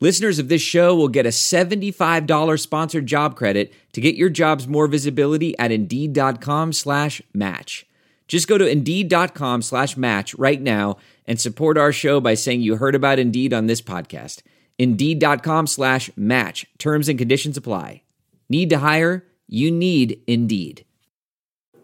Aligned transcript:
Listeners 0.00 0.38
of 0.38 0.48
this 0.48 0.60
show 0.60 0.94
will 0.94 1.08
get 1.08 1.24
a 1.24 1.30
$75 1.30 2.60
sponsored 2.60 3.06
job 3.06 3.36
credit 3.36 3.72
to 3.92 4.00
get 4.00 4.16
your 4.16 4.28
jobs 4.28 4.66
more 4.66 4.86
visibility 4.86 5.56
at 5.58 5.70
Indeed.com 5.70 6.72
slash 6.72 7.22
match. 7.32 7.86
Just 8.26 8.48
go 8.48 8.58
to 8.58 8.66
Indeed.com 8.66 9.62
slash 9.62 9.96
match 9.96 10.34
right 10.34 10.60
now 10.60 10.96
and 11.26 11.40
support 11.40 11.78
our 11.78 11.92
show 11.92 12.20
by 12.20 12.34
saying 12.34 12.62
you 12.62 12.76
heard 12.76 12.94
about 12.94 13.18
Indeed 13.18 13.52
on 13.52 13.66
this 13.66 13.80
podcast. 13.80 14.42
Indeed.com 14.78 15.66
slash 15.68 16.10
match. 16.16 16.66
Terms 16.78 17.08
and 17.08 17.18
conditions 17.18 17.56
apply. 17.56 18.02
Need 18.48 18.70
to 18.70 18.78
hire? 18.78 19.24
You 19.46 19.70
need 19.70 20.20
Indeed. 20.26 20.84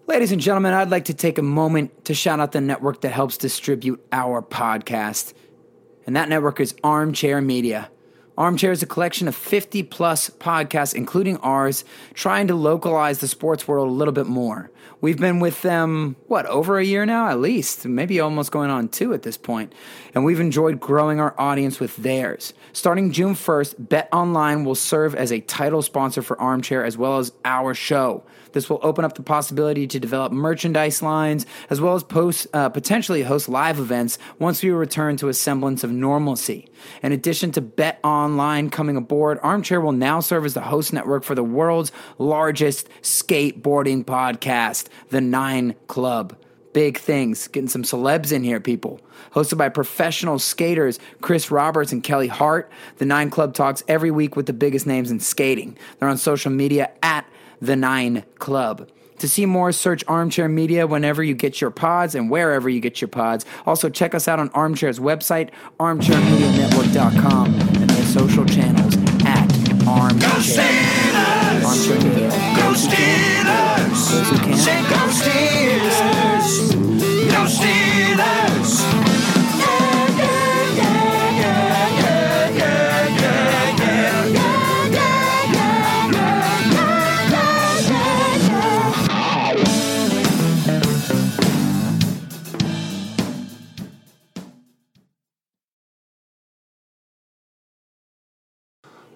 Ladies 0.08 0.32
and 0.32 0.40
gentlemen, 0.40 0.74
I'd 0.74 0.90
like 0.90 1.04
to 1.04 1.14
take 1.14 1.38
a 1.38 1.42
moment 1.42 2.06
to 2.06 2.14
shout 2.14 2.40
out 2.40 2.50
the 2.50 2.60
network 2.60 3.02
that 3.02 3.12
helps 3.12 3.36
distribute 3.36 4.04
our 4.10 4.42
podcast. 4.42 5.34
And 6.04 6.16
that 6.16 6.28
network 6.28 6.58
is 6.58 6.74
Armchair 6.82 7.40
Media. 7.40 7.88
Armchair 8.40 8.72
is 8.72 8.82
a 8.82 8.86
collection 8.86 9.28
of 9.28 9.36
50 9.36 9.82
plus 9.82 10.30
podcasts, 10.30 10.94
including 10.94 11.36
ours, 11.42 11.84
trying 12.14 12.46
to 12.46 12.54
localize 12.54 13.18
the 13.18 13.28
sports 13.28 13.68
world 13.68 13.86
a 13.86 13.92
little 13.92 14.14
bit 14.14 14.24
more. 14.24 14.70
We've 15.02 15.18
been 15.18 15.40
with 15.40 15.60
them, 15.60 16.16
what, 16.26 16.46
over 16.46 16.78
a 16.78 16.84
year 16.84 17.04
now, 17.04 17.28
at 17.28 17.38
least, 17.38 17.84
maybe 17.84 18.18
almost 18.18 18.50
going 18.50 18.70
on 18.70 18.88
two 18.88 19.12
at 19.12 19.24
this 19.24 19.36
point. 19.36 19.74
And 20.14 20.24
we've 20.24 20.40
enjoyed 20.40 20.80
growing 20.80 21.20
our 21.20 21.38
audience 21.38 21.80
with 21.80 21.94
theirs. 21.96 22.54
Starting 22.72 23.12
June 23.12 23.34
1st, 23.34 23.74
Bet 23.90 24.08
Online 24.10 24.64
will 24.64 24.74
serve 24.74 25.14
as 25.14 25.30
a 25.30 25.40
title 25.40 25.82
sponsor 25.82 26.22
for 26.22 26.40
Armchair 26.40 26.82
as 26.82 26.96
well 26.96 27.18
as 27.18 27.32
our 27.44 27.74
show. 27.74 28.22
This 28.52 28.68
will 28.68 28.80
open 28.82 29.04
up 29.04 29.14
the 29.14 29.22
possibility 29.22 29.86
to 29.86 30.00
develop 30.00 30.32
merchandise 30.32 31.02
lines 31.02 31.46
as 31.68 31.80
well 31.80 31.94
as 31.94 32.02
post, 32.02 32.46
uh, 32.52 32.68
potentially 32.68 33.22
host 33.22 33.48
live 33.48 33.78
events 33.78 34.18
once 34.38 34.62
we 34.62 34.70
return 34.70 35.16
to 35.18 35.28
a 35.28 35.34
semblance 35.34 35.84
of 35.84 35.90
normalcy. 35.90 36.68
In 37.02 37.12
addition 37.12 37.52
to 37.52 37.60
Bet 37.60 38.00
Online 38.02 38.70
coming 38.70 38.96
aboard, 38.96 39.38
Armchair 39.42 39.80
will 39.80 39.92
now 39.92 40.20
serve 40.20 40.44
as 40.44 40.54
the 40.54 40.60
host 40.60 40.92
network 40.92 41.24
for 41.24 41.34
the 41.34 41.44
world's 41.44 41.92
largest 42.18 42.88
skateboarding 43.02 44.04
podcast, 44.04 44.88
The 45.10 45.20
Nine 45.20 45.74
Club. 45.86 46.36
Big 46.72 46.98
things, 46.98 47.48
getting 47.48 47.68
some 47.68 47.82
celebs 47.82 48.30
in 48.30 48.44
here, 48.44 48.60
people. 48.60 49.00
Hosted 49.32 49.58
by 49.58 49.68
professional 49.68 50.38
skaters 50.38 51.00
Chris 51.20 51.50
Roberts 51.50 51.90
and 51.90 52.02
Kelly 52.02 52.28
Hart, 52.28 52.70
The 52.98 53.04
Nine 53.04 53.28
Club 53.28 53.54
talks 53.54 53.82
every 53.88 54.10
week 54.10 54.36
with 54.36 54.46
the 54.46 54.52
biggest 54.52 54.86
names 54.86 55.10
in 55.10 55.18
skating. 55.18 55.76
They're 55.98 56.08
on 56.08 56.16
social 56.16 56.52
media 56.52 56.92
at 57.02 57.26
The 57.60 57.76
Nine 57.76 58.24
Club. 58.38 58.88
To 59.18 59.28
see 59.28 59.44
more, 59.44 59.70
search 59.70 60.02
Armchair 60.08 60.48
Media 60.48 60.86
whenever 60.86 61.22
you 61.22 61.34
get 61.34 61.60
your 61.60 61.70
pods 61.70 62.14
and 62.14 62.30
wherever 62.30 62.70
you 62.70 62.80
get 62.80 63.02
your 63.02 63.08
pods. 63.08 63.44
Also, 63.66 63.90
check 63.90 64.14
us 64.14 64.26
out 64.26 64.38
on 64.38 64.48
Armchair's 64.50 64.98
website, 64.98 65.50
armchairmedianetwork.com, 65.78 67.46
and 67.54 67.90
their 67.90 68.06
social 68.06 68.46
channels 68.46 68.96
at 69.26 69.46
Armchair. 69.86 70.30
Armchair 71.62 71.98
Media. 71.98 72.30
Go 72.56 72.72
Steelers! 72.72 74.10
Those 74.10 74.30
who 74.30 74.38
can. 74.38 74.56
Say 74.56 74.80
go 74.82 74.96
Steelers! 75.08 75.39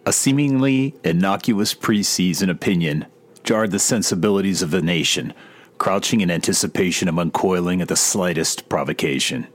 A 0.06 0.12
seemingly 0.12 0.94
innocuous 1.02 1.72
preseason 1.72 2.50
opinion 2.50 3.06
jarred 3.42 3.70
the 3.70 3.78
sensibilities 3.78 4.60
of 4.60 4.70
the 4.70 4.82
nation, 4.82 5.32
crouching 5.78 6.20
in 6.20 6.30
anticipation 6.30 7.08
of 7.08 7.18
uncoiling 7.18 7.80
at 7.80 7.88
the 7.88 7.96
slightest 7.96 8.68
provocation. 8.68 9.46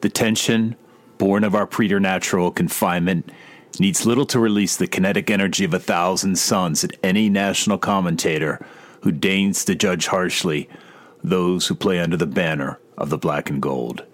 The 0.00 0.08
tension, 0.08 0.76
born 1.18 1.44
of 1.44 1.54
our 1.54 1.66
preternatural 1.66 2.50
confinement, 2.50 3.30
needs 3.78 4.06
little 4.06 4.24
to 4.26 4.38
release 4.38 4.74
the 4.76 4.86
kinetic 4.86 5.30
energy 5.30 5.64
of 5.64 5.74
a 5.74 5.78
thousand 5.78 6.38
suns 6.38 6.82
at 6.82 6.96
any 7.02 7.28
national 7.28 7.76
commentator 7.76 8.64
who 9.02 9.12
deigns 9.12 9.66
to 9.66 9.74
judge 9.74 10.06
harshly 10.06 10.66
those 11.22 11.66
who 11.66 11.74
play 11.74 12.00
under 12.00 12.16
the 12.16 12.26
banner 12.26 12.78
of 12.96 13.10
the 13.10 13.18
black 13.18 13.50
and 13.50 13.60
gold. 13.60 14.04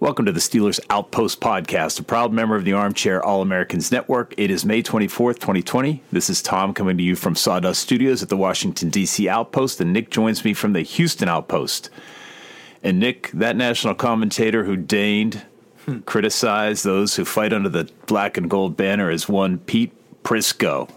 Welcome 0.00 0.26
to 0.26 0.32
the 0.32 0.38
Steelers 0.38 0.78
Outpost 0.90 1.40
Podcast, 1.40 1.98
a 1.98 2.04
proud 2.04 2.32
member 2.32 2.54
of 2.54 2.64
the 2.64 2.72
Armchair 2.72 3.20
All 3.20 3.42
Americans 3.42 3.90
Network. 3.90 4.32
It 4.36 4.48
is 4.48 4.64
May 4.64 4.80
24th, 4.80 5.40
2020. 5.40 6.04
This 6.12 6.30
is 6.30 6.40
Tom 6.40 6.72
coming 6.72 6.96
to 6.98 7.02
you 7.02 7.16
from 7.16 7.34
Sawdust 7.34 7.82
Studios 7.82 8.22
at 8.22 8.28
the 8.28 8.36
Washington, 8.36 8.90
D.C. 8.90 9.28
Outpost, 9.28 9.80
and 9.80 9.92
Nick 9.92 10.10
joins 10.10 10.44
me 10.44 10.54
from 10.54 10.72
the 10.72 10.82
Houston 10.82 11.28
Outpost. 11.28 11.90
And 12.80 13.00
Nick, 13.00 13.32
that 13.32 13.56
national 13.56 13.96
commentator 13.96 14.62
who 14.62 14.76
deigned 14.76 15.44
hmm. 15.84 15.98
criticize 16.02 16.84
those 16.84 17.16
who 17.16 17.24
fight 17.24 17.52
under 17.52 17.68
the 17.68 17.90
black 18.06 18.36
and 18.36 18.48
gold 18.48 18.76
banner, 18.76 19.10
is 19.10 19.28
one 19.28 19.58
Pete 19.58 19.92
Prisco. 20.22 20.88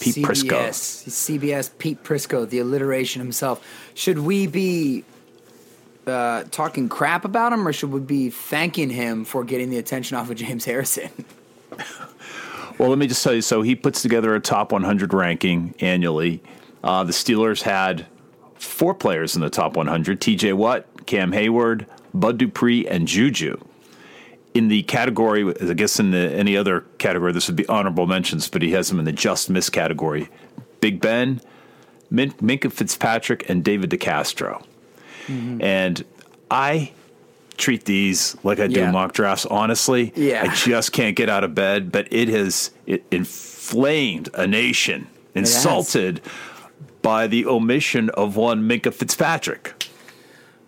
Pete 0.00 0.16
CBS, 0.16 0.24
Prisco. 0.24 0.68
CBS, 1.10 1.70
Pete 1.76 2.02
Prisco, 2.02 2.48
the 2.48 2.60
alliteration 2.60 3.20
himself. 3.20 3.62
Should 3.92 4.20
we 4.20 4.46
be 4.46 5.04
uh, 6.06 6.44
talking 6.50 6.88
crap 6.88 7.24
about 7.24 7.52
him, 7.52 7.66
or 7.66 7.72
should 7.72 7.90
we 7.90 8.00
be 8.00 8.30
thanking 8.30 8.90
him 8.90 9.24
for 9.24 9.44
getting 9.44 9.70
the 9.70 9.78
attention 9.78 10.16
off 10.16 10.30
of 10.30 10.36
James 10.36 10.64
Harrison? 10.64 11.10
Well, 12.78 12.90
let 12.90 12.98
me 12.98 13.06
just 13.06 13.24
tell 13.24 13.32
you. 13.32 13.40
So 13.40 13.62
he 13.62 13.74
puts 13.74 14.02
together 14.02 14.34
a 14.34 14.40
top 14.40 14.70
100 14.70 15.14
ranking 15.14 15.74
annually. 15.80 16.42
Uh, 16.84 17.04
the 17.04 17.12
Steelers 17.12 17.62
had 17.62 18.06
four 18.54 18.94
players 18.94 19.34
in 19.34 19.40
the 19.40 19.50
top 19.50 19.76
100: 19.76 20.20
T.J. 20.20 20.52
Watt, 20.52 20.84
Cam 21.06 21.32
Heyward, 21.32 21.86
Bud 22.12 22.38
Dupree, 22.38 22.86
and 22.86 23.08
Juju. 23.08 23.56
In 24.52 24.68
the 24.68 24.82
category, 24.84 25.54
I 25.60 25.72
guess 25.74 25.98
in 25.98 26.10
the, 26.10 26.30
any 26.32 26.56
other 26.56 26.82
category, 26.98 27.32
this 27.32 27.46
would 27.46 27.56
be 27.56 27.66
honorable 27.66 28.06
mentions, 28.06 28.48
but 28.48 28.62
he 28.62 28.72
has 28.72 28.88
them 28.88 28.98
in 28.98 29.04
the 29.04 29.12
just 29.12 29.50
miss 29.50 29.70
category. 29.70 30.28
Big 30.80 31.00
Ben, 31.00 31.40
Min- 32.10 32.32
Minkah 32.32 32.72
Fitzpatrick, 32.72 33.48
and 33.48 33.64
David 33.64 33.90
DeCastro. 33.90 34.64
Mm-hmm. 35.26 35.62
And 35.62 36.04
I 36.50 36.92
treat 37.56 37.84
these 37.86 38.36
like 38.42 38.60
I 38.60 38.66
do 38.66 38.80
Yeah. 38.80 38.90
mock 38.90 39.12
drafts. 39.12 39.46
Honestly, 39.46 40.12
Yeah. 40.14 40.42
I 40.44 40.54
just 40.54 40.92
can't 40.92 41.16
get 41.16 41.28
out 41.28 41.42
of 41.44 41.54
bed. 41.54 41.90
But 41.92 42.08
it 42.12 42.28
has 42.28 42.70
it 42.86 43.04
inflamed 43.10 44.28
a 44.34 44.46
nation, 44.46 45.06
insulted 45.34 46.20
by 47.02 47.26
the 47.26 47.46
omission 47.46 48.10
of 48.10 48.36
one 48.36 48.68
Minkah 48.68 48.92
Fitzpatrick. 48.92 49.88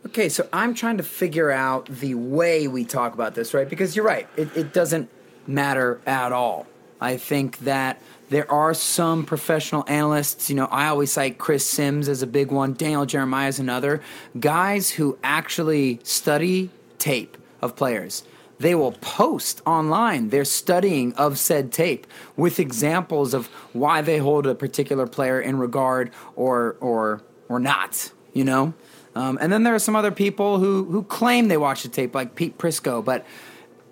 Okay, 0.06 0.28
so 0.28 0.48
I'm 0.52 0.72
trying 0.74 0.96
to 0.96 1.02
figure 1.02 1.50
out 1.50 1.86
the 1.86 2.14
way 2.14 2.66
we 2.68 2.84
talk 2.84 3.12
about 3.12 3.34
this, 3.34 3.52
right? 3.52 3.68
Because 3.68 3.94
you're 3.94 4.04
right, 4.04 4.26
it, 4.36 4.48
it 4.56 4.72
doesn't 4.72 5.10
matter 5.46 6.00
at 6.06 6.32
all. 6.32 6.66
I 7.00 7.16
think 7.16 7.58
that 7.60 8.00
there 8.28 8.50
are 8.50 8.74
some 8.74 9.24
professional 9.24 9.84
analysts, 9.88 10.50
you 10.50 10.56
know, 10.56 10.66
I 10.66 10.88
always 10.88 11.12
cite 11.12 11.38
Chris 11.38 11.64
Simms 11.64 12.08
as 12.08 12.22
a 12.22 12.26
big 12.26 12.50
one, 12.50 12.74
Daniel 12.74 13.06
Jeremiah 13.06 13.48
is 13.48 13.58
another, 13.58 14.02
guys 14.38 14.90
who 14.90 15.18
actually 15.22 16.00
study 16.02 16.70
tape 16.98 17.36
of 17.62 17.76
players. 17.76 18.24
They 18.58 18.74
will 18.74 18.92
post 18.92 19.62
online 19.64 20.30
their 20.30 20.44
studying 20.44 21.12
of 21.14 21.38
said 21.38 21.72
tape 21.72 22.06
with 22.36 22.58
examples 22.58 23.32
of 23.32 23.46
why 23.72 24.02
they 24.02 24.18
hold 24.18 24.46
a 24.46 24.54
particular 24.54 25.06
player 25.06 25.40
in 25.40 25.58
regard 25.58 26.10
or 26.34 26.76
or 26.80 27.22
or 27.48 27.60
not, 27.60 28.10
you 28.32 28.44
know? 28.44 28.74
Um, 29.14 29.38
and 29.40 29.52
then 29.52 29.62
there 29.62 29.74
are 29.76 29.78
some 29.78 29.94
other 29.94 30.10
people 30.10 30.58
who, 30.58 30.84
who 30.84 31.04
claim 31.04 31.48
they 31.48 31.56
watch 31.56 31.84
the 31.84 31.88
tape, 31.88 32.14
like 32.14 32.34
Pete 32.34 32.58
Prisco. 32.58 33.04
But 33.04 33.24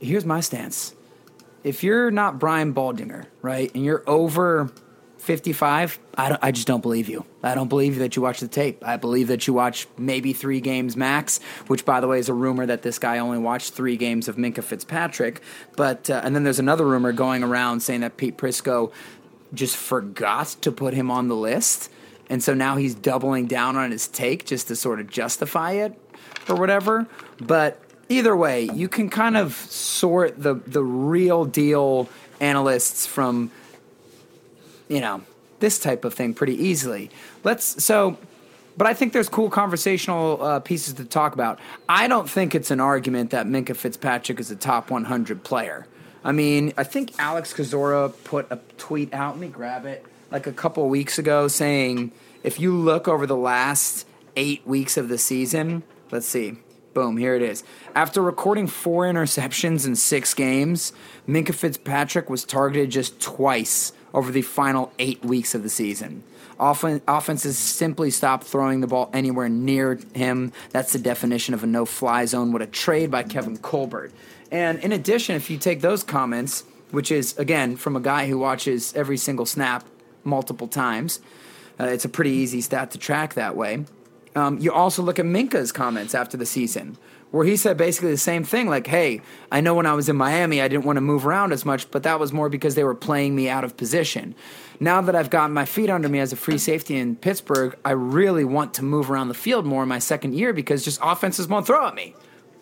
here's 0.00 0.24
my 0.24 0.40
stance: 0.40 0.95
if 1.66 1.82
you're 1.82 2.12
not 2.12 2.38
Brian 2.38 2.72
Baldinger, 2.72 3.26
right, 3.42 3.74
and 3.74 3.84
you're 3.84 4.04
over 4.06 4.70
55, 5.18 5.98
I, 6.16 6.38
I 6.40 6.52
just 6.52 6.68
don't 6.68 6.80
believe 6.80 7.08
you. 7.08 7.26
I 7.42 7.56
don't 7.56 7.66
believe 7.66 7.98
that 7.98 8.14
you 8.14 8.22
watch 8.22 8.38
the 8.38 8.46
tape. 8.46 8.86
I 8.86 8.96
believe 8.96 9.26
that 9.26 9.48
you 9.48 9.52
watch 9.52 9.88
maybe 9.98 10.32
three 10.32 10.60
games 10.60 10.96
max, 10.96 11.40
which, 11.66 11.84
by 11.84 11.98
the 11.98 12.06
way, 12.06 12.20
is 12.20 12.28
a 12.28 12.34
rumor 12.34 12.66
that 12.66 12.82
this 12.82 13.00
guy 13.00 13.18
only 13.18 13.38
watched 13.38 13.74
three 13.74 13.96
games 13.96 14.28
of 14.28 14.36
Minkah 14.36 14.62
Fitzpatrick. 14.62 15.42
But 15.74 16.08
uh, 16.08 16.20
and 16.22 16.36
then 16.36 16.44
there's 16.44 16.60
another 16.60 16.86
rumor 16.86 17.10
going 17.10 17.42
around 17.42 17.80
saying 17.80 18.02
that 18.02 18.16
Pete 18.16 18.38
Prisco 18.38 18.92
just 19.52 19.76
forgot 19.76 20.56
to 20.60 20.70
put 20.70 20.94
him 20.94 21.10
on 21.10 21.26
the 21.26 21.36
list. 21.36 21.90
and 22.30 22.40
so 22.44 22.54
now 22.54 22.76
he's 22.76 22.94
doubling 22.94 23.46
down 23.46 23.74
on 23.76 23.90
his 23.90 24.06
take 24.06 24.46
just 24.46 24.68
to 24.68 24.76
sort 24.76 25.00
of 25.00 25.08
justify 25.08 25.72
it 25.72 25.98
or 26.48 26.54
whatever. 26.54 27.08
But 27.40 27.80
either 28.08 28.36
way, 28.36 28.68
you 28.72 28.88
can 28.88 29.08
kind 29.08 29.36
of 29.36 29.54
sort 29.54 30.40
the 30.40 30.54
the 30.54 30.82
real 30.82 31.44
deal 31.44 32.08
analysts 32.40 33.06
from 33.06 33.50
you 34.88 35.00
know 35.00 35.22
this 35.60 35.78
type 35.78 36.04
of 36.04 36.14
thing 36.14 36.34
pretty 36.34 36.54
easily. 36.54 37.10
Let's 37.44 37.82
so. 37.82 38.18
But 38.78 38.86
I 38.86 38.92
think 38.92 39.14
there's 39.14 39.30
cool 39.30 39.48
conversational 39.48 40.42
uh, 40.42 40.60
pieces 40.60 40.92
to 40.94 41.06
talk 41.06 41.32
about. 41.32 41.58
I 41.88 42.08
don't 42.08 42.28
think 42.28 42.54
it's 42.54 42.70
an 42.70 42.78
argument 42.78 43.30
that 43.30 43.46
Minkah 43.46 43.74
Fitzpatrick 43.74 44.38
is 44.38 44.50
a 44.50 44.56
top 44.56 44.90
100 44.90 45.42
player. 45.42 45.86
I 46.22 46.32
mean, 46.32 46.74
I 46.76 46.84
think 46.84 47.12
Alex 47.18 47.54
Kozora 47.54 48.12
put 48.24 48.46
a 48.50 48.60
tweet 48.76 49.14
out. 49.14 49.36
Let 49.36 49.40
me 49.40 49.48
grab 49.48 49.86
it. 49.86 50.04
Like 50.30 50.46
a 50.46 50.52
couple 50.52 50.86
weeks 50.90 51.18
ago, 51.18 51.48
saying 51.48 52.12
if 52.42 52.60
you 52.60 52.76
look 52.76 53.08
over 53.08 53.26
the 53.26 53.36
last 53.36 54.06
eight 54.36 54.66
weeks 54.66 54.98
of 54.98 55.08
the 55.08 55.16
season, 55.16 55.82
let's 56.10 56.26
see. 56.26 56.58
Boom, 56.96 57.18
here 57.18 57.34
it 57.34 57.42
is. 57.42 57.62
After 57.94 58.22
recording 58.22 58.66
four 58.66 59.04
interceptions 59.04 59.86
in 59.86 59.96
six 59.96 60.32
games, 60.32 60.94
Minkah 61.28 61.54
Fitzpatrick 61.54 62.30
was 62.30 62.42
targeted 62.42 62.88
just 62.88 63.20
twice 63.20 63.92
over 64.14 64.32
the 64.32 64.40
final 64.40 64.90
eight 64.98 65.22
weeks 65.22 65.54
of 65.54 65.62
the 65.62 65.68
season. 65.68 66.22
Offen- 66.58 67.02
offenses 67.06 67.58
simply 67.58 68.10
stopped 68.10 68.44
throwing 68.44 68.80
the 68.80 68.86
ball 68.86 69.10
anywhere 69.12 69.50
near 69.50 70.00
him. 70.14 70.52
That's 70.70 70.94
the 70.94 70.98
definition 70.98 71.52
of 71.52 71.62
a 71.62 71.66
no 71.66 71.84
fly 71.84 72.24
zone. 72.24 72.50
What 72.50 72.62
a 72.62 72.66
trade 72.66 73.10
by 73.10 73.24
Kevin 73.24 73.58
Colbert. 73.58 74.10
And 74.50 74.78
in 74.78 74.90
addition, 74.90 75.36
if 75.36 75.50
you 75.50 75.58
take 75.58 75.82
those 75.82 76.02
comments, 76.02 76.64
which 76.92 77.12
is, 77.12 77.36
again, 77.36 77.76
from 77.76 77.94
a 77.94 78.00
guy 78.00 78.26
who 78.26 78.38
watches 78.38 78.94
every 78.96 79.18
single 79.18 79.44
snap 79.44 79.84
multiple 80.24 80.66
times, 80.66 81.20
uh, 81.78 81.84
it's 81.84 82.06
a 82.06 82.08
pretty 82.08 82.30
easy 82.30 82.62
stat 82.62 82.90
to 82.92 82.98
track 82.98 83.34
that 83.34 83.54
way. 83.54 83.84
Um, 84.36 84.58
you 84.58 84.70
also 84.70 85.02
look 85.02 85.18
at 85.18 85.24
Minkah's 85.24 85.72
comments 85.72 86.14
after 86.14 86.36
the 86.36 86.44
season, 86.44 86.98
where 87.30 87.46
he 87.46 87.56
said 87.56 87.78
basically 87.78 88.10
the 88.10 88.18
same 88.18 88.44
thing 88.44 88.68
like, 88.68 88.86
hey, 88.86 89.22
I 89.50 89.62
know 89.62 89.74
when 89.74 89.86
I 89.86 89.94
was 89.94 90.10
in 90.10 90.16
Miami, 90.16 90.60
I 90.60 90.68
didn't 90.68 90.84
want 90.84 90.98
to 90.98 91.00
move 91.00 91.26
around 91.26 91.52
as 91.52 91.64
much, 91.64 91.90
but 91.90 92.02
that 92.04 92.20
was 92.20 92.34
more 92.34 92.50
because 92.50 92.74
they 92.74 92.84
were 92.84 92.94
playing 92.94 93.34
me 93.34 93.48
out 93.48 93.64
of 93.64 93.78
position. 93.78 94.34
Now 94.78 95.00
that 95.00 95.16
I've 95.16 95.30
got 95.30 95.50
my 95.50 95.64
feet 95.64 95.88
under 95.88 96.08
me 96.08 96.20
as 96.20 96.34
a 96.34 96.36
free 96.36 96.58
safety 96.58 96.96
in 96.96 97.16
Pittsburgh, 97.16 97.76
I 97.82 97.92
really 97.92 98.44
want 98.44 98.74
to 98.74 98.84
move 98.84 99.10
around 99.10 99.28
the 99.28 99.34
field 99.34 99.64
more 99.64 99.82
in 99.82 99.88
my 99.88 99.98
second 99.98 100.34
year 100.34 100.52
because 100.52 100.84
just 100.84 101.00
offenses 101.02 101.48
won't 101.48 101.66
throw 101.66 101.88
at 101.88 101.94
me. 101.94 102.14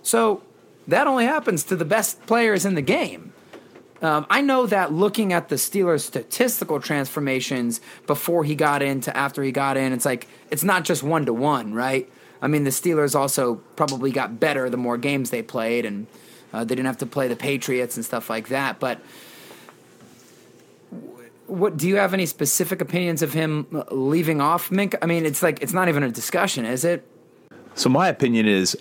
So 0.03 0.43
that 0.87 1.09
only 1.09 1.27
happens 1.27 1.65
to 1.65 1.77
the 1.77 1.85
best 1.85 2.25
players 2.27 2.65
in 2.65 2.77
the 2.77 2.83
game. 2.83 3.34
Um, 4.05 4.27
I 4.29 4.43
know 4.43 4.67
that 4.67 4.93
looking 4.93 5.33
at 5.33 5.49
the 5.49 5.55
Steelers' 5.55 6.01
statistical 6.01 6.79
transformations 6.79 7.81
before 8.07 8.45
he 8.45 8.55
got 8.55 8.83
in 8.83 9.01
to 9.01 9.17
after 9.17 9.43
he 9.43 9.51
got 9.51 9.79
in, 9.79 9.95
it's 9.95 10.05
like 10.05 10.29
it's 10.51 10.63
not 10.63 10.85
just 10.85 11.03
one 11.03 11.25
to 11.25 11.33
one, 11.33 11.73
right? 11.73 12.07
I 12.43 12.47
mean, 12.49 12.65
the 12.65 12.71
Steelers 12.71 13.15
also 13.15 13.55
probably 13.77 14.13
got 14.13 14.39
better 14.39 14.69
the 14.69 14.77
more 14.77 14.99
games 14.99 15.31
they 15.31 15.41
played, 15.41 15.87
and 15.87 16.07
uh, 16.53 16.65
they 16.65 16.75
didn't 16.75 16.85
have 16.85 16.99
to 16.99 17.07
play 17.07 17.29
the 17.29 17.37
Patriots 17.37 17.97
and 17.97 18.05
stuff 18.05 18.29
like 18.29 18.49
that. 18.49 18.79
But 18.79 19.01
what 21.47 21.79
do 21.79 21.89
you 21.89 21.97
have 21.97 22.13
any 22.13 22.27
specific 22.27 22.83
opinions 22.83 23.23
of 23.23 23.33
him 23.33 23.67
uh, 23.73 23.85
leaving 23.91 24.39
off 24.39 24.71
Mink? 24.71 24.95
I 25.01 25.07
mean, 25.07 25.25
it's 25.25 25.43
like 25.43 25.63
it's 25.63 25.73
not 25.73 25.89
even 25.89 26.03
a 26.03 26.11
discussion, 26.11 26.67
is 26.67 26.85
it? 26.85 27.09
So 27.75 27.89
my 27.89 28.09
opinion 28.09 28.47
is 28.49 28.77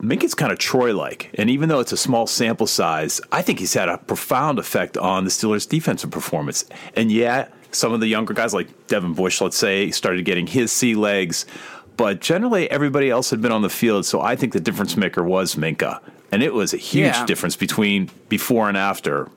Minkah's 0.00 0.34
kind 0.34 0.52
of 0.52 0.58
Troy 0.58 0.94
like. 0.94 1.30
And 1.34 1.48
even 1.50 1.68
though 1.68 1.80
it's 1.80 1.92
a 1.92 1.96
small 1.96 2.26
sample 2.26 2.66
size, 2.66 3.20
I 3.32 3.42
think 3.42 3.58
he's 3.58 3.74
had 3.74 3.88
a 3.88 3.98
profound 3.98 4.58
effect 4.58 4.96
on 4.98 5.24
the 5.24 5.30
Steelers' 5.30 5.68
defensive 5.68 6.10
performance. 6.10 6.64
And 6.94 7.10
yeah, 7.10 7.48
some 7.72 7.92
of 7.92 8.00
the 8.00 8.06
younger 8.06 8.34
guys, 8.34 8.52
like 8.54 8.68
Devin 8.88 9.14
Bush, 9.14 9.40
let's 9.40 9.56
say, 9.56 9.90
started 9.90 10.24
getting 10.24 10.46
his 10.46 10.70
sea 10.72 10.94
legs. 10.94 11.46
But 11.96 12.20
generally, 12.20 12.70
everybody 12.70 13.08
else 13.08 13.30
had 13.30 13.40
been 13.40 13.52
on 13.52 13.62
the 13.62 13.70
field. 13.70 14.04
So 14.04 14.20
I 14.20 14.36
think 14.36 14.52
the 14.52 14.60
difference 14.60 14.96
maker 14.96 15.22
was 15.24 15.54
Minkah. 15.54 16.00
And 16.30 16.42
it 16.42 16.52
was 16.52 16.74
a 16.74 16.76
huge 16.76 17.06
Yeah. 17.14 17.24
difference 17.26 17.56
between 17.56 18.10
before 18.28 18.68
and 18.68 18.76
after 18.76 19.28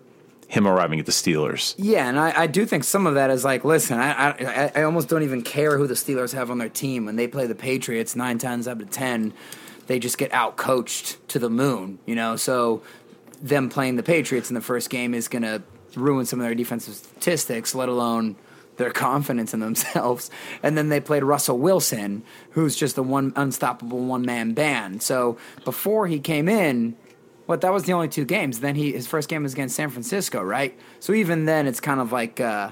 him 0.50 0.67
arriving 0.67 1.00
at 1.00 1.06
the 1.06 1.11
Steelers. 1.11 1.75
Yeah, 1.77 2.09
and 2.09 2.19
I, 2.19 2.33
I 2.35 2.47
do 2.47 2.65
think 2.65 2.83
some 2.83 3.06
of 3.06 3.13
that 3.13 3.29
is 3.29 3.45
like, 3.45 3.63
listen, 3.63 4.00
I, 4.00 4.31
I 4.31 4.71
I 4.75 4.81
almost 4.81 5.07
don't 5.07 5.21
even 5.21 5.44
care 5.44 5.77
who 5.77 5.85
the 5.85 5.94
Steelers 5.94 6.33
have 6.33 6.50
on 6.50 6.57
their 6.57 6.67
team 6.69 7.06
when 7.06 7.15
they 7.17 7.27
play 7.27 7.45
the 7.45 7.53
Patriots 7.56 8.15
nine 8.15 8.39
times 8.39 8.67
out 8.67 8.81
of 8.81 8.89
ten, 8.89 9.31
they 9.89 9.97
just 9.97 10.19
get 10.19 10.31
out 10.31 10.56
coached 10.56 11.18
to 11.30 11.39
the 11.39 11.50
moon, 11.50 11.97
you 12.06 12.13
know. 12.13 12.36
So 12.36 12.83
them 13.41 13.69
playing 13.69 13.95
the 13.95 14.03
Patriots 14.03 14.51
in 14.51 14.53
the 14.53 14.62
first 14.62 14.91
game 14.91 15.15
is 15.15 15.27
going 15.27 15.41
to 15.41 15.63
ruin 15.95 16.27
some 16.27 16.39
of 16.39 16.45
their 16.45 16.53
defensive 16.53 16.94
statistics, 16.94 17.74
let 17.74 17.89
alone 17.89 18.36
their 18.77 18.91
confidence 19.07 19.51
in 19.51 19.62
themselves. 19.62 20.30
And 20.62 20.77
then 20.77 20.89
they 20.89 21.00
played 21.00 21.24
Russell 21.24 21.57
Wilson, 21.57 22.21
who's 22.51 22.75
just 22.75 22.95
the 22.95 23.01
one 23.01 23.33
unstoppable 23.36 23.97
one 23.97 24.21
man 24.21 24.53
band. 24.53 25.01
So 25.01 25.39
before 25.65 26.06
he 26.06 26.19
came 26.19 26.47
in, 26.47 26.95
what 27.47 27.62
that 27.62 27.74
was 27.74 27.85
the 27.85 27.94
only 27.94 28.09
two 28.09 28.25
games. 28.25 28.59
Then 28.59 28.75
he 28.75 28.92
his 28.92 29.07
first 29.07 29.27
game 29.27 29.42
was 29.42 29.53
against 29.53 29.75
San 29.75 29.89
Francisco, 29.89 30.39
right? 30.39 30.80
So 31.00 31.13
even 31.13 31.45
then, 31.45 31.65
it's 31.65 31.80
kind 31.80 32.00
of 32.00 32.12
like, 32.12 32.39
uh, 32.39 32.69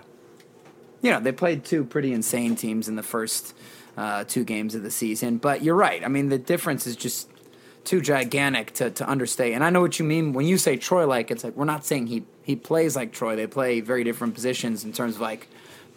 you 1.01 1.09
know, 1.09 1.19
they 1.19 1.31
played 1.31 1.65
two 1.65 1.83
pretty 1.83 2.13
insane 2.13 2.55
teams 2.55 2.87
in 2.87 2.95
the 2.95 3.01
first 3.01 3.55
uh, 3.97 4.23
two 4.23 4.43
games 4.43 4.75
of 4.75 4.83
the 4.83 4.91
season. 4.91 5.37
But 5.37 5.63
you're 5.63 5.75
right. 5.75 6.03
I 6.03 6.07
mean, 6.07 6.29
the 6.29 6.37
difference 6.37 6.87
is 6.87 6.95
just 6.95 7.29
too 7.83 8.01
gigantic 8.01 8.73
to, 8.73 8.91
to 8.91 9.09
understate. 9.09 9.53
And 9.53 9.63
I 9.63 9.69
know 9.69 9.81
what 9.81 9.97
you 9.97 10.05
mean 10.05 10.33
when 10.33 10.45
you 10.45 10.57
say 10.57 10.77
Troy 10.77 11.07
like. 11.07 11.31
It's 11.31 11.43
like 11.43 11.55
we're 11.55 11.65
not 11.65 11.85
saying 11.85 12.07
he 12.07 12.23
he 12.43 12.55
plays 12.55 12.95
like 12.95 13.11
Troy. 13.11 13.35
They 13.35 13.47
play 13.47 13.81
very 13.81 14.03
different 14.03 14.35
positions 14.35 14.85
in 14.85 14.93
terms 14.93 15.15
of 15.15 15.21
like 15.21 15.47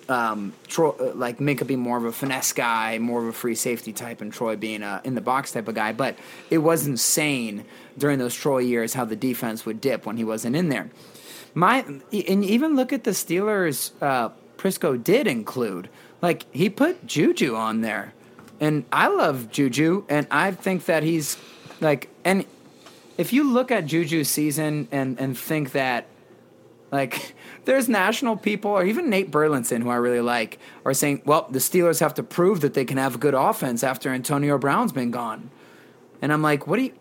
um, 0.09 0.53
Troy, 0.67 0.91
uh, 0.91 1.13
like 1.15 1.39
Minkah 1.39 1.67
being 1.67 1.81
more 1.81 1.97
of 1.97 2.05
a 2.05 2.13
finesse 2.13 2.53
guy, 2.53 2.99
more 2.99 3.21
of 3.21 3.29
a 3.29 3.33
free 3.33 3.55
safety 3.55 3.93
type, 3.93 4.21
and 4.21 4.33
Troy 4.33 4.57
being 4.57 4.83
a 4.83 5.01
in 5.05 5.15
the 5.15 5.21
box 5.21 5.53
type 5.53 5.69
of 5.69 5.75
guy. 5.75 5.93
But 5.93 6.17
it 6.49 6.59
was 6.59 6.87
insane 6.87 7.65
during 7.99 8.19
those 8.19 8.35
Troy 8.35 8.59
years 8.59 8.95
how 8.95 9.05
the 9.05 9.17
defense 9.17 9.67
would 9.67 9.81
dip 9.81 10.07
when 10.07 10.17
he 10.17 10.25
wasn't 10.25 10.57
in 10.57 10.69
there. 10.69 10.91
My 11.55 11.81
and 11.81 12.45
even 12.45 12.77
look 12.77 12.93
at 12.93 13.05
the 13.05 13.11
Steelers. 13.11 13.91
Uh, 14.01 14.31
Prisco 14.57 15.03
did 15.03 15.27
include 15.27 15.89
like 16.23 16.45
he 16.55 16.69
put 16.71 17.07
Juju 17.07 17.55
on 17.55 17.81
there, 17.81 18.13
and 18.61 18.85
I 18.93 19.09
love 19.09 19.51
Juju, 19.51 20.05
and 20.09 20.27
I 20.31 20.53
think 20.53 20.87
that 20.87 21.03
he's 21.03 21.37
like 21.81 22.09
and 22.25 22.45
if 23.19 23.33
you 23.33 23.51
look 23.51 23.71
at 23.71 23.87
Juju's 23.87 24.29
season 24.29 24.89
and 24.91 25.19
and 25.21 25.37
think 25.39 25.73
that 25.73 26.07
like, 26.93 27.35
there's 27.65 27.89
national 27.89 28.37
people, 28.37 28.71
or 28.71 28.85
even 28.85 29.11
Nate 29.11 29.31
Burleson, 29.31 29.83
who 29.83 29.91
I 29.91 29.97
really 29.97 30.21
like, 30.21 30.59
are 30.85 30.95
saying, 30.95 31.23
well, 31.25 31.47
the 31.51 31.59
Steelers 31.59 32.01
have 32.01 32.15
to 32.15 32.23
prove 32.23 32.61
that 32.61 32.75
they 32.75 32.85
can 32.85 32.97
have 32.99 33.17
a 33.17 33.19
good 33.19 33.35
offense 33.35 33.85
after 33.85 34.11
Antonio 34.11 34.59
Brown's 34.59 34.93
been 34.93 35.11
gone. 35.11 35.51
And 36.23 36.33
I'm 36.33 36.43
like, 36.43 36.67
what 36.67 36.77
do 36.77 36.85
you. 36.85 36.93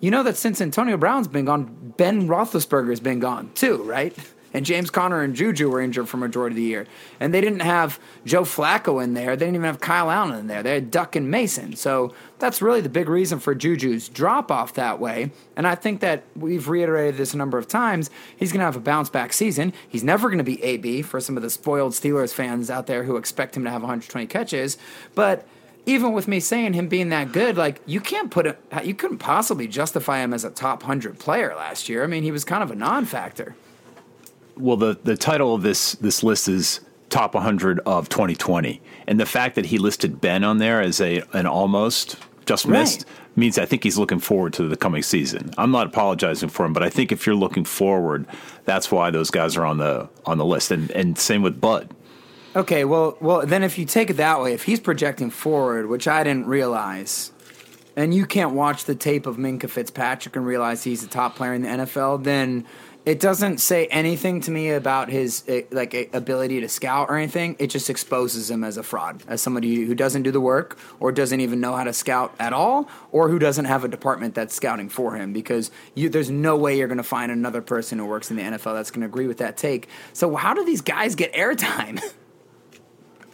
You 0.00 0.10
know 0.10 0.24
that 0.24 0.36
since 0.36 0.60
Antonio 0.60 0.96
Brown's 0.96 1.28
been 1.28 1.44
gone, 1.44 1.94
Ben 1.96 2.26
Roethlisberger's 2.26 2.98
been 2.98 3.20
gone 3.20 3.52
too, 3.54 3.84
right? 3.84 4.16
And 4.54 4.66
James 4.66 4.90
Conner 4.90 5.22
and 5.22 5.34
Juju 5.34 5.70
were 5.70 5.80
injured 5.80 6.08
for 6.08 6.16
majority 6.16 6.54
of 6.54 6.56
the 6.56 6.62
year. 6.62 6.86
And 7.20 7.32
they 7.32 7.40
didn't 7.40 7.60
have 7.60 7.98
Joe 8.24 8.42
Flacco 8.42 9.02
in 9.02 9.14
there. 9.14 9.36
They 9.36 9.46
didn't 9.46 9.56
even 9.56 9.66
have 9.66 9.80
Kyle 9.80 10.10
Allen 10.10 10.38
in 10.38 10.46
there. 10.46 10.62
They 10.62 10.74
had 10.74 10.90
Duck 10.90 11.16
and 11.16 11.30
Mason. 11.30 11.76
So 11.76 12.14
that's 12.38 12.60
really 12.60 12.80
the 12.80 12.88
big 12.88 13.08
reason 13.08 13.38
for 13.38 13.54
Juju's 13.54 14.08
drop 14.08 14.50
off 14.50 14.74
that 14.74 14.98
way. 14.98 15.30
And 15.56 15.66
I 15.66 15.74
think 15.74 16.00
that 16.00 16.24
we've 16.36 16.68
reiterated 16.68 17.16
this 17.16 17.34
a 17.34 17.36
number 17.36 17.58
of 17.58 17.68
times. 17.68 18.10
He's 18.36 18.52
going 18.52 18.60
to 18.60 18.66
have 18.66 18.76
a 18.76 18.80
bounce 18.80 19.08
back 19.08 19.32
season. 19.32 19.72
He's 19.88 20.04
never 20.04 20.28
going 20.28 20.38
to 20.38 20.44
be 20.44 20.62
AB 20.62 21.02
for 21.02 21.20
some 21.20 21.36
of 21.36 21.42
the 21.42 21.50
spoiled 21.50 21.92
Steelers 21.92 22.32
fans 22.32 22.70
out 22.70 22.86
there 22.86 23.04
who 23.04 23.16
expect 23.16 23.56
him 23.56 23.64
to 23.64 23.70
have 23.70 23.82
120 23.82 24.26
catches. 24.26 24.76
But 25.14 25.46
even 25.86 26.12
with 26.12 26.28
me 26.28 26.40
saying 26.40 26.74
him 26.74 26.88
being 26.88 27.08
that 27.08 27.32
good, 27.32 27.56
like 27.56 27.80
you 27.86 28.00
can't 28.00 28.30
put 28.30 28.46
it, 28.46 28.58
you 28.84 28.94
couldn't 28.94 29.18
possibly 29.18 29.66
justify 29.66 30.18
him 30.18 30.32
as 30.32 30.44
a 30.44 30.50
top 30.50 30.82
100 30.82 31.18
player 31.18 31.54
last 31.56 31.88
year. 31.88 32.04
I 32.04 32.06
mean, 32.06 32.22
he 32.22 32.30
was 32.30 32.44
kind 32.44 32.62
of 32.62 32.70
a 32.70 32.76
non 32.76 33.04
factor. 33.04 33.56
Well 34.62 34.76
the 34.76 34.98
the 35.02 35.16
title 35.16 35.54
of 35.54 35.62
this 35.62 35.92
this 35.96 36.22
list 36.22 36.48
is 36.48 36.80
top 37.10 37.34
100 37.34 37.80
of 37.80 38.08
2020 38.08 38.80
and 39.06 39.20
the 39.20 39.26
fact 39.26 39.54
that 39.56 39.66
he 39.66 39.76
listed 39.76 40.18
ben 40.22 40.42
on 40.44 40.56
there 40.56 40.80
as 40.80 40.98
a 40.98 41.22
an 41.34 41.46
almost 41.46 42.16
just 42.46 42.66
missed 42.66 43.04
Right. 43.04 43.36
means 43.36 43.58
i 43.58 43.66
think 43.66 43.84
he's 43.84 43.98
looking 43.98 44.18
forward 44.18 44.54
to 44.54 44.66
the 44.66 44.78
coming 44.78 45.02
season. 45.02 45.50
I'm 45.58 45.70
not 45.72 45.88
apologizing 45.88 46.48
for 46.48 46.64
him 46.64 46.72
but 46.72 46.82
i 46.82 46.88
think 46.88 47.12
if 47.12 47.26
you're 47.26 47.34
looking 47.36 47.64
forward 47.66 48.26
that's 48.64 48.90
why 48.90 49.10
those 49.10 49.30
guys 49.30 49.58
are 49.58 49.66
on 49.66 49.76
the 49.78 50.08
on 50.24 50.38
the 50.38 50.44
list. 50.46 50.70
And 50.70 50.90
and 50.92 51.18
same 51.18 51.42
with 51.42 51.60
bud. 51.60 51.90
Okay, 52.54 52.84
well, 52.84 53.16
well, 53.20 53.44
then 53.46 53.62
if 53.62 53.78
you 53.78 53.84
take 53.86 54.10
it 54.10 54.18
that 54.18 54.40
way, 54.42 54.52
if 54.52 54.64
he's 54.64 54.78
projecting 54.78 55.30
forward, 55.30 55.88
which 55.88 56.06
I 56.06 56.22
didn't 56.22 56.46
realize, 56.46 57.32
and 57.96 58.12
you 58.14 58.26
can't 58.26 58.52
watch 58.54 58.84
the 58.84 58.94
tape 58.94 59.26
of 59.26 59.36
Minkah 59.36 59.70
Fitzpatrick 59.70 60.36
and 60.36 60.44
realize 60.46 60.84
he's 60.84 61.02
a 61.02 61.08
top 61.08 61.34
player 61.34 61.54
in 61.54 61.62
the 61.62 61.68
NFL, 61.68 62.22
then 62.24 62.64
it 63.04 63.18
doesn't 63.18 63.58
say 63.58 63.86
anything 63.86 64.40
to 64.42 64.50
me 64.50 64.70
about 64.70 65.08
his 65.08 65.42
eh, 65.48 65.62
like 65.70 65.94
eh, 65.94 66.06
ability 66.12 66.60
to 66.60 66.68
scout 66.68 67.08
or 67.10 67.16
anything. 67.16 67.56
It 67.58 67.68
just 67.68 67.90
exposes 67.90 68.50
him 68.50 68.62
as 68.62 68.76
a 68.76 68.82
fraud, 68.82 69.22
as 69.26 69.42
somebody 69.42 69.84
who 69.84 69.94
doesn't 69.94 70.22
do 70.22 70.30
the 70.30 70.40
work 70.40 70.78
or 71.00 71.10
doesn't 71.10 71.40
even 71.40 71.60
know 71.60 71.74
how 71.74 71.84
to 71.84 71.92
scout 71.92 72.34
at 72.38 72.52
all, 72.52 72.88
or 73.10 73.28
who 73.28 73.38
doesn't 73.38 73.64
have 73.64 73.82
a 73.84 73.88
department 73.88 74.34
that's 74.34 74.54
scouting 74.54 74.88
for 74.88 75.16
him. 75.16 75.32
Because 75.32 75.70
you, 75.94 76.08
there's 76.08 76.30
no 76.30 76.56
way 76.56 76.78
you're 76.78 76.88
going 76.88 76.98
to 76.98 77.02
find 77.02 77.32
another 77.32 77.60
person 77.60 77.98
who 77.98 78.06
works 78.06 78.30
in 78.30 78.36
the 78.36 78.42
NFL 78.42 78.74
that's 78.74 78.90
going 78.90 79.00
to 79.00 79.06
agree 79.06 79.26
with 79.26 79.38
that 79.38 79.56
take. 79.56 79.88
So 80.12 80.36
how 80.36 80.54
do 80.54 80.64
these 80.64 80.80
guys 80.80 81.14
get 81.14 81.32
airtime? 81.32 82.00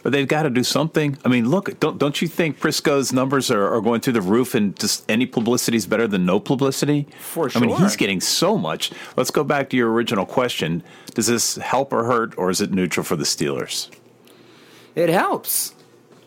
But 0.01 0.13
they've 0.13 0.27
got 0.27 0.43
to 0.43 0.49
do 0.49 0.63
something. 0.63 1.17
I 1.25 1.27
mean, 1.27 1.49
look, 1.49 1.79
don't 1.79 1.97
don't 1.97 2.21
you 2.21 2.27
think 2.27 2.59
Prisco's 2.59 3.11
numbers 3.11 3.51
are, 3.51 3.73
are 3.73 3.81
going 3.81 4.01
through 4.01 4.13
the 4.13 4.21
roof, 4.21 4.55
and 4.55 4.77
just 4.79 5.03
any 5.09 5.25
publicity 5.25 5.77
is 5.77 5.85
better 5.85 6.07
than 6.07 6.25
no 6.25 6.39
publicity? 6.39 7.07
For 7.19 7.49
sure. 7.49 7.61
I 7.61 7.65
mean, 7.65 7.75
he's 7.77 7.95
getting 7.95 8.21
so 8.21 8.57
much. 8.57 8.91
Let's 9.17 9.31
go 9.31 9.43
back 9.43 9.69
to 9.71 9.77
your 9.77 9.91
original 9.91 10.25
question: 10.25 10.83
Does 11.13 11.27
this 11.27 11.55
help 11.57 11.91
or 11.91 12.05
hurt, 12.05 12.37
or 12.37 12.49
is 12.49 12.61
it 12.61 12.71
neutral 12.71 13.03
for 13.03 13.17
the 13.17 13.25
Steelers? 13.25 13.89
It 14.95 15.09
helps. 15.09 15.75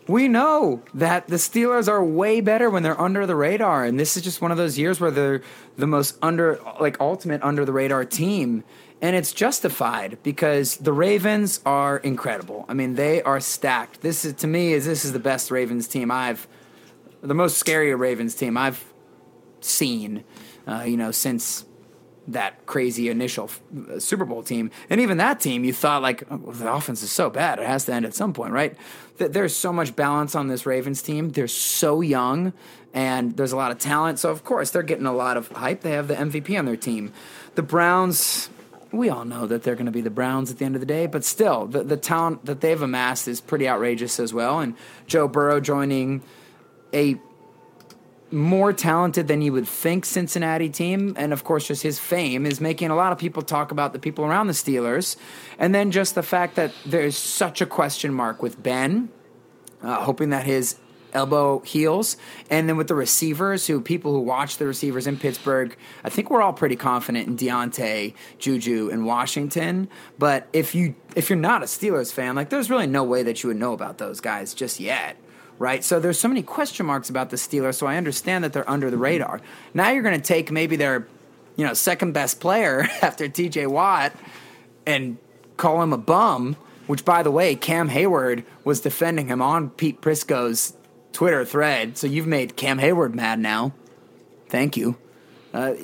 We 0.07 0.27
know 0.27 0.81
that 0.93 1.27
the 1.27 1.37
Steelers 1.37 1.87
are 1.87 2.03
way 2.03 2.41
better 2.41 2.69
when 2.69 2.83
they're 2.83 2.99
under 2.99 3.25
the 3.25 3.35
radar, 3.35 3.85
and 3.85 3.99
this 3.99 4.17
is 4.17 4.23
just 4.23 4.41
one 4.41 4.51
of 4.51 4.57
those 4.57 4.77
years 4.77 4.99
where 4.99 5.11
they're 5.11 5.41
the 5.77 5.87
most 5.87 6.17
under, 6.21 6.59
like 6.79 6.99
ultimate 6.99 7.41
under 7.41 7.63
the 7.63 7.71
radar 7.71 8.03
team, 8.03 8.63
and 9.03 9.17
it's 9.17 9.33
justified 9.33 10.17
because 10.23 10.77
the 10.77 10.93
Ravens 10.93 11.59
are 11.65 11.97
incredible. 11.97 12.63
I 12.69 12.73
mean, 12.73 12.95
they 12.95 13.21
are 13.21 13.41
stacked. 13.41 13.99
This 13.99 14.23
is 14.23 14.33
to 14.35 14.47
me 14.47 14.71
is 14.71 14.85
this 14.85 15.03
is 15.03 15.11
the 15.11 15.19
best 15.19 15.51
Ravens 15.51 15.89
team 15.89 16.09
I've, 16.09 16.47
the 17.21 17.33
most 17.33 17.57
scary 17.57 17.93
Ravens 17.93 18.33
team 18.33 18.57
I've 18.57 18.81
seen, 19.59 20.23
uh, 20.65 20.85
you 20.87 20.95
know, 20.95 21.11
since 21.11 21.65
that 22.29 22.65
crazy 22.65 23.09
initial 23.09 23.49
uh, 23.91 23.99
Super 23.99 24.23
Bowl 24.23 24.41
team. 24.41 24.71
And 24.89 25.01
even 25.01 25.17
that 25.17 25.41
team, 25.41 25.65
you 25.65 25.73
thought 25.73 26.01
like 26.01 26.23
oh, 26.31 26.53
the 26.53 26.73
offense 26.73 27.03
is 27.03 27.11
so 27.11 27.29
bad, 27.29 27.59
it 27.59 27.67
has 27.67 27.83
to 27.85 27.93
end 27.93 28.05
at 28.05 28.13
some 28.13 28.31
point, 28.31 28.53
right? 28.53 28.77
Th- 29.17 29.29
There's 29.29 29.53
so 29.53 29.73
much 29.73 29.97
balance 29.97 30.33
on 30.33 30.47
this 30.47 30.65
Ravens 30.65 31.01
team. 31.01 31.31
They're 31.31 31.49
so 31.49 31.99
young, 31.99 32.53
and 32.93 33.35
there's 33.35 33.51
a 33.51 33.57
lot 33.57 33.71
of 33.71 33.79
talent. 33.79 34.19
So 34.19 34.29
of 34.31 34.45
course 34.45 34.71
they're 34.71 34.81
getting 34.81 35.07
a 35.07 35.13
lot 35.13 35.35
of 35.35 35.49
hype. 35.49 35.81
They 35.81 35.91
have 35.91 36.07
the 36.07 36.15
MVP 36.15 36.57
on 36.57 36.63
their 36.63 36.77
team. 36.77 37.11
The 37.55 37.63
Browns. 37.63 38.49
We 38.93 39.09
all 39.09 39.25
know 39.25 39.47
that 39.47 39.63
they're 39.63 39.75
going 39.75 39.87
to 39.87 39.91
be 39.91 40.01
the 40.01 40.11
Browns 40.11 40.51
at 40.51 40.59
the 40.59 40.65
end 40.65 40.75
of 40.75 40.79
the 40.79 40.85
day, 40.85 41.07
but 41.07 41.25
still, 41.25 41.65
the, 41.65 41.83
the 41.83 41.97
talent 41.97 42.45
that 42.45 42.61
they've 42.61 42.81
amassed 42.81 43.27
is 43.27 43.41
pretty 43.41 43.67
outrageous 43.67 44.19
as 44.19 44.33
well. 44.33 44.59
And 44.59 44.75
Joe 45.07 45.27
Burrow 45.27 45.59
joining 45.59 46.21
a 46.93 47.19
more 48.33 48.71
talented 48.71 49.27
than 49.27 49.41
you 49.41 49.51
would 49.53 49.67
think 49.67 50.05
Cincinnati 50.05 50.69
team. 50.69 51.15
And 51.17 51.33
of 51.33 51.43
course, 51.43 51.67
just 51.67 51.83
his 51.83 51.99
fame 51.99 52.45
is 52.45 52.61
making 52.61 52.89
a 52.89 52.95
lot 52.95 53.11
of 53.11 53.17
people 53.17 53.41
talk 53.41 53.71
about 53.71 53.93
the 53.93 53.99
people 53.99 54.25
around 54.25 54.47
the 54.47 54.53
Steelers. 54.53 55.15
And 55.57 55.73
then 55.73 55.91
just 55.91 56.15
the 56.15 56.23
fact 56.23 56.55
that 56.55 56.71
there's 56.85 57.17
such 57.17 57.61
a 57.61 57.65
question 57.65 58.13
mark 58.13 58.41
with 58.41 58.61
Ben, 58.61 59.09
uh, 59.81 60.03
hoping 60.03 60.29
that 60.29 60.45
his 60.45 60.77
elbow 61.13 61.59
heals. 61.59 62.17
And 62.49 62.67
then 62.67 62.77
with 62.77 62.87
the 62.87 62.95
receivers, 62.95 63.67
who 63.67 63.81
people 63.81 64.11
who 64.11 64.19
watch 64.19 64.57
the 64.57 64.65
receivers 64.65 65.07
in 65.07 65.17
Pittsburgh, 65.17 65.75
I 66.03 66.09
think 66.09 66.29
we're 66.29 66.41
all 66.41 66.53
pretty 66.53 66.75
confident 66.75 67.27
in 67.27 67.37
Diontae, 67.37 68.13
Juju, 68.39 68.89
and 68.91 69.05
Washington. 69.05 69.87
But 70.19 70.47
if 70.53 70.75
you 70.75 70.95
if 71.15 71.29
you're 71.29 71.39
not 71.39 71.61
a 71.63 71.65
Steelers 71.65 72.11
fan, 72.11 72.35
like 72.35 72.49
there's 72.49 72.69
really 72.69 72.87
no 72.87 73.03
way 73.03 73.23
that 73.23 73.43
you 73.43 73.49
would 73.49 73.57
know 73.57 73.73
about 73.73 73.97
those 73.97 74.19
guys 74.19 74.53
just 74.53 74.79
yet 74.79 75.17
right? 75.59 75.83
So 75.83 75.99
there's 75.99 76.19
so 76.19 76.27
many 76.27 76.41
question 76.41 76.85
marks 76.85 77.09
about 77.09 77.29
the 77.29 77.37
Steelers. 77.37 77.75
So 77.75 77.87
I 77.87 77.97
understand 77.97 78.43
that 78.43 78.53
they're 78.53 78.69
under 78.69 78.89
the 78.89 78.97
radar. 78.97 79.39
Now 79.73 79.91
you're 79.91 80.03
going 80.03 80.19
to 80.19 80.25
take 80.25 80.51
maybe 80.51 80.75
their, 80.75 81.07
you 81.55 81.65
know, 81.65 81.73
second 81.73 82.11
best 82.13 82.39
player 82.39 82.81
after 83.01 83.27
T.J. 83.27 83.67
Watt 83.67 84.13
and 84.85 85.17
call 85.57 85.81
him 85.81 85.93
a 85.93 85.97
bum. 85.97 86.57
Which, 86.85 87.05
by 87.05 87.23
the 87.23 87.31
way, 87.31 87.55
Cam 87.55 87.89
Heyward 87.89 88.43
was 88.65 88.81
defending 88.81 89.27
him 89.27 89.41
on 89.41 89.69
Pete 89.69 90.01
Prisco's 90.01 90.73
Twitter 91.13 91.45
thread. 91.45 91.97
So 91.97 92.07
you've 92.07 92.27
made 92.27 92.57
Cam 92.57 92.79
Heyward 92.79 93.13
mad 93.13 93.39
now. 93.39 93.73
Thank 94.49 94.75
you. 94.75 94.97
Uh, 95.53 95.75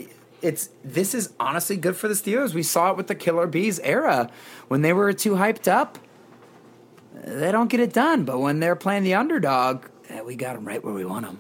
it's 0.41 0.69
this 0.83 1.13
is 1.13 1.33
honestly 1.39 1.77
good 1.77 1.95
for 1.95 2.07
the 2.07 2.13
Steelers. 2.13 2.53
We 2.53 2.63
saw 2.63 2.91
it 2.91 2.97
with 2.97 3.07
the 3.07 3.15
Killer 3.15 3.47
Bees 3.47 3.79
era 3.79 4.29
when 4.67 4.81
they 4.81 4.93
were 4.93 5.13
too 5.13 5.33
hyped 5.33 5.67
up 5.67 5.97
they 7.23 7.51
don't 7.51 7.69
get 7.69 7.79
it 7.79 7.93
done. 7.93 8.23
But 8.23 8.39
when 8.39 8.59
they're 8.59 8.75
playing 8.75 9.03
the 9.03 9.15
underdog, 9.15 9.85
eh, 10.09 10.21
we 10.21 10.35
got 10.35 10.55
them 10.55 10.65
right 10.65 10.83
where 10.83 10.93
we 10.93 11.05
want 11.05 11.25
them. 11.25 11.39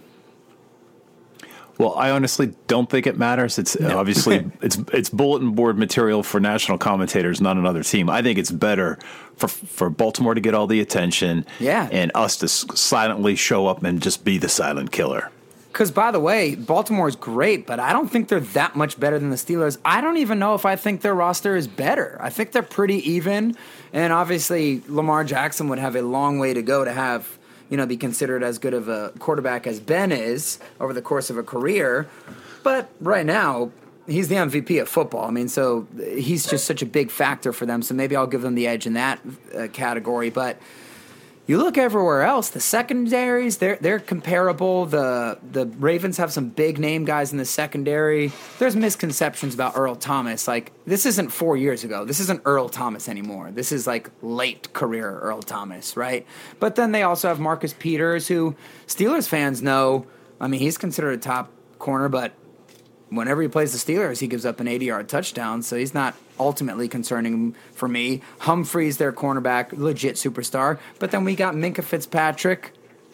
Well, 1.79 1.95
I 1.95 2.11
honestly 2.11 2.53
don't 2.67 2.89
think 2.89 3.07
it 3.07 3.17
matters. 3.17 3.57
It's 3.57 3.75
obviously 3.81 4.51
it's 4.61 4.77
it's 4.93 5.09
bulletin 5.09 5.51
board 5.51 5.77
material 5.79 6.21
for 6.23 6.39
national 6.39 6.77
commentators, 6.77 7.39
not 7.41 7.57
another 7.57 7.81
team. 7.83 8.09
I 8.09 8.21
think 8.21 8.37
it's 8.37 8.51
better 8.51 8.99
for 9.37 9.47
for 9.47 9.89
Baltimore 9.89 10.33
to 10.35 10.41
get 10.41 10.53
all 10.53 10.67
the 10.67 10.81
attention, 10.81 11.45
Yeah. 11.59 11.87
and 11.91 12.11
us 12.13 12.35
to 12.37 12.45
s- 12.45 12.65
silently 12.75 13.35
show 13.35 13.65
up 13.67 13.81
and 13.83 14.01
just 14.01 14.23
be 14.25 14.37
the 14.37 14.49
silent 14.49 14.91
killer. 14.91 15.31
Because, 15.71 15.91
by 15.91 16.11
the 16.11 16.19
way, 16.19 16.55
Baltimore 16.55 17.07
is 17.07 17.15
great, 17.15 17.65
but 17.65 17.79
I 17.79 17.93
don't 17.93 18.09
think 18.11 18.27
they're 18.27 18.39
that 18.41 18.75
much 18.75 18.99
better 18.99 19.17
than 19.19 19.29
the 19.29 19.37
Steelers. 19.37 19.77
I 19.85 20.01
don't 20.01 20.17
even 20.17 20.37
know 20.39 20.55
if 20.55 20.65
I 20.65 20.75
think 20.75 20.99
their 21.01 21.13
roster 21.15 21.55
is 21.55 21.67
better. 21.67 22.17
I 22.19 22.29
think 22.31 22.51
they're 22.51 22.63
pretty 22.63 23.09
even. 23.11 23.55
And 23.93 24.11
obviously, 24.11 24.81
Lamar 24.89 25.23
Jackson 25.23 25.69
would 25.69 25.79
have 25.79 25.95
a 25.95 26.01
long 26.01 26.39
way 26.39 26.53
to 26.53 26.61
go 26.61 26.83
to 26.83 26.91
have, 26.91 27.37
you 27.69 27.77
know, 27.77 27.85
be 27.85 27.97
considered 27.97 28.43
as 28.43 28.57
good 28.57 28.73
of 28.73 28.89
a 28.89 29.11
quarterback 29.19 29.67
as 29.67 29.79
Ben 29.79 30.11
is 30.11 30.59
over 30.79 30.93
the 30.93 31.01
course 31.01 31.29
of 31.29 31.37
a 31.37 31.43
career. 31.43 32.07
But 32.63 32.89
right 32.99 33.25
now, 33.25 33.71
he's 34.07 34.27
the 34.27 34.35
MVP 34.35 34.81
of 34.81 34.89
football. 34.89 35.25
I 35.25 35.31
mean, 35.31 35.47
so 35.47 35.87
he's 35.97 36.45
just 36.47 36.65
such 36.65 36.81
a 36.81 36.85
big 36.85 37.11
factor 37.11 37.53
for 37.53 37.65
them. 37.65 37.81
So 37.81 37.93
maybe 37.93 38.15
I'll 38.15 38.27
give 38.27 38.41
them 38.41 38.55
the 38.55 38.67
edge 38.67 38.85
in 38.85 38.93
that 38.93 39.19
uh, 39.55 39.67
category. 39.71 40.29
But 40.29 40.59
you 41.49 41.57
look 41.57 41.79
everywhere 41.79 42.21
else, 42.21 42.51
the 42.51 42.59
secondaries, 42.59 43.57
they're 43.57 43.77
they're 43.77 43.99
comparable. 43.99 44.85
The 44.85 45.39
the 45.51 45.65
Ravens 45.65 46.17
have 46.17 46.31
some 46.31 46.49
big 46.49 46.77
name 46.77 47.05
guys 47.05 47.31
in 47.31 47.39
the 47.39 47.45
secondary. 47.45 48.31
There's 48.59 48.75
misconceptions 48.75 49.55
about 49.55 49.75
Earl 49.75 49.95
Thomas. 49.95 50.47
Like 50.47 50.71
this 50.85 51.07
isn't 51.07 51.29
four 51.29 51.57
years 51.57 51.83
ago. 51.83 52.05
This 52.05 52.19
isn't 52.19 52.43
Earl 52.45 52.69
Thomas 52.69 53.09
anymore. 53.09 53.49
This 53.49 53.71
is 53.71 53.87
like 53.87 54.11
late 54.21 54.73
career 54.73 55.09
Earl 55.21 55.41
Thomas, 55.41 55.97
right? 55.97 56.23
But 56.59 56.75
then 56.75 56.91
they 56.91 57.01
also 57.01 57.29
have 57.29 57.39
Marcus 57.39 57.73
Peters, 57.73 58.27
who 58.27 58.55
Steelers 58.85 59.27
fans 59.27 59.63
know. 59.63 60.05
I 60.39 60.47
mean, 60.47 60.59
he's 60.59 60.77
considered 60.77 61.13
a 61.13 61.17
top 61.17 61.51
corner, 61.79 62.09
but 62.09 62.33
whenever 63.09 63.41
he 63.41 63.47
plays 63.47 63.71
the 63.71 63.93
Steelers, 63.93 64.19
he 64.19 64.27
gives 64.27 64.45
up 64.45 64.59
an 64.59 64.67
80 64.67 64.85
yard 64.85 65.09
touchdown, 65.09 65.63
so 65.63 65.77
he's 65.77 65.95
not 65.95 66.15
ultimately 66.39 66.87
concerning 66.87 67.55
for 67.73 67.87
me. 67.87 68.21
Humphrey's 68.39 68.97
their 68.97 69.11
cornerback, 69.11 69.77
legit 69.77 70.15
superstar. 70.15 70.79
But 70.99 71.11
then 71.11 71.23
we 71.23 71.35
got 71.35 71.55
Minkah 71.55 71.83
Fitzpatrick, 71.83 72.71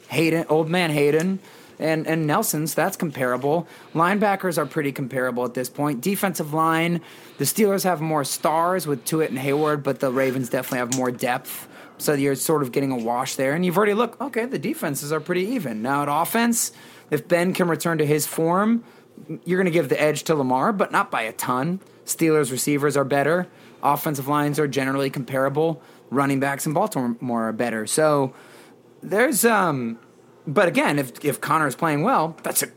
Haden, 0.10 0.46
old 0.50 0.70
man 0.70 0.92
Haden, 0.92 1.40
and, 1.80 2.08
and 2.08 2.26
Nelson's. 2.26 2.74
That's 2.74 2.98
comparable. 2.98 3.68
Linebackers 3.94 4.58
are 4.58 4.66
pretty 4.66 4.92
comparable 4.92 5.46
at 5.46 5.54
this 5.54 5.70
point. 5.70 6.02
Defensive 6.02 6.54
line, 6.54 7.02
the 7.38 7.46
Steelers 7.46 7.84
have 7.84 8.02
more 8.02 8.24
stars 8.24 8.88
with 8.88 9.06
Tuitt 9.06 9.30
and 9.30 9.38
Heyward, 9.38 9.84
but 9.84 10.00
the 10.00 10.12
Ravens 10.12 10.50
definitely 10.50 10.80
have 10.80 10.96
more 10.96 11.12
depth. 11.12 11.68
So 11.98 12.14
you're 12.14 12.36
sort 12.36 12.62
of 12.62 12.72
getting 12.72 12.92
a 12.92 12.98
wash 12.98 13.36
there. 13.36 13.54
And 13.54 13.66
you've 13.66 13.78
already 13.78 13.94
looked, 13.94 14.20
okay, 14.22 14.46
the 14.46 14.60
defenses 14.60 15.12
are 15.12 15.20
pretty 15.20 15.44
even. 15.50 15.82
Now 15.82 16.04
at 16.04 16.10
offense, 16.10 16.72
if 17.10 17.28
Ben 17.28 17.54
can 17.54 17.68
return 17.68 18.00
to 18.00 18.06
his 18.06 18.28
form, 18.28 18.84
you're 19.46 19.58
going 19.58 19.66
to 19.66 19.72
give 19.72 19.90
the 19.90 20.02
edge 20.02 20.24
to 20.24 20.36
Lamar, 20.36 20.74
but 20.74 20.92
not 20.92 21.10
by 21.10 21.22
a 21.22 21.32
ton. 21.32 21.80
Steelers 22.06 22.52
receivers 22.52 22.96
are 22.96 23.04
better. 23.04 23.48
Offensive 23.84 24.28
lines 24.28 24.60
are 24.60 24.68
generally 24.68 25.10
comparable. 25.10 25.82
Running 26.10 26.40
backs 26.40 26.66
in 26.66 26.74
Baltimore 26.74 27.50
are 27.50 27.54
better. 27.54 27.88
So 27.88 28.34
there's 29.02 29.44
um 29.44 30.00
but 30.48 30.68
again, 30.68 31.00
if 31.00 31.24
if 31.24 31.42
Conner 31.42 31.68
is 31.68 31.76
playing 31.76 32.04
well, 32.04 32.38
that's 32.44 32.64
a 32.64 32.68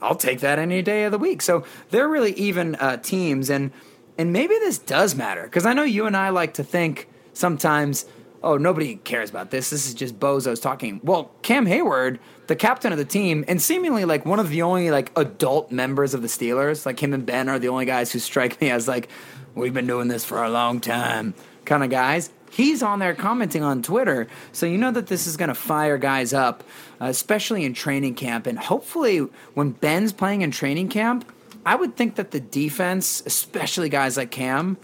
I'll 0.00 0.16
take 0.16 0.40
that 0.40 0.58
any 0.58 0.82
day 0.82 1.04
of 1.04 1.12
the 1.12 1.18
week. 1.18 1.40
So 1.42 1.64
they're 1.90 2.08
really 2.08 2.32
even 2.32 2.74
uh, 2.74 2.96
teams, 2.96 3.48
and 3.48 3.70
and 4.18 4.32
maybe 4.32 4.54
this 4.54 4.78
does 4.78 5.14
matter 5.14 5.44
because 5.44 5.64
I 5.64 5.72
know 5.72 5.84
you 5.84 6.06
and 6.06 6.16
I 6.16 6.30
like 6.30 6.54
to 6.54 6.64
think 6.64 7.08
sometimes, 7.32 8.04
oh, 8.42 8.56
nobody 8.56 8.96
cares 8.96 9.30
about 9.30 9.50
this. 9.50 9.70
This 9.70 9.86
is 9.86 9.94
just 9.94 10.18
bozos 10.18 10.60
talking. 10.60 11.00
Well, 11.02 11.30
Cam 11.42 11.66
Heyward, 11.66 12.18
the 12.46 12.56
captain 12.56 12.92
of 12.92 12.98
the 12.98 13.04
team, 13.04 13.44
and 13.48 13.60
seemingly 13.60 14.04
like 14.04 14.26
one 14.26 14.40
of 14.40 14.50
the 14.50 14.62
only 14.62 14.90
like 14.90 15.12
adult 15.16 15.70
members 15.70 16.14
of 16.14 16.22
the 16.22 16.28
Steelers, 16.28 16.84
like 16.84 17.02
him 17.02 17.12
and 17.14 17.24
Ben 17.24 17.48
are 17.48 17.58
the 17.58 17.68
only 17.68 17.86
guys 17.86 18.12
who 18.12 18.18
strike 18.18 18.60
me 18.60 18.70
as 18.70 18.88
like 18.88 19.08
we've 19.54 19.74
been 19.74 19.86
doing 19.86 20.08
this 20.08 20.24
for 20.24 20.42
a 20.42 20.50
long 20.50 20.80
time 20.80 21.34
kind 21.64 21.84
of 21.84 21.90
guys. 21.90 22.30
He's 22.50 22.82
on 22.82 22.98
there 22.98 23.14
commenting 23.14 23.62
on 23.62 23.82
Twitter, 23.82 24.28
so 24.52 24.66
you 24.66 24.76
know 24.76 24.90
that 24.90 25.06
this 25.06 25.26
is 25.26 25.38
going 25.38 25.48
to 25.48 25.54
fire 25.54 25.96
guys 25.96 26.34
up, 26.34 26.62
uh, 27.00 27.06
especially 27.06 27.64
in 27.64 27.72
training 27.72 28.14
camp. 28.14 28.46
And 28.46 28.58
hopefully, 28.58 29.18
when 29.54 29.70
Ben's 29.70 30.12
playing 30.12 30.42
in 30.42 30.50
training 30.50 30.88
camp, 30.88 31.24
I 31.64 31.76
would 31.76 31.96
think 31.96 32.16
that 32.16 32.30
the 32.30 32.40
defense, 32.40 33.22
especially 33.24 33.88
guys 33.88 34.18
like 34.18 34.30
Cam, 34.30 34.76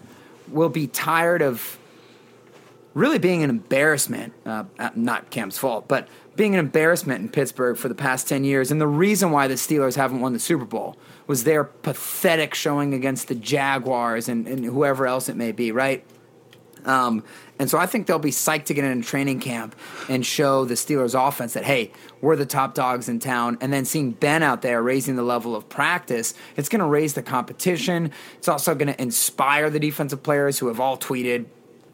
will 0.49 0.71
be 0.71 0.87
tired 0.87 1.43
of 1.43 1.79
really 2.99 3.19
being 3.19 3.43
an 3.43 3.51
embarrassment. 3.51 4.33
Uh, 4.45 4.65
not 4.95 5.31
Cam's 5.31 5.57
fault, 5.57 5.89
but 5.89 6.09
being 6.37 6.55
an 6.55 6.61
embarrassment 6.61 7.21
in 7.21 7.29
Pittsburgh 7.29 7.77
for 7.77 7.89
the 7.89 7.95
past 7.95 8.29
10 8.29 8.45
years. 8.45 8.71
And 8.71 8.81
the 8.81 8.87
reason 8.87 9.31
why 9.31 9.49
the 9.49 9.55
Steelers 9.55 9.97
haven't 9.97 10.21
won 10.21 10.33
the 10.33 10.39
Super 10.39 10.65
Bowl 10.65 10.97
was 11.27 11.45
their 11.45 11.65
pathetic 11.65 12.55
showing 12.55 12.95
against 12.95 13.29
the 13.29 13.35
Jaguars 13.35 14.29
and, 14.29 14.47
and 14.47 14.65
whoever 14.65 15.07
else 15.07 15.29
it 15.29 15.37
may 15.37 15.53
be, 15.53 15.73
right? 15.73 16.05
Um, 16.85 17.25
and 17.59 17.69
so 17.69 17.77
I 17.77 17.87
think 17.87 18.07
they'll 18.07 18.21
be 18.21 18.31
psyched 18.31 18.67
to 18.67 18.75
get 18.75 18.85
in 18.85 19.03
training 19.03 19.41
camp 19.41 19.75
and 20.09 20.25
show 20.25 20.65
the 20.65 20.75
Steelers 20.75 21.15
offense 21.29 21.55
that, 21.55 21.65
hey, 21.65 21.91
we're 22.21 22.37
the 22.37 22.47
top 22.47 22.75
dogs 22.75 23.09
in 23.09 23.19
town. 23.19 23.59
And 23.61 23.73
then 23.73 23.85
seeing 23.85 24.13
Ben 24.13 24.43
out 24.43 24.63
there 24.63 24.81
raising 24.81 25.17
the 25.17 25.23
level 25.23 25.57
of 25.57 25.69
practice, 25.69 26.35
it's 26.57 26.69
going 26.69 26.81
to 26.81 26.87
raise 26.87 27.15
the 27.15 27.23
competition. 27.23 28.13
It's 28.37 28.49
also 28.49 28.75
going 28.75 28.93
to 28.93 29.03
inspire 29.03 29.71
the 29.71 29.81
defensive 29.81 30.23
players 30.23 30.59
who 30.59 30.69
have 30.69 30.79
all 30.79 30.97
tweeted, 30.97 31.47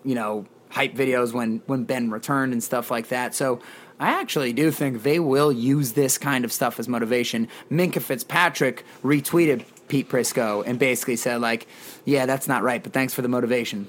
you 0.05 0.15
know, 0.15 0.47
hype 0.75 0.95
videos 0.95 1.33
when 1.33 1.63
when 1.67 1.85
Ben 1.85 2.11
returned 2.11 2.53
and 2.53 2.63
stuff 2.63 2.91
like 2.91 3.09
that. 3.09 3.35
So 3.35 3.61
I 4.01 4.11
actually 4.21 4.53
do 4.53 4.71
think 4.73 5.03
they 5.05 5.21
will 5.21 5.53
use 5.53 5.93
this 5.93 6.19
kind 6.19 6.45
of 6.45 6.53
stuff 6.53 6.79
as 6.81 6.89
motivation. 6.89 7.49
Minkah 7.71 8.03
Fitzpatrick 8.03 8.85
retweeted 9.05 9.65
Pete 9.87 10.09
Prisco 10.09 10.65
and 10.67 10.79
basically 10.79 11.17
said 11.17 11.41
like, 11.41 11.67
"Yeah, 12.05 12.27
that's 12.27 12.49
not 12.49 12.63
right, 12.63 12.83
but 12.83 12.93
thanks 12.93 13.15
for 13.15 13.23
the 13.23 13.29
motivation." 13.29 13.89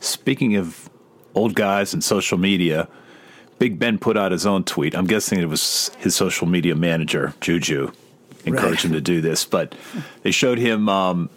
Speaking 0.00 0.56
of 0.56 0.88
old 1.34 1.54
guys 1.54 1.92
and 1.92 2.04
social 2.04 2.38
media, 2.38 2.88
Big 3.58 3.78
Ben 3.78 3.98
put 3.98 4.16
out 4.16 4.30
his 4.32 4.46
own 4.46 4.62
tweet. 4.64 4.94
I'm 4.94 5.06
guessing 5.06 5.40
it 5.40 5.48
was 5.48 5.90
his 5.98 6.14
social 6.14 6.46
media 6.46 6.74
manager, 6.76 7.34
Juju, 7.40 7.90
encouraged 8.44 8.84
Right. 8.84 8.84
him 8.84 8.92
to 8.92 9.00
do 9.00 9.20
this. 9.20 9.44
But 9.44 9.74
they 10.22 10.30
showed 10.30 10.58
him. 10.58 10.88
Um, 10.88 11.30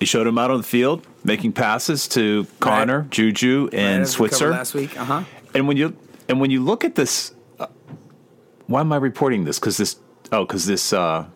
they 0.00 0.06
showed 0.06 0.26
him 0.26 0.38
out 0.38 0.50
on 0.50 0.56
the 0.56 0.62
field 0.64 1.06
making 1.24 1.52
passes 1.52 2.08
to 2.08 2.46
Conner, 2.58 3.06
Juju, 3.10 3.68
and 3.72 4.04
covered 4.04 4.08
Switzer. 4.08 4.50
last 4.50 4.74
week, 4.74 4.98
uh 4.98 5.04
huh. 5.04 5.24
And 5.54 5.68
when 5.68 5.76
you 5.76 5.96
and 6.28 6.40
when 6.40 6.50
you 6.50 6.60
look 6.64 6.84
at 6.84 6.94
this, 6.94 7.34
uh, 7.58 7.66
why 8.66 8.80
am 8.80 8.92
I 8.92 8.96
reporting 8.96 9.44
this? 9.44 9.58
Because 9.58 9.76
this 9.76 9.96
oh, 10.32 10.44
because 10.46 10.64
this 10.66 10.92
uh, 10.92 11.26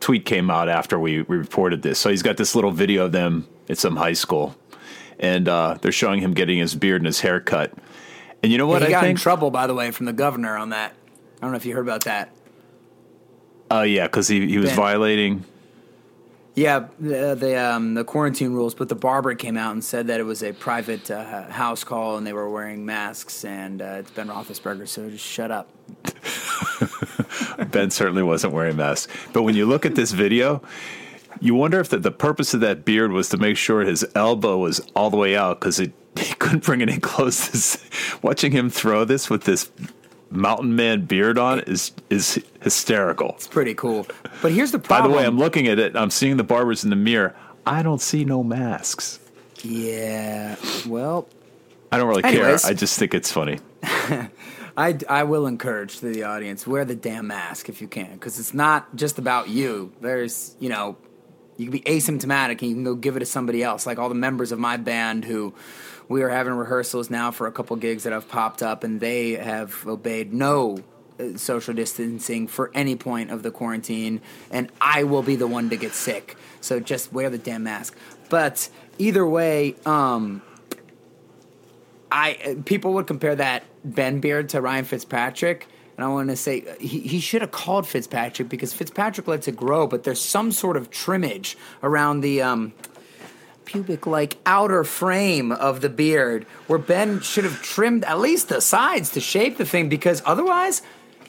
tweet 0.00 0.24
came 0.24 0.50
out 0.50 0.68
after 0.68 0.98
we, 0.98 1.22
we 1.22 1.36
reported 1.36 1.82
this. 1.82 1.98
So 1.98 2.08
he's 2.08 2.22
got 2.22 2.38
this 2.38 2.54
little 2.54 2.70
video 2.70 3.04
of 3.04 3.12
them 3.12 3.46
at 3.68 3.76
some 3.76 3.96
high 3.96 4.14
school, 4.14 4.56
and 5.18 5.46
uh, 5.46 5.76
they're 5.82 5.92
showing 5.92 6.20
him 6.20 6.32
getting 6.32 6.58
his 6.58 6.74
beard 6.74 7.02
and 7.02 7.06
his 7.06 7.20
hair 7.20 7.40
cut. 7.40 7.74
And 8.42 8.50
you 8.50 8.58
know 8.58 8.66
what 8.66 8.82
he 8.82 8.88
I 8.88 8.90
got 8.90 9.04
in 9.04 9.16
trouble, 9.16 9.50
by 9.50 9.66
the 9.66 9.74
way, 9.74 9.90
from 9.90 10.06
the 10.06 10.12
governor 10.12 10.56
on 10.56 10.70
that. 10.70 10.94
I 11.36 11.40
don't 11.42 11.50
know 11.50 11.56
if 11.56 11.66
you 11.66 11.74
heard 11.74 11.86
about 11.86 12.04
that. 12.04 12.30
Oh 13.70 13.82
yeah, 13.82 14.06
because 14.06 14.28
he, 14.28 14.46
he 14.46 14.58
was 14.58 14.70
Ben. 14.70 14.76
violating. 14.76 15.44
Yeah, 16.54 16.88
the 17.00 17.34
the, 17.34 17.56
um, 17.56 17.94
the 17.94 18.04
quarantine 18.04 18.52
rules, 18.52 18.74
but 18.74 18.90
the 18.90 18.94
barber 18.94 19.34
came 19.34 19.56
out 19.56 19.72
and 19.72 19.82
said 19.82 20.08
that 20.08 20.20
it 20.20 20.24
was 20.24 20.42
a 20.42 20.52
private 20.52 21.10
uh, 21.10 21.50
house 21.50 21.82
call 21.82 22.18
and 22.18 22.26
they 22.26 22.34
were 22.34 22.50
wearing 22.50 22.84
masks, 22.84 23.44
and 23.44 23.80
uh, 23.80 23.96
it's 24.00 24.10
Ben 24.10 24.28
Roethlisberger, 24.28 24.86
so 24.86 25.08
just 25.08 25.24
shut 25.24 25.50
up. 25.50 25.70
Ben 27.70 27.90
certainly 27.90 28.22
wasn't 28.22 28.52
wearing 28.52 28.72
a 28.72 28.76
mask. 28.76 29.08
But 29.32 29.44
when 29.44 29.54
you 29.54 29.64
look 29.64 29.86
at 29.86 29.94
this 29.94 30.12
video, 30.12 30.62
you 31.40 31.54
wonder 31.54 31.80
if 31.80 31.88
the, 31.88 31.98
the 31.98 32.10
purpose 32.10 32.52
of 32.52 32.60
that 32.60 32.84
beard 32.84 33.12
was 33.12 33.30
to 33.30 33.38
make 33.38 33.56
sure 33.56 33.80
his 33.80 34.06
elbow 34.14 34.58
was 34.58 34.80
all 34.94 35.08
the 35.08 35.16
way 35.16 35.34
out 35.34 35.58
because 35.58 35.78
he 36.16 36.34
couldn't 36.38 36.64
bring 36.64 36.82
it 36.82 36.90
in 36.90 37.00
close. 37.00 37.78
Watching 38.22 38.52
him 38.52 38.68
throw 38.68 39.06
this 39.06 39.30
with 39.30 39.44
this 39.44 39.70
mountain 40.32 40.74
man 40.76 41.04
beard 41.04 41.38
on 41.38 41.60
is 41.60 41.92
is 42.10 42.42
hysterical. 42.60 43.30
It's 43.36 43.46
pretty 43.46 43.74
cool. 43.74 44.06
But 44.40 44.52
here's 44.52 44.72
the 44.72 44.78
problem. 44.78 45.10
By 45.10 45.14
the 45.14 45.18
way, 45.22 45.26
I'm 45.26 45.38
looking 45.38 45.68
at 45.68 45.78
it. 45.78 45.96
I'm 45.96 46.10
seeing 46.10 46.36
the 46.36 46.44
barbers 46.44 46.84
in 46.84 46.90
the 46.90 46.96
mirror. 46.96 47.34
I 47.66 47.82
don't 47.82 48.00
see 48.00 48.24
no 48.24 48.42
masks. 48.42 49.20
yeah, 49.62 50.56
well, 50.86 51.28
I 51.92 51.98
don't 51.98 52.08
really 52.08 52.24
Anyways. 52.24 52.62
care. 52.62 52.70
I 52.70 52.74
just 52.74 52.98
think 52.98 53.14
it's 53.14 53.30
funny. 53.30 53.58
I, 54.76 54.98
I 55.08 55.24
will 55.24 55.46
encourage 55.46 55.98
to 55.98 56.06
the 56.06 56.22
audience 56.24 56.66
wear 56.66 56.84
the 56.84 56.94
damn 56.94 57.26
mask 57.26 57.68
if 57.68 57.82
you 57.82 57.88
can 57.88 58.14
because 58.14 58.40
it's 58.40 58.54
not 58.54 58.96
just 58.96 59.18
about 59.18 59.48
you 59.50 59.92
there's 60.00 60.56
you 60.60 60.70
know 60.70 60.96
you 61.58 61.66
can 61.66 61.72
be 61.72 61.80
asymptomatic 61.80 62.62
and 62.62 62.70
you 62.70 62.74
can 62.74 62.84
go 62.84 62.94
give 62.94 63.14
it 63.16 63.20
to 63.20 63.26
somebody 63.26 63.62
else 63.62 63.84
like 63.86 63.98
all 63.98 64.08
the 64.08 64.14
members 64.14 64.50
of 64.50 64.58
my 64.58 64.78
band 64.78 65.26
who 65.26 65.52
we 66.08 66.22
are 66.22 66.28
having 66.28 66.52
rehearsals 66.54 67.10
now 67.10 67.30
for 67.30 67.46
a 67.46 67.52
couple 67.52 67.76
gigs 67.76 68.04
that 68.04 68.12
have 68.12 68.28
popped 68.28 68.62
up 68.62 68.84
and 68.84 69.00
they 69.00 69.32
have 69.32 69.86
obeyed 69.86 70.32
no 70.32 70.78
uh, 71.18 71.36
social 71.36 71.74
distancing 71.74 72.46
for 72.46 72.70
any 72.74 72.96
point 72.96 73.30
of 73.30 73.42
the 73.42 73.50
quarantine 73.50 74.20
and 74.50 74.70
i 74.80 75.04
will 75.04 75.22
be 75.22 75.36
the 75.36 75.46
one 75.46 75.70
to 75.70 75.76
get 75.76 75.92
sick. 75.92 76.36
So 76.60 76.80
just 76.80 77.12
wear 77.12 77.28
the 77.28 77.38
damn 77.38 77.64
mask. 77.64 77.96
But 78.28 78.68
either 78.98 79.26
way 79.26 79.74
um 79.84 80.42
I 82.12 82.58
people 82.66 82.92
would 82.94 83.06
compare 83.06 83.34
that 83.34 83.64
Ben 83.84 84.20
Beard 84.20 84.50
to 84.50 84.60
Ryan 84.60 84.84
Fitzpatrick, 84.84 85.66
and 85.96 86.04
I 86.04 86.08
want 86.08 86.28
to 86.28 86.36
say 86.36 86.64
he, 86.78 87.00
he 87.00 87.20
should 87.20 87.40
have 87.40 87.50
called 87.50 87.86
Fitzpatrick 87.86 88.48
because 88.48 88.72
Fitzpatrick 88.74 89.26
lets 89.26 89.48
it 89.48 89.56
grow, 89.56 89.86
but 89.86 90.04
there's 90.04 90.20
some 90.20 90.52
sort 90.52 90.76
of 90.76 90.90
trimmage 90.90 91.56
around 91.82 92.20
the 92.20 92.42
um, 92.42 92.74
pubic 93.72 94.06
like 94.06 94.36
outer 94.44 94.84
frame 94.84 95.50
of 95.50 95.80
the 95.80 95.88
beard 95.88 96.44
where 96.66 96.78
Ben 96.78 97.20
should 97.20 97.44
have 97.44 97.62
trimmed 97.62 98.04
at 98.04 98.20
least 98.20 98.50
the 98.50 98.60
sides 98.60 99.08
to 99.10 99.20
shape 99.20 99.56
the 99.56 99.64
thing 99.64 99.88
because 99.88 100.22
otherwise. 100.26 100.82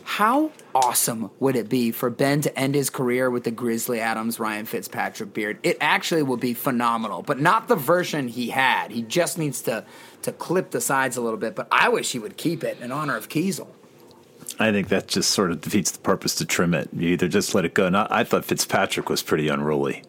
How 0.06 0.52
awesome 0.76 1.32
would 1.40 1.56
it 1.56 1.70
be 1.70 1.92
for 1.92 2.10
Ben 2.10 2.42
to 2.42 2.60
end 2.60 2.76
his 2.76 2.90
career 2.90 3.30
with 3.30 3.46
the 3.46 3.52
Grizzly 3.52 4.02
Adams 4.02 4.38
Ryan 4.38 4.66
Fitzpatrick 4.66 5.34
beard? 5.34 5.58
It 5.64 5.78
actually 5.80 6.24
would 6.24 6.42
be 6.42 6.54
phenomenal, 6.54 7.22
but 7.22 7.40
not 7.40 7.70
the 7.70 7.78
version 7.78 8.28
he 8.28 8.50
had. 8.50 8.92
He 8.92 9.02
just 9.02 9.38
needs 9.38 9.62
to 9.62 9.86
to 10.24 10.34
clip 10.34 10.72
the 10.72 10.82
sides 10.82 11.16
a 11.16 11.22
little 11.22 11.40
bit. 11.40 11.56
But 11.56 11.70
I 11.72 11.88
wish 11.88 12.12
he 12.12 12.20
would 12.20 12.36
keep 12.36 12.66
it 12.66 12.82
in 12.82 12.92
honor 12.92 13.16
of 13.16 13.30
Keisel. 13.30 13.68
I 14.60 14.74
think 14.74 14.90
that 14.90 15.08
just 15.08 15.32
sort 15.32 15.52
of 15.52 15.62
defeats 15.62 15.92
the 15.92 16.00
purpose 16.00 16.36
to 16.36 16.46
trim 16.46 16.74
it. 16.74 16.90
You 16.92 17.08
either 17.10 17.30
just 17.30 17.56
let 17.56 17.64
it 17.64 17.74
go. 17.74 17.88
I, 17.88 18.20
I 18.20 18.24
thought 18.26 18.44
Fitzpatrick 18.44 19.10
was 19.10 19.24
pretty 19.24 19.48
unruly. 19.48 20.04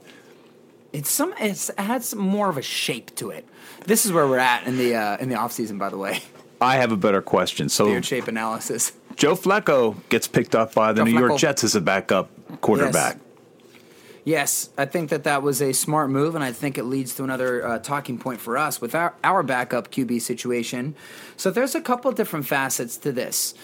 It's 0.94 1.10
some 1.10 1.34
it's, 1.40 1.70
it 1.70 1.78
has 1.80 2.14
more 2.14 2.48
of 2.48 2.56
a 2.56 2.62
shape 2.62 3.16
to 3.16 3.30
it. 3.30 3.44
This 3.84 4.06
is 4.06 4.12
where 4.12 4.28
we're 4.28 4.38
at 4.38 4.64
in 4.64 4.78
the 4.78 4.94
uh, 4.94 5.16
in 5.18 5.28
the 5.28 5.34
off 5.34 5.50
season, 5.50 5.76
by 5.76 5.88
the 5.88 5.98
way. 5.98 6.20
I 6.60 6.76
have 6.76 6.92
a 6.92 6.96
better 6.96 7.20
question. 7.20 7.68
So 7.68 7.86
Beard 7.86 8.04
shape 8.04 8.28
analysis. 8.28 8.92
Joe 9.16 9.34
Flacco 9.34 9.96
gets 10.08 10.28
picked 10.28 10.54
up 10.54 10.72
by 10.72 10.92
the 10.92 11.00
Joe 11.00 11.04
New 11.04 11.18
York 11.18 11.38
Jets 11.38 11.64
as 11.64 11.74
a 11.74 11.80
backup 11.80 12.30
quarterback. 12.60 13.18
Yes, 14.24 14.70
I 14.78 14.86
think 14.86 15.10
that 15.10 15.24
that 15.24 15.42
was 15.42 15.60
a 15.60 15.74
smart 15.74 16.10
move, 16.10 16.36
and 16.36 16.42
I 16.42 16.52
think 16.52 16.78
it 16.78 16.84
leads 16.84 17.14
to 17.16 17.24
another 17.24 17.66
uh, 17.66 17.78
talking 17.80 18.16
point 18.16 18.40
for 18.40 18.56
us 18.56 18.80
with 18.80 18.94
our, 18.94 19.14
our 19.22 19.42
backup 19.42 19.90
QB 19.90 20.22
situation. 20.22 20.94
So 21.36 21.50
there's 21.50 21.74
a 21.74 21.80
couple 21.80 22.10
different 22.12 22.46
facets 22.46 22.96
to 22.98 23.12
this. 23.12 23.54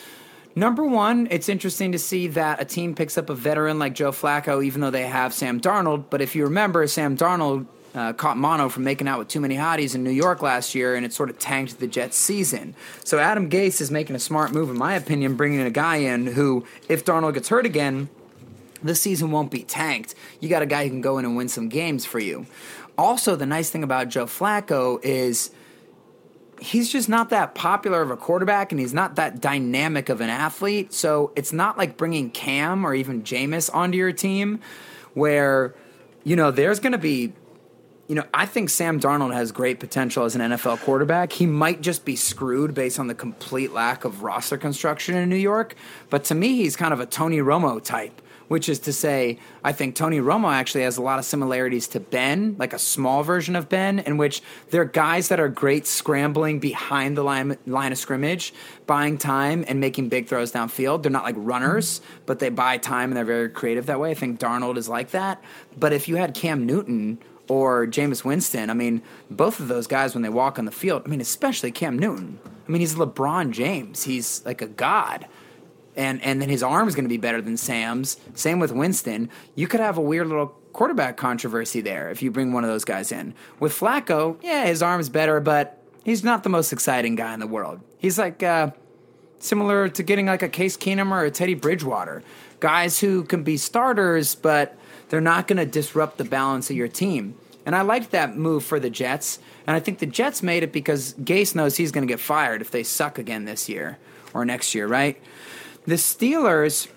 Number 0.57 0.85
one, 0.85 1.29
it's 1.31 1.49
interesting 1.49 1.93
to 1.93 1.99
see 1.99 2.27
that 2.29 2.61
a 2.61 2.65
team 2.65 2.95
picks 2.95 3.17
up 3.17 3.31
a 3.31 3.35
veteran 3.35 3.79
like 3.79 3.95
Joe 3.95 4.11
Flacco, 4.11 4.65
even 4.65 4.81
though 4.81 4.91
they 4.91 5.07
have 5.07 5.33
Sam 5.33 5.61
Darnold. 5.61 6.05
But 6.11 6.21
if 6.21 6.35
you 6.35 6.45
remember, 6.45 6.87
Sam 6.89 7.17
Darnold 7.17 7.67
uh, 7.95 8.13
caught 8.15 8.37
mono 8.37 8.69
from 8.69 8.85
making 8.85 9.07
out 9.07 9.19
with 9.19 9.29
too 9.29 9.41
many 9.41 9.57
hotties 9.57 9.95
in 9.95 10.03
New 10.03 10.11
York 10.11 10.43
last 10.43 10.75
year, 10.75 10.97
and 10.97 11.07
it 11.07 11.13
sort 11.13 11.31
of 11.31 11.39
tanked 11.39 11.79
the 11.79 11.87
Jets' 11.87 12.17
season. 12.17 12.75
So 13.05 13.19
Adam 13.19 13.49
Gase 13.49 13.81
is 13.81 13.91
making 13.91 14.17
a 14.17 14.21
smart 14.21 14.53
move, 14.53 14.71
in 14.71 14.79
my 14.79 14.95
opinion, 14.95 15.37
bringing 15.37 15.61
a 15.61 15.71
guy 15.71 15.97
in 15.97 16.27
who, 16.27 16.67
if 16.89 17.05
Darnold 17.05 17.35
gets 17.35 17.49
hurt 17.49 17.65
again, 17.67 18.09
this 18.83 19.01
season 19.01 19.31
won't 19.31 19.51
be 19.51 19.63
tanked. 19.63 20.15
You 20.41 20.49
got 20.49 20.63
a 20.63 20.67
guy 20.67 20.85
who 20.85 20.91
can 20.91 21.01
go 21.01 21.19
in 21.19 21.25
and 21.25 21.37
win 21.37 21.49
some 21.49 21.69
games 21.69 22.05
for 22.05 22.19
you. 22.19 22.47
Also, 22.99 23.37
the 23.37 23.47
nice 23.47 23.71
thing 23.71 23.85
about 23.85 24.09
Joe 24.09 24.27
Flacco 24.27 24.99
is 25.05 25.51
he's 26.61 26.90
just 26.90 27.09
not 27.09 27.31
that 27.31 27.55
popular 27.55 28.03
of 28.03 28.11
a 28.11 28.16
quarterback 28.16 28.70
and 28.70 28.81
he's 28.81 28.94
not 28.94 29.16
that 29.16 29.40
dynamic 29.40 30.09
of 30.09 30.20
an 30.20 30.31
athlete. 30.31 30.92
So 30.92 31.33
it's 31.35 31.53
not 31.53 31.79
like 31.79 31.96
bringing 31.96 32.31
Cam 32.31 32.85
or 32.85 32.94
even 32.94 33.23
Jameis 33.23 33.75
onto 33.75 33.99
your 33.99 34.12
team 34.12 34.61
where, 35.14 35.75
you 36.23 36.37
know, 36.37 36.51
there's 36.51 36.81
going 36.81 36.92
to 36.92 36.99
be. 36.99 37.33
You 38.09 38.16
know, 38.16 38.25
I 38.35 38.44
think 38.44 38.70
Sam 38.70 38.99
Darnold 38.99 39.33
has 39.33 39.53
great 39.53 39.79
potential 39.79 40.25
as 40.25 40.35
an 40.35 40.40
NFL 40.40 40.81
quarterback. 40.81 41.31
He 41.31 41.46
might 41.46 41.81
just 41.81 42.05
be 42.05 42.16
screwed 42.16 42.75
based 42.75 42.99
on 42.99 43.07
the 43.07 43.14
complete 43.14 43.73
lack 43.73 44.05
of 44.05 44.25
roster 44.25 44.59
construction 44.59 45.14
in 45.14 45.29
New 45.29 45.37
York. 45.37 45.77
But 46.09 46.25
to 46.25 46.35
me, 46.35 46.57
he's 46.57 46.75
kind 46.75 46.92
of 46.92 46.99
a 46.99 47.07
Tony 47.07 47.38
Romo 47.38 47.81
type 47.81 48.20
which 48.51 48.69
is 48.69 48.81
to 48.81 48.93
say, 48.93 49.39
I 49.63 49.71
think 49.71 49.95
Tony 49.95 50.19
Romo 50.19 50.53
actually 50.53 50.83
has 50.83 50.97
a 50.97 51.03
lot 51.03 51.21
of 51.21 51.25
similarities 51.25 51.87
to 51.87 52.01
Ben, 52.01 52.57
like 52.59 52.73
a 52.73 52.81
small 52.81 53.23
version 53.23 53.55
of 53.55 53.69
Ben, 53.69 54.01
in 54.01 54.17
which 54.17 54.43
they're 54.71 54.85
guys 54.85 55.29
that 55.29 55.39
are 55.39 55.49
great 55.49 55.87
scrambling 55.87 56.59
behind 56.59 57.17
the 57.17 57.23
line, 57.23 57.57
line 57.65 57.93
of 57.93 57.99
scrimmage, 57.99 58.53
buying 58.89 59.19
time 59.19 59.65
and 59.69 59.79
making 59.79 60.09
big 60.09 60.27
throws 60.27 60.51
downfield. 60.51 61.05
They're 61.05 61.13
not 61.13 61.23
like 61.23 61.37
runners, 61.39 62.01
but 62.27 62.41
they 62.41 62.49
buy 62.49 62.77
time 62.77 63.11
and 63.11 63.17
they're 63.17 63.25
very 63.25 63.49
creative 63.51 63.87
that 63.87 64.01
way. 64.01 64.11
I 64.11 64.15
think 64.15 64.41
Darnold 64.41 64.77
is 64.77 64.89
like 64.89 65.13
that. 65.13 65.41
But 65.79 65.93
if 65.93 66.09
you 66.09 66.17
had 66.17 66.35
Cam 66.35 66.67
Newton 66.67 67.21
or 67.47 67.87
Jameis 67.87 68.25
Winston, 68.25 68.69
I 68.69 68.75
mean, 68.75 69.01
both 69.31 69.61
of 69.61 69.69
those 69.69 69.87
guys 69.87 70.13
when 70.13 70.23
they 70.23 70.29
walk 70.29 70.59
on 70.59 70.65
the 70.65 70.73
field, 70.73 71.03
I 71.07 71.09
mean, 71.09 71.21
especially 71.21 71.71
Cam 71.71 71.97
Newton. 71.97 72.41
I 72.67 72.73
mean, 72.73 72.81
he's 72.81 72.97
LeBron 72.97 73.53
James. 73.53 74.03
He's 74.03 74.45
like 74.45 74.61
a 74.61 74.67
god 74.67 75.29
and 76.01 76.23
and 76.23 76.41
then 76.41 76.49
his 76.49 76.63
arm's 76.63 76.95
going 76.95 77.05
to 77.05 77.09
be 77.09 77.19
better 77.19 77.43
than 77.43 77.57
Sam's. 77.57 78.17
Same 78.35 78.59
with 78.59 78.73
Winston. 78.73 79.31
You 79.55 79.69
could 79.69 79.81
have 79.81 79.99
a 79.99 80.01
weird 80.01 80.27
little 80.27 80.49
quarterback 80.73 81.17
controversy 81.17 81.81
there 81.81 82.11
if 82.11 82.23
you 82.23 82.31
bring 82.31 82.53
one 82.53 82.65
of 82.65 82.71
those 82.71 82.85
guys 82.85 83.13
in. 83.13 83.35
With 83.59 83.73
Flacco, 83.73 84.37
yeah, 84.43 84.67
his 84.67 84.83
arm's 84.83 85.09
better, 85.09 85.41
but 85.41 85.83
he's 86.05 86.25
not 86.25 86.43
the 86.43 86.49
most 86.49 86.73
exciting 86.73 87.17
guy 87.17 87.35
in 87.35 87.41
the 87.41 87.47
world. 87.47 87.81
He's 87.99 88.19
like 88.19 88.43
uh, 88.43 88.71
similar 89.39 89.89
to 89.91 90.03
getting 90.03 90.27
like 90.27 90.43
a 90.43 90.49
Case 90.49 90.77
Keenum 90.77 91.11
or 91.11 91.25
a 91.25 91.31
Teddy 91.31 91.55
Bridgewater, 91.55 92.23
guys 92.61 93.01
who 93.01 93.25
can 93.25 93.43
be 93.43 93.57
starters, 93.57 94.35
but 94.35 94.77
they're 95.11 95.21
not 95.21 95.49
going 95.49 95.59
to 95.59 95.67
disrupt 95.67 96.19
the 96.19 96.25
balance 96.25 96.71
of 96.71 96.77
your 96.77 96.89
team. 96.89 97.35
And 97.67 97.77
I 97.77 97.83
liked 97.83 98.13
that 98.13 98.37
move 98.37 98.65
for 98.65 98.81
the 98.81 98.91
Jets. 98.91 99.39
And 99.67 99.77
I 99.77 99.81
think 99.81 99.99
the 99.99 100.07
Jets 100.07 100.43
made 100.43 100.63
it 100.63 100.73
because 100.73 101.15
Gase 101.15 101.55
knows 101.55 101.77
he's 101.77 101.93
going 101.93 102.07
to 102.07 102.11
get 102.11 102.21
fired 102.21 102.63
if 102.63 102.71
they 102.71 102.83
suck 102.83 103.19
again 103.19 103.45
this 103.45 103.69
year 103.69 103.99
or 104.33 104.45
next 104.45 104.75
year, 104.75 104.87
right? 104.87 105.21
The 105.87 105.95
Steelers 105.95 106.88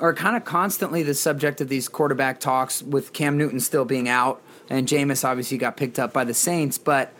are 0.00 0.14
kind 0.14 0.36
of 0.36 0.44
constantly 0.44 1.02
the 1.02 1.14
subject 1.14 1.60
of 1.60 1.68
these 1.68 1.88
quarterback 1.88 2.40
talks 2.40 2.82
with 2.82 3.12
Cam 3.12 3.36
Newton 3.38 3.60
still 3.60 3.84
being 3.84 4.08
out 4.08 4.42
and 4.70 4.88
Jameis 4.88 5.24
obviously 5.24 5.58
got 5.58 5.76
picked 5.76 5.98
up 5.98 6.12
by 6.12 6.24
the 6.24 6.34
Saints, 6.34 6.78
but 6.78 7.12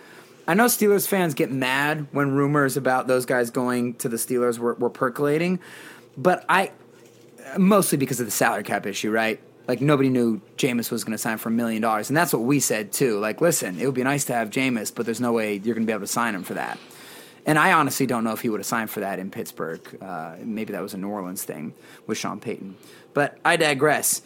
I 0.47 0.55
know 0.55 0.65
Steelers 0.67 1.07
fans 1.07 1.35
get 1.35 1.53
mad 1.53 2.09
when 2.13 2.33
rumors 2.33 2.77
about 2.77 3.07
those 3.07 3.27
guys 3.27 3.51
going 3.51 3.95
to 3.95 4.09
the 4.09 4.17
Steelers 4.17 4.59
were, 4.59 4.75
were 4.75 4.91
percolating, 4.91 5.61
but 6.17 6.45
I 6.49 6.73
mostly 7.59 7.99
because 7.99 8.21
of 8.21 8.27
the 8.27 8.33
salary 8.33 8.63
cap 8.63 8.87
issue, 8.87 9.11
right? 9.11 9.41
Like 9.69 9.81
nobody 9.81 10.09
knew 10.09 10.41
Jameis 10.57 10.91
was 10.91 11.05
going 11.05 11.13
to 11.13 11.19
sign 11.19 11.39
for 11.39 11.51
a 11.51 11.53
million 11.53 11.83
dollars, 11.83 12.11
and 12.11 12.17
that's 12.17 12.33
what 12.33 12.43
we 12.43 12.59
said 12.59 12.93
too. 12.93 13.19
Like, 13.19 13.41
listen, 13.41 13.79
it 13.79 13.87
would 13.87 13.95
be 13.95 14.03
nice 14.03 14.25
to 14.25 14.35
have 14.35 14.51
Jameis, 14.51 14.93
but 14.93 15.05
there's 15.07 15.21
no 15.21 15.33
way 15.33 15.55
you're 15.55 15.75
going 15.75 15.87
to 15.87 15.91
be 15.91 15.93
able 15.93 16.01
to 16.01 16.07
sign 16.07 16.35
him 16.35 16.43
for 16.43 16.55
that. 16.55 16.79
And 17.45 17.59
I 17.59 17.73
honestly 17.73 18.07
don't 18.07 18.25
know 18.25 18.33
if 18.33 18.41
he 18.41 18.49
would 18.49 18.61
have 18.61 18.67
signed 18.67 18.91
for 18.91 19.01
that 19.01 19.19
in 19.19 19.31
Pittsburgh. 19.31 19.81
Uh, 20.01 20.37
maybe 20.41 20.73
that 20.73 20.83
was 20.83 20.95
a 20.95 20.99
New 20.99 21.09
Orleans 21.09 21.43
thing 21.43 21.75
with 22.07 22.19
Sean 22.19 22.39
Payton. 22.39 22.77
But 23.15 23.39
I 23.45 23.57
digress. 23.57 24.23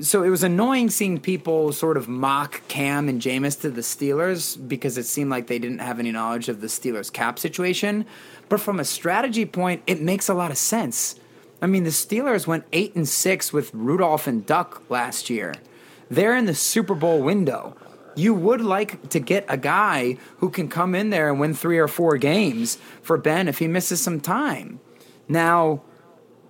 So 0.00 0.22
it 0.22 0.30
was 0.30 0.42
annoying 0.42 0.88
seeing 0.88 1.20
people 1.20 1.72
sort 1.72 1.96
of 1.96 2.08
mock 2.08 2.62
Cam 2.68 3.08
and 3.08 3.20
Jameis 3.20 3.60
to 3.60 3.70
the 3.70 3.82
Steelers 3.82 4.56
because 4.68 4.96
it 4.96 5.04
seemed 5.04 5.30
like 5.30 5.48
they 5.48 5.58
didn't 5.58 5.80
have 5.80 5.98
any 5.98 6.12
knowledge 6.12 6.48
of 6.48 6.60
the 6.60 6.66
Steelers 6.66 7.12
cap 7.12 7.38
situation. 7.38 8.06
But 8.48 8.60
from 8.60 8.80
a 8.80 8.84
strategy 8.84 9.44
point, 9.44 9.82
it 9.86 10.00
makes 10.00 10.28
a 10.28 10.34
lot 10.34 10.50
of 10.50 10.56
sense. 10.56 11.16
I 11.60 11.66
mean, 11.66 11.84
the 11.84 11.90
Steelers 11.90 12.46
went 12.46 12.64
eight 12.72 12.94
and 12.94 13.08
six 13.08 13.52
with 13.52 13.72
Rudolph 13.74 14.26
and 14.26 14.44
Duck 14.46 14.82
last 14.88 15.30
year. 15.30 15.54
They're 16.10 16.36
in 16.36 16.46
the 16.46 16.54
Super 16.54 16.94
Bowl 16.94 17.22
window. 17.22 17.76
You 18.16 18.34
would 18.34 18.60
like 18.60 19.08
to 19.10 19.20
get 19.20 19.44
a 19.48 19.56
guy 19.56 20.18
who 20.38 20.50
can 20.50 20.68
come 20.68 20.94
in 20.94 21.10
there 21.10 21.30
and 21.30 21.40
win 21.40 21.54
three 21.54 21.78
or 21.78 21.88
four 21.88 22.16
games 22.16 22.78
for 23.02 23.16
Ben 23.16 23.48
if 23.48 23.58
he 23.58 23.68
misses 23.68 24.00
some 24.00 24.20
time. 24.20 24.80
Now, 25.28 25.82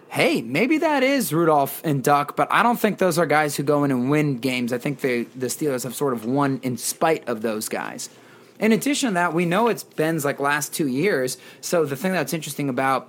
hey, 0.09 0.43
maybe 0.43 0.79
that 0.79 1.03
is 1.03 1.33
Rudolph 1.33 1.81
and 1.85 2.03
Duck, 2.05 2.37
but 2.37 2.49
I 2.51 2.63
don't 2.63 2.79
think 2.79 2.99
those 2.99 3.19
are 3.19 3.27
guys 3.27 3.57
who 3.57 3.63
go 3.63 3.85
in 3.85 3.91
and 3.91 4.11
win 4.11 4.39
games. 4.39 4.73
I 4.73 4.79
think 4.79 5.01
the 5.01 5.25
the 5.37 5.47
Steelers 5.47 5.85
have 5.85 5.95
sort 5.95 6.13
of 6.13 6.25
won 6.25 6.61
in 6.63 6.77
spite 6.77 7.27
of 7.29 7.43
those 7.43 7.69
guys. 7.69 8.11
In 8.59 8.73
addition 8.73 9.09
to 9.11 9.15
that, 9.15 9.35
we 9.35 9.45
know 9.45 9.69
it's 9.69 9.83
Ben's 9.83 10.25
like 10.25 10.39
last 10.39 10.73
two 10.73 10.87
years. 10.87 11.39
So 11.61 11.85
the 11.85 11.97
thing 11.97 12.13
that's 12.13 12.33
interesting 12.33 12.69
about 12.69 13.09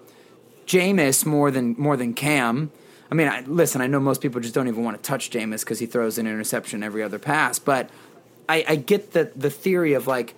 Jameis 0.65 1.25
more 1.25 1.51
than 1.51 1.75
more 1.77 1.97
than 1.97 2.13
Cam. 2.13 2.71
I 3.11 3.15
mean, 3.15 3.27
I, 3.27 3.41
listen, 3.41 3.81
I 3.81 3.87
know 3.87 3.99
most 3.99 4.21
people 4.21 4.41
just 4.41 4.55
don't 4.55 4.67
even 4.67 4.83
want 4.83 4.97
to 4.97 5.07
touch 5.07 5.29
Jameis 5.29 5.59
because 5.59 5.77
he 5.77 5.85
throws 5.85 6.17
an 6.17 6.25
interception 6.25 6.81
every 6.81 7.03
other 7.03 7.19
pass, 7.19 7.59
but 7.59 7.89
I, 8.47 8.65
I 8.67 8.75
get 8.75 9.11
the 9.11 9.31
the 9.35 9.49
theory 9.49 9.93
of 9.93 10.07
like 10.07 10.35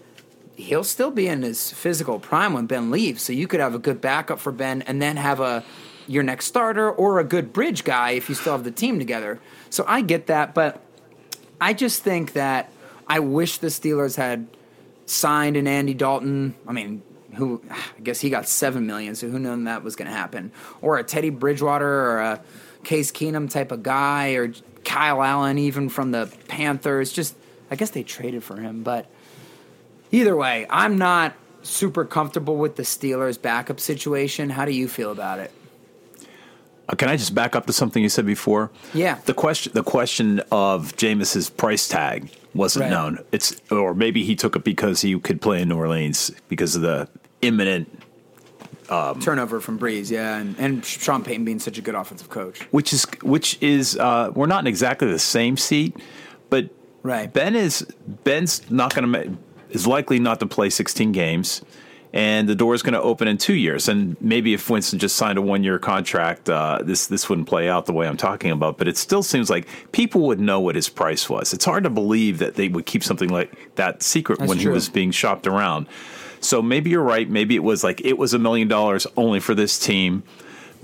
he'll 0.55 0.83
still 0.83 1.11
be 1.11 1.27
in 1.27 1.41
his 1.41 1.71
physical 1.71 2.19
prime 2.19 2.53
when 2.53 2.65
Ben 2.65 2.91
leaves, 2.91 3.21
so 3.21 3.33
you 3.33 3.47
could 3.47 3.59
have 3.59 3.75
a 3.75 3.79
good 3.79 4.01
backup 4.01 4.39
for 4.39 4.51
Ben 4.51 4.81
and 4.83 5.01
then 5.01 5.17
have 5.17 5.39
a 5.39 5.63
your 6.07 6.23
next 6.23 6.45
starter 6.45 6.91
or 6.91 7.19
a 7.19 7.23
good 7.23 7.51
bridge 7.51 7.83
guy 7.83 8.11
if 8.11 8.29
you 8.29 8.35
still 8.35 8.53
have 8.53 8.63
the 8.63 8.71
team 8.71 8.99
together. 8.99 9.39
So 9.69 9.83
I 9.87 10.01
get 10.01 10.27
that, 10.27 10.53
but 10.53 10.81
I 11.59 11.73
just 11.73 12.03
think 12.03 12.33
that 12.33 12.71
I 13.07 13.19
wish 13.19 13.57
the 13.57 13.67
Steelers 13.67 14.15
had 14.15 14.47
signed 15.05 15.57
an 15.57 15.67
Andy 15.67 15.93
Dalton. 15.93 16.55
I 16.67 16.73
mean, 16.73 17.01
who 17.35 17.61
I 17.69 18.01
guess 18.01 18.21
he 18.21 18.29
got 18.29 18.47
seven 18.47 18.85
million, 18.85 19.15
so 19.15 19.29
who 19.29 19.39
knew 19.39 19.63
that 19.65 19.83
was 19.83 19.95
going 19.95 20.07
to 20.09 20.15
happen? 20.15 20.51
Or 20.81 20.97
a 20.97 21.03
Teddy 21.03 21.29
Bridgewater 21.29 21.87
or 21.87 22.19
a 22.19 22.41
Case 22.83 23.11
Keenum 23.11 23.49
type 23.49 23.71
of 23.71 23.83
guy, 23.83 24.33
or 24.33 24.53
Kyle 24.83 25.21
Allen, 25.21 25.57
even 25.57 25.89
from 25.89 26.11
the 26.11 26.31
Panthers. 26.47 27.11
Just 27.11 27.35
I 27.71 27.75
guess 27.75 27.89
they 27.91 28.03
traded 28.03 28.43
for 28.43 28.57
him, 28.57 28.83
but 28.83 29.07
either 30.11 30.35
way, 30.35 30.65
I'm 30.69 30.97
not 30.97 31.33
super 31.63 32.05
comfortable 32.05 32.57
with 32.57 32.75
the 32.75 32.83
Steelers' 32.83 33.41
backup 33.41 33.79
situation. 33.79 34.49
How 34.51 34.65
do 34.65 34.71
you 34.71 34.87
feel 34.87 35.11
about 35.11 35.39
it? 35.39 35.51
Uh, 36.87 36.93
Can 36.95 37.09
I 37.09 37.17
just 37.17 37.33
back 37.33 37.55
up 37.55 37.65
to 37.65 37.73
something 37.73 38.03
you 38.03 38.09
said 38.09 38.25
before? 38.27 38.69
Yeah. 38.93 39.17
The 39.25 39.33
question 39.33 39.73
the 39.73 39.81
question 39.83 40.41
of 40.51 40.95
Jameis's 40.97 41.49
price 41.49 41.87
tag 41.87 42.29
wasn't 42.53 42.83
Right. 42.83 42.91
known. 42.91 43.19
It's 43.31 43.59
or 43.71 43.95
maybe 43.95 44.23
he 44.23 44.35
took 44.35 44.55
it 44.55 44.63
because 44.63 45.01
he 45.01 45.19
could 45.19 45.41
play 45.41 45.63
in 45.63 45.69
New 45.69 45.77
Orleans 45.77 46.31
because 46.47 46.75
of 46.75 46.83
the 46.83 47.09
imminent 47.41 48.03
Turnover 48.87 49.59
from 49.59 49.79
Brees, 49.79 50.11
yeah, 50.11 50.37
and, 50.37 50.55
and 50.59 50.85
Sean 50.85 51.23
Payton 51.23 51.43
being 51.43 51.57
such 51.57 51.79
a 51.79 51.81
good 51.81 51.95
offensive 51.95 52.29
coach. 52.29 52.61
which 52.69 52.93
is 52.93 53.07
which 53.23 53.57
is 53.61 53.97
uh, 53.97 54.31
we're 54.35 54.45
not 54.45 54.59
in 54.59 54.67
exactly 54.67 55.09
the 55.09 55.17
same 55.17 55.57
seat, 55.57 55.95
Right. 57.05 57.31
Ben 57.31 57.55
is 57.55 57.85
Ben's 58.23 58.67
not 58.71 58.95
going 58.95 59.13
to 59.13 59.37
is 59.69 59.85
likely 59.85 60.17
not 60.17 60.39
to 60.39 60.47
play 60.47 60.71
16 60.71 61.11
games, 61.11 61.61
and 62.13 62.49
the 62.49 62.55
door 62.55 62.73
is 62.73 62.81
going 62.81 62.95
to 62.95 63.01
open 63.01 63.27
in 63.27 63.37
two 63.37 63.53
years. 63.53 63.87
And 63.87 64.19
maybe 64.19 64.55
if 64.55 64.67
Winston 64.71 64.97
just 64.97 65.15
signed 65.15 65.37
a 65.37 65.41
one 65.41 65.63
year 65.63 65.77
contract, 65.77 66.49
uh, 66.49 66.79
this 66.83 67.05
this 67.05 67.29
wouldn't 67.29 67.47
play 67.47 67.69
out 67.69 67.85
the 67.85 67.93
way 67.93 68.07
I'm 68.07 68.17
talking 68.17 68.49
about. 68.49 68.79
But 68.79 68.87
it 68.87 68.97
still 68.97 69.21
seems 69.21 69.51
like 69.51 69.67
people 69.91 70.21
would 70.21 70.39
know 70.39 70.59
what 70.59 70.73
his 70.73 70.89
price 70.89 71.29
was. 71.29 71.53
It's 71.53 71.65
hard 71.65 71.83
to 71.83 71.91
believe 71.91 72.39
that 72.39 72.55
they 72.55 72.69
would 72.69 72.87
keep 72.87 73.03
something 73.03 73.29
like 73.29 73.75
that 73.75 74.01
secret 74.01 74.39
That's 74.39 74.49
when 74.49 74.57
true. 74.57 74.71
he 74.71 74.73
was 74.73 74.89
being 74.89 75.11
shopped 75.11 75.45
around. 75.45 75.85
So 76.39 76.59
maybe 76.59 76.89
you're 76.89 77.03
right. 77.03 77.29
Maybe 77.29 77.55
it 77.55 77.63
was 77.63 77.83
like 77.83 78.01
it 78.03 78.17
was 78.17 78.33
a 78.33 78.39
million 78.39 78.67
dollars 78.67 79.05
only 79.15 79.39
for 79.39 79.53
this 79.53 79.77
team. 79.77 80.23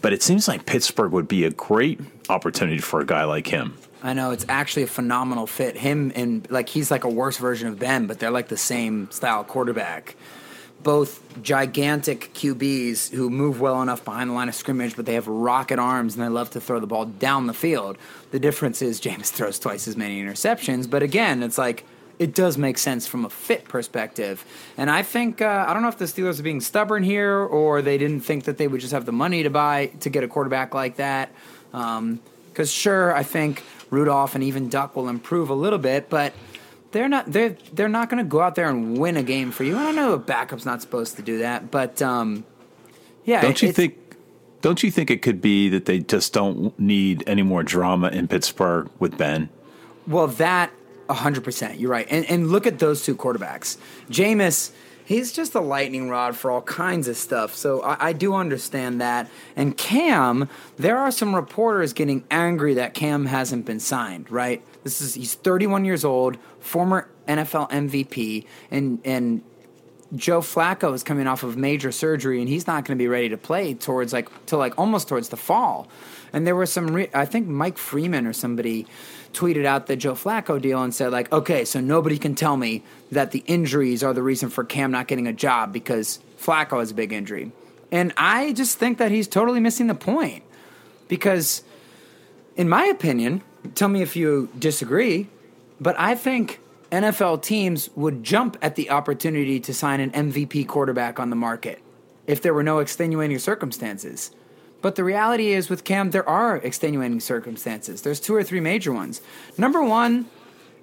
But 0.02 0.14
it 0.14 0.22
seems 0.22 0.48
like 0.48 0.68
Pittsburgh 0.68 1.14
would 1.14 1.28
be 1.28 1.46
a 1.46 1.52
great 1.52 2.00
opportunity 2.30 2.78
for 2.78 3.02
a 3.02 3.08
guy 3.08 3.24
like 3.24 3.48
him. 3.48 3.76
I 4.04 4.14
know 4.14 4.32
it's 4.32 4.46
actually 4.50 4.84
a 4.84 4.88
phenomenal 4.88 5.46
fit. 5.48 5.78
Him 5.78 6.12
and 6.16 6.50
like 6.50 6.70
he's 6.70 6.90
like 6.90 7.04
a 7.04 7.10
worse 7.10 7.38
version 7.38 7.68
of 7.68 7.80
Ben, 7.80 8.08
but 8.08 8.20
they're 8.20 8.32
like 8.32 8.48
the 8.48 8.58
same 8.58 9.10
style 9.12 9.44
quarterback. 9.44 10.16
Both 10.82 11.22
gigantic 11.44 12.34
QBs 12.34 13.12
who 13.12 13.30
move 13.30 13.62
well 13.62 13.82
enough 13.84 14.04
behind 14.04 14.32
the 14.32 14.34
line 14.34 14.50
of 14.50 14.56
scrimmage, 14.56 14.96
but 14.96 15.06
they 15.06 15.14
have 15.14 15.28
rocket 15.28 15.78
arms 15.78 16.16
and 16.16 16.24
they 16.24 16.30
love 16.30 16.50
to 16.52 16.62
throw 16.62 16.80
the 16.80 16.88
ball 16.88 17.06
down 17.06 17.46
the 17.46 17.54
field. 17.54 17.98
The 18.32 18.40
difference 18.40 18.82
is 18.82 19.00
James 19.00 19.30
throws 19.32 19.60
twice 19.60 19.88
as 19.88 19.96
many 19.96 20.22
interceptions, 20.22 20.90
but 20.90 21.04
again, 21.04 21.44
it's 21.44 21.60
like 21.60 21.86
it 22.18 22.36
does 22.36 22.58
make 22.58 22.78
sense 22.78 23.08
from 23.08 23.26
a 23.26 23.30
fit 23.30 23.66
perspective. 23.66 24.46
And 24.78 24.90
I 24.90 25.04
think 25.04 25.42
uh, 25.42 25.66
I 25.68 25.74
don't 25.74 25.82
know 25.82 25.90
if 25.90 25.98
the 25.98 26.06
Steelers 26.06 26.40
are 26.40 26.44
being 26.44 26.62
stubborn 26.62 27.04
here 27.04 27.38
or 27.38 27.82
they 27.82 27.98
didn't 27.98 28.22
think 28.22 28.44
that 28.46 28.58
they 28.58 28.68
would 28.68 28.82
just 28.82 28.94
have 28.94 29.06
the 29.06 29.12
money 29.12 29.44
to 29.44 29.50
buy 29.50 29.88
to 30.02 30.10
get 30.10 30.24
a 30.24 30.28
quarterback 30.28 30.74
like 30.74 30.98
that. 30.98 31.32
Because 31.72 32.72
sure, 32.72 33.16
I 33.16 33.24
think 33.24 33.64
Rudolph 33.92 34.34
and 34.34 34.44
even 34.44 34.70
Duck 34.70 34.96
will 34.96 35.08
improve 35.08 35.52
a 35.52 35.54
little 35.54 35.78
bit, 35.78 36.10
but 36.10 36.34
they're 36.92 37.08
not 37.08 37.32
they're 37.32 37.56
they're 37.74 37.90
not 37.90 38.10
going 38.10 38.24
to 38.24 38.28
go 38.28 38.42
out 38.42 38.56
there 38.56 38.70
and 38.70 38.98
win 38.98 39.18
a 39.18 39.24
game 39.24 39.52
for 39.52 39.64
you. 39.64 39.78
And 39.78 39.88
I 39.88 39.92
know 39.92 40.14
a 40.14 40.18
backup's 40.18 40.66
not 40.66 40.82
supposed 40.82 41.18
to 41.18 41.22
do 41.22 41.40
that, 41.40 41.70
but 41.70 42.02
um, 42.02 42.44
yeah, 43.26 43.42
Don't 43.42 43.62
you 43.62 43.72
think? 43.72 43.98
Don't 44.62 44.84
you 44.84 44.92
think 44.92 45.10
it 45.10 45.22
could 45.22 45.42
be 45.42 45.70
that 45.70 45.86
they 45.86 46.00
just 46.00 46.34
don't 46.34 46.78
need 46.80 47.24
any 47.26 47.42
more 47.42 47.64
drama 47.64 48.10
in 48.10 48.28
Pittsburgh 48.28 48.90
with 49.00 49.18
Ben? 49.18 49.50
Well, 50.08 50.28
that 50.28 50.72
100%. 51.10 51.80
You're 51.80 51.90
right. 51.90 52.08
And, 52.10 52.30
and 52.30 52.52
look 52.52 52.68
at 52.68 52.80
those 52.80 53.04
two 53.04 53.16
quarterbacks. 53.16 53.78
Jameis, 54.10 54.72
he's 55.06 55.32
just 55.32 55.56
a 55.56 55.62
lightning 55.62 56.10
rod 56.10 56.36
for 56.36 56.52
all 56.52 56.62
kinds 56.62 57.08
of 57.08 57.18
stuff. 57.18 57.56
So 57.56 57.82
I, 57.82 58.10
I 58.10 58.14
do 58.14 58.34
understand 58.34 59.02
that. 59.02 59.30
And 59.56 59.78
Cam, 59.78 60.50
there 60.78 60.98
are 60.98 61.12
some 61.12 61.36
reporters 61.36 61.94
getting 61.94 62.24
angry 62.32 62.74
that 62.76 62.94
Cam 62.94 63.26
hasn't 63.26 63.66
been 63.66 63.80
signed, 63.80 64.32
right? 64.32 64.62
This 64.84 65.02
is 65.02 65.14
he's 65.14 65.36
31 65.36 65.86
years 65.86 66.04
old, 66.04 66.38
former 66.60 67.08
NFL 67.28 67.70
MVP, 67.70 68.46
and 68.72 69.00
and 69.06 69.44
Joe 70.16 70.42
Flacco 70.42 70.94
is 70.94 71.04
coming 71.04 71.28
off 71.28 71.44
of 71.44 71.56
major 71.56 71.92
surgery 71.92 72.40
and 72.42 72.50
he's 72.50 72.68
not 72.68 72.84
going 72.84 72.98
to 72.98 73.02
be 73.02 73.08
ready 73.08 73.30
to 73.30 73.38
play 73.38 73.74
towards 73.74 74.12
like 74.12 74.46
to 74.48 74.58
like 74.58 74.78
almost 74.78 75.08
towards 75.08 75.30
the 75.30 75.38
fall. 75.38 75.88
And 76.34 76.46
there 76.46 76.56
were 76.56 76.66
some 76.66 76.88
re- 76.94 77.10
I 77.14 77.26
think 77.26 77.48
Mike 77.48 77.78
Freeman 77.78 78.26
or 78.26 78.34
somebody 78.34 78.88
tweeted 79.34 79.66
out 79.66 79.88
the 79.88 79.96
Joe 79.96 80.14
Flacco 80.14 80.62
deal 80.62 80.82
and 80.84 80.94
said 80.94 81.12
like, 81.12 81.32
"Okay, 81.32 81.66
so 81.66 81.80
nobody 81.80 82.18
can 82.18 82.36
tell 82.36 82.58
me 82.58 82.84
that 83.12 83.32
the 83.32 83.44
injuries 83.48 84.04
are 84.04 84.14
the 84.14 84.24
reason 84.24 84.50
for 84.50 84.64
Cam 84.64 84.92
not 84.92 85.08
getting 85.08 85.28
a 85.28 85.34
job 85.34 85.74
because 85.74 86.20
Flacco 86.40 86.80
has 86.80 86.92
a 86.92 86.94
big 86.94 87.14
injury." 87.14 87.52
And 87.92 88.14
I 88.16 88.54
just 88.54 88.78
think 88.78 88.98
that 89.00 89.12
he's 89.12 89.28
totally 89.28 89.60
missing 89.60 89.88
the 89.88 89.96
point. 89.96 90.44
Because 91.08 91.64
in 92.56 92.70
my 92.70 92.86
opinion, 92.86 93.42
tell 93.76 93.90
me 93.90 94.02
if 94.02 94.16
you 94.16 94.50
disagree, 94.58 95.28
but 95.80 96.00
I 96.00 96.16
think 96.16 96.60
NFL 96.92 97.42
teams 97.42 97.90
would 97.96 98.24
jump 98.24 98.58
at 98.62 98.76
the 98.76 98.90
opportunity 98.90 99.60
to 99.60 99.74
sign 99.74 100.00
an 100.00 100.12
MVP 100.12 100.68
quarterback 100.68 101.20
on 101.20 101.30
the 101.30 101.36
market 101.36 101.82
if 102.28 102.42
there 102.42 102.54
were 102.54 102.64
no 102.64 102.80
extenuating 102.80 103.40
circumstances. 103.40 104.32
But 104.82 104.96
the 104.96 105.04
reality 105.04 105.54
is, 105.54 105.70
with 105.70 105.84
Cam, 105.84 106.12
there 106.12 106.28
are 106.28 106.58
extenuating 106.58 107.20
circumstances. 107.20 108.02
There's 108.02 108.20
two 108.20 108.34
or 108.34 108.44
three 108.44 108.60
major 108.60 108.92
ones. 108.92 109.22
Number 109.58 109.84
one, 109.84 110.28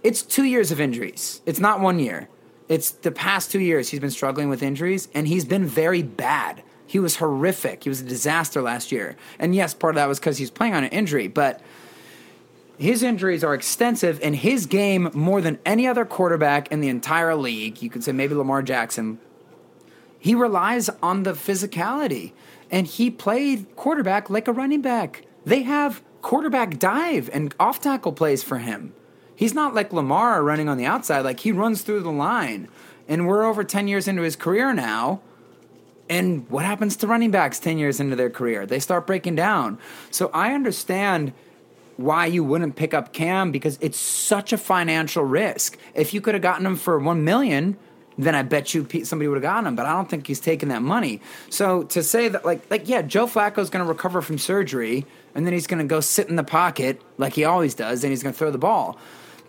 it's 0.02 0.22
two 0.22 0.44
years 0.44 0.70
of 0.70 0.80
injuries. 0.80 1.40
It's 1.46 1.58
not 1.58 1.80
one 1.80 1.98
year. 1.98 2.28
It's 2.68 2.90
the 2.90 3.11
past 3.11 3.50
two 3.50 3.61
years 3.61 3.88
he's 3.88 4.00
been 4.00 4.11
struggling 4.11 4.48
with 4.48 4.62
injuries, 4.62 5.08
and 5.14 5.26
he's 5.26 5.44
been 5.44 5.66
very 5.66 6.02
bad. 6.02 6.62
He 6.87 6.98
was 6.98 7.16
horrific. 7.16 7.82
He 7.82 7.88
was 7.88 8.00
a 8.00 8.04
disaster 8.04 8.62
last 8.62 8.92
year. 8.92 9.16
And 9.38 9.54
yes, 9.54 9.74
part 9.74 9.94
of 9.94 9.96
that 9.96 10.08
was 10.08 10.18
because 10.18 10.38
he's 10.38 10.50
playing 10.50 10.74
on 10.74 10.84
an 10.84 10.90
injury, 10.90 11.28
but 11.28 11.61
his 12.78 13.02
injuries 13.02 13.42
are 13.42 13.54
extensive 13.54 14.20
in 14.20 14.34
his 14.34 14.66
game 14.66 15.11
more 15.12 15.40
than 15.40 15.58
any 15.66 15.87
other 15.87 16.04
quarterback 16.04 16.70
in 16.70 16.80
the 16.80 16.88
entire 16.88 17.34
league. 17.34 17.82
You 17.82 17.90
could 17.90 18.04
say 18.04 18.12
maybe 18.12 18.34
Lamar 18.34 18.62
Jackson. 18.62 19.18
He 20.18 20.34
relies 20.34 20.88
on 21.02 21.24
the 21.24 21.32
physicality, 21.32 22.32
and 22.70 22.87
he 22.87 23.11
played 23.11 23.74
quarterback 23.76 24.31
like 24.31 24.48
a 24.48 24.52
running 24.52 24.83
back. 24.83 25.24
They 25.44 25.62
have 25.62 26.02
quarterback 26.22 26.78
dive 26.78 27.31
and 27.33 27.54
off 27.59 27.81
tackle 27.81 28.12
plays 28.12 28.42
for 28.42 28.59
him. 28.59 28.92
He's 29.35 29.54
not 29.54 29.74
like 29.74 29.92
Lamar 29.92 30.42
running 30.42 30.68
on 30.68 30.78
the 30.78 30.85
outside, 30.85 31.20
like 31.20 31.40
he 31.40 31.52
runs 31.52 31.83
through 31.83 32.00
the 32.00 32.11
line. 32.11 32.68
And 33.07 33.26
we're 33.26 33.44
over 33.44 33.64
10 33.64 33.88
years 33.88 34.09
into 34.09 34.22
his 34.22 34.37
career 34.37 34.74
now. 34.74 35.20
And 36.11 36.48
what 36.50 36.64
happens 36.64 36.96
to 36.96 37.07
running 37.07 37.31
backs 37.31 37.59
10 37.59 37.78
years 37.78 38.00
into 38.00 38.16
their 38.16 38.31
career? 38.31 38.66
They 38.66 38.81
start 38.81 39.07
breaking 39.07 39.37
down. 39.37 39.78
So 40.11 40.31
I 40.35 40.54
understand 40.54 41.33
why 41.96 42.26
you 42.26 42.44
wouldn't 42.44 42.76
pick 42.76 42.94
up 42.94 43.12
Cam 43.12 43.50
because 43.50 43.78
it's 43.81 43.98
such 43.98 44.52
a 44.52 44.59
financial 44.59 45.24
risk. 45.24 45.78
If 45.94 46.14
you 46.14 46.20
could 46.20 46.35
have 46.35 46.42
gotten 46.42 46.64
him 46.64 46.76
for 46.76 46.98
1 46.98 47.24
million, 47.24 47.76
then 48.18 48.35
I 48.35 48.42
bet 48.42 48.74
you 48.74 48.87
somebody 49.04 49.28
would 49.28 49.37
have 49.37 49.42
gotten 49.42 49.66
him, 49.66 49.76
but 49.76 49.87
I 49.87 49.92
don't 49.92 50.11
think 50.11 50.26
he's 50.26 50.40
taking 50.40 50.70
that 50.70 50.83
money. 50.83 51.20
So 51.50 51.85
to 51.85 52.02
say 52.02 52.28
that 52.28 52.44
like 52.44 52.68
like 52.70 52.88
yeah, 52.88 53.02
Joe 53.02 53.26
Flacco's 53.26 53.70
going 53.70 53.85
to 53.85 53.88
recover 53.88 54.20
from 54.20 54.38
surgery 54.38 55.07
and 55.35 55.46
then 55.46 55.52
he's 55.52 55.68
going 55.68 55.78
to 55.78 55.85
go 55.85 56.00
sit 56.00 56.28
in 56.28 56.37
the 56.37 56.44
pocket 56.44 57.00
like 57.16 57.35
he 57.35 57.44
always 57.44 57.74
does 57.74 58.02
and 58.02 58.11
he's 58.11 58.22
going 58.22 58.35
to 58.35 58.38
throw 58.38 58.50
the 58.50 58.59
ball. 58.59 58.98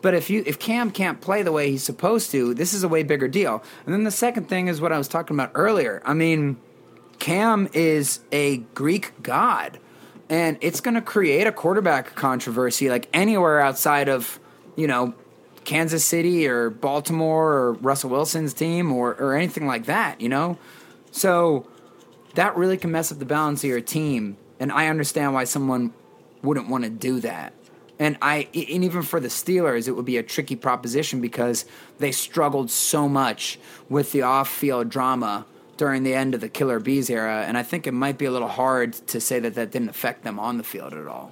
But 0.02 0.14
if 0.14 0.30
you 0.30 0.44
if 0.46 0.60
Cam 0.60 0.92
can't 0.92 1.20
play 1.20 1.42
the 1.42 1.52
way 1.52 1.72
he's 1.72 1.84
supposed 1.84 2.32
to, 2.32 2.54
this 2.54 2.74
is 2.74 2.84
a 2.84 2.88
way 2.88 3.04
bigger 3.04 3.28
deal. 3.28 3.64
And 3.86 3.94
then 3.94 4.04
the 4.04 4.12
second 4.12 4.48
thing 4.48 4.68
is 4.68 4.80
what 4.80 4.94
I 4.94 4.98
was 4.98 5.08
talking 5.08 5.36
about 5.36 5.52
earlier. 5.56 6.02
I 6.06 6.14
mean, 6.14 6.58
Cam 7.18 7.68
is 7.74 8.20
a 8.32 8.58
Greek 8.76 9.12
god, 9.22 9.80
and 10.30 10.58
it's 10.62 10.80
going 10.80 10.94
to 10.94 11.02
create 11.02 11.48
a 11.48 11.52
quarterback 11.52 12.16
controversy 12.16 12.90
like 12.90 13.10
anywhere 13.14 13.60
outside 13.60 14.08
of 14.08 14.40
you 14.78 14.88
know 14.88 15.14
Kansas 15.70 16.04
City 16.04 16.48
or 16.48 16.72
Baltimore 16.72 17.54
or 17.54 17.74
Russell 17.74 18.10
Wilson's 18.10 18.56
team 18.56 18.92
or 18.92 19.14
or 19.14 19.36
anything 19.36 19.68
like 19.68 19.86
that. 19.86 20.20
You 20.20 20.28
know, 20.28 20.58
so 21.12 21.68
that 22.34 22.58
really 22.58 22.76
can 22.76 22.92
mess 22.92 23.12
up 23.12 23.20
the 23.20 23.26
balance 23.26 23.64
of 23.64 23.70
your 23.70 23.80
team, 23.80 24.36
and 24.60 24.72
I 24.72 24.88
understand 24.88 25.36
why 25.36 25.44
someone 25.44 25.94
wouldn't 26.42 26.70
want 26.70 26.86
to 26.86 26.90
do 26.90 27.20
that. 27.20 27.54
And 28.00 28.18
I, 28.22 28.48
and 28.54 28.84
even 28.84 29.04
for 29.04 29.20
the 29.20 29.28
Steelers, 29.28 29.88
it 29.88 29.92
would 29.92 30.06
be 30.06 30.18
a 30.18 30.24
tricky 30.24 30.56
proposition 30.56 31.22
because 31.22 31.66
they 32.00 32.14
struggled 32.14 32.72
so 32.72 33.10
much 33.10 33.60
with 33.90 34.14
the 34.14 34.22
off-field 34.22 34.90
drama 34.90 35.46
during 35.76 36.04
the 36.04 36.16
end 36.16 36.34
of 36.34 36.42
the 36.42 36.50
Killer 36.50 36.80
Bees 36.80 37.10
era, 37.10 37.44
and 37.46 37.58
I 37.58 37.64
think 37.64 37.86
it 37.86 37.92
might 37.92 38.18
be 38.18 38.26
a 38.26 38.32
little 38.32 38.48
hard 38.48 38.94
to 39.08 39.20
say 39.20 39.40
that 39.40 39.54
that 39.56 39.72
didn't 39.72 39.90
affect 39.90 40.24
them 40.24 40.40
on 40.40 40.58
the 40.58 40.64
field 40.64 40.94
at 40.94 41.08
all. 41.08 41.32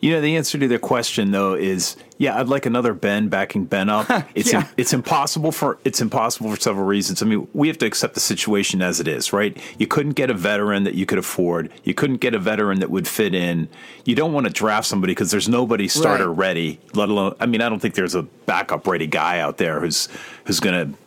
You 0.00 0.12
know, 0.12 0.20
the 0.22 0.36
answer 0.36 0.56
to 0.58 0.66
their 0.66 0.78
question 0.78 1.30
though 1.30 1.54
is 1.54 1.96
yeah, 2.16 2.38
I'd 2.38 2.48
like 2.48 2.64
another 2.66 2.92
Ben 2.94 3.28
backing 3.28 3.64
Ben 3.66 3.88
up. 3.88 4.08
It's 4.34 4.52
Yeah. 4.52 4.66
it's 4.78 4.92
impossible 4.94 5.52
for 5.52 5.78
it's 5.84 6.00
impossible 6.00 6.50
for 6.54 6.60
several 6.60 6.86
reasons. 6.86 7.22
I 7.22 7.26
mean, 7.26 7.46
we 7.52 7.68
have 7.68 7.76
to 7.78 7.86
accept 7.86 8.14
the 8.14 8.20
situation 8.20 8.80
as 8.82 8.98
it 9.00 9.06
is, 9.08 9.32
right? 9.32 9.56
You 9.78 9.86
couldn't 9.86 10.12
get 10.12 10.30
a 10.30 10.34
veteran 10.34 10.84
that 10.84 10.94
you 10.94 11.04
could 11.06 11.18
afford. 11.18 11.70
You 11.84 11.92
couldn't 11.94 12.18
get 12.18 12.34
a 12.34 12.38
veteran 12.38 12.80
that 12.80 12.90
would 12.90 13.06
fit 13.06 13.34
in. 13.34 13.68
You 14.04 14.14
don't 14.14 14.32
want 14.32 14.46
to 14.46 14.52
draft 14.52 14.86
somebody 14.86 15.12
because 15.12 15.30
there's 15.30 15.48
nobody 15.48 15.86
starter 15.88 16.28
Right. 16.32 16.38
ready. 16.48 16.80
Let 16.94 17.08
alone, 17.10 17.34
I 17.38 17.46
mean, 17.46 17.60
I 17.60 17.68
don't 17.68 17.80
think 17.80 17.94
there's 17.94 18.14
a 18.14 18.22
backup 18.22 18.86
ready 18.86 19.06
guy 19.06 19.38
out 19.40 19.58
there 19.58 19.80
who's 19.80 20.08
who's 20.44 20.60
going 20.60 20.92
to 20.92 20.98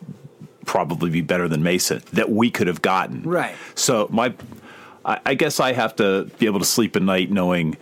probably 0.66 1.10
be 1.10 1.20
better 1.20 1.48
than 1.48 1.62
Mason 1.62 2.00
that 2.12 2.30
we 2.30 2.50
could 2.50 2.66
have 2.68 2.80
gotten. 2.80 3.22
Right. 3.22 3.54
So 3.74 4.06
my, 4.10 4.32
I, 5.04 5.20
I 5.26 5.34
guess 5.34 5.60
I 5.60 5.72
have 5.72 5.94
to 5.96 6.30
be 6.38 6.46
able 6.46 6.60
to 6.60 6.64
sleep 6.64 6.96
at 6.96 7.02
night 7.02 7.30
knowing 7.30 7.76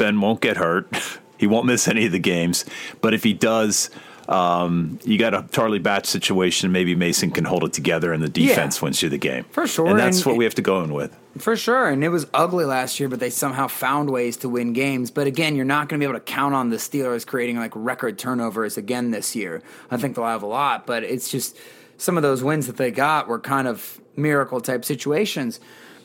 Ben 0.00 0.18
won't 0.18 0.40
get 0.40 0.56
hurt. 0.56 0.88
he 1.38 1.46
won't 1.46 1.66
miss 1.66 1.86
any 1.86 2.06
of 2.06 2.12
the 2.12 2.18
games. 2.18 2.64
But 3.02 3.12
if 3.12 3.22
he 3.22 3.34
does, 3.34 3.90
um, 4.30 4.98
you 5.04 5.18
got 5.18 5.34
a 5.34 5.46
Charlie 5.52 5.78
Batch 5.78 6.06
situation. 6.06 6.72
Maybe 6.72 6.94
Mason 6.94 7.30
can 7.30 7.44
hold 7.44 7.64
it 7.64 7.74
together, 7.74 8.10
and 8.14 8.22
the 8.22 8.28
defense 8.28 8.80
wins 8.80 9.02
you 9.02 9.10
the 9.10 9.18
game 9.18 9.44
For 9.50 9.66
sure, 9.66 9.88
And 9.88 9.98
that's 9.98 10.18
and 10.18 10.26
what 10.26 10.36
we 10.36 10.44
have 10.44 10.54
to 10.54 10.62
go 10.62 10.82
in 10.82 10.94
with. 10.94 11.14
For 11.36 11.54
sure, 11.54 11.88
and 11.88 12.02
it 12.02 12.08
was 12.08 12.26
ugly 12.32 12.64
last 12.64 12.98
year, 12.98 13.10
but 13.10 13.20
they 13.20 13.28
somehow 13.28 13.68
found 13.68 14.08
ways 14.08 14.38
to 14.38 14.48
win 14.48 14.72
games. 14.72 15.10
But 15.10 15.26
again, 15.26 15.54
you're 15.54 15.66
not 15.66 15.90
going 15.90 16.00
to 16.00 16.06
be 16.06 16.08
able 16.08 16.18
to 16.18 16.24
count 16.24 16.54
on 16.54 16.70
the 16.70 16.76
Steelers 16.76 17.26
creating 17.26 17.58
like 17.58 17.72
record 17.74 18.18
turnovers 18.18 18.78
again 18.78 19.10
this 19.10 19.36
year. 19.36 19.62
I 19.90 19.98
think 19.98 20.16
they'll 20.16 20.24
have 20.24 20.42
a 20.42 20.46
lot, 20.46 20.86
but 20.86 21.04
it's 21.04 21.30
just 21.30 21.58
some 21.98 22.16
of 22.16 22.22
those 22.22 22.42
wins 22.42 22.66
that 22.68 22.78
they 22.78 22.90
got 22.90 23.28
were 23.28 23.38
kind 23.38 23.68
of 23.68 24.00
miracle 24.16 24.62
type 24.62 24.82
situations. 24.84 25.60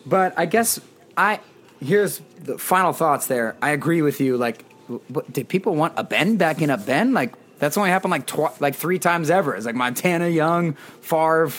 But 0.05 0.37
I 0.37 0.45
guess 0.47 0.81
I 1.15 1.39
here's 1.81 2.21
the 2.45 2.57
final 2.57 2.93
thoughts 2.93 3.27
there. 3.27 3.55
I 3.61 3.71
agree 3.71 4.01
with 4.01 4.21
you. 4.21 4.37
Like, 4.37 4.63
what, 5.07 5.31
did 5.31 5.49
people 5.49 5.75
want 5.75 5.93
a 5.97 6.03
Ben 6.03 6.37
backing 6.37 6.69
up 6.69 6.85
Ben? 6.85 7.13
Like 7.13 7.33
that's 7.59 7.77
only 7.77 7.89
happened 7.89 8.11
like 8.11 8.27
tw- 8.27 8.59
like 8.61 8.75
three 8.75 8.99
times 8.99 9.29
ever. 9.29 9.55
It's 9.55 9.65
like 9.65 9.75
Montana, 9.75 10.27
Young, 10.29 10.73
Favre, 11.01 11.51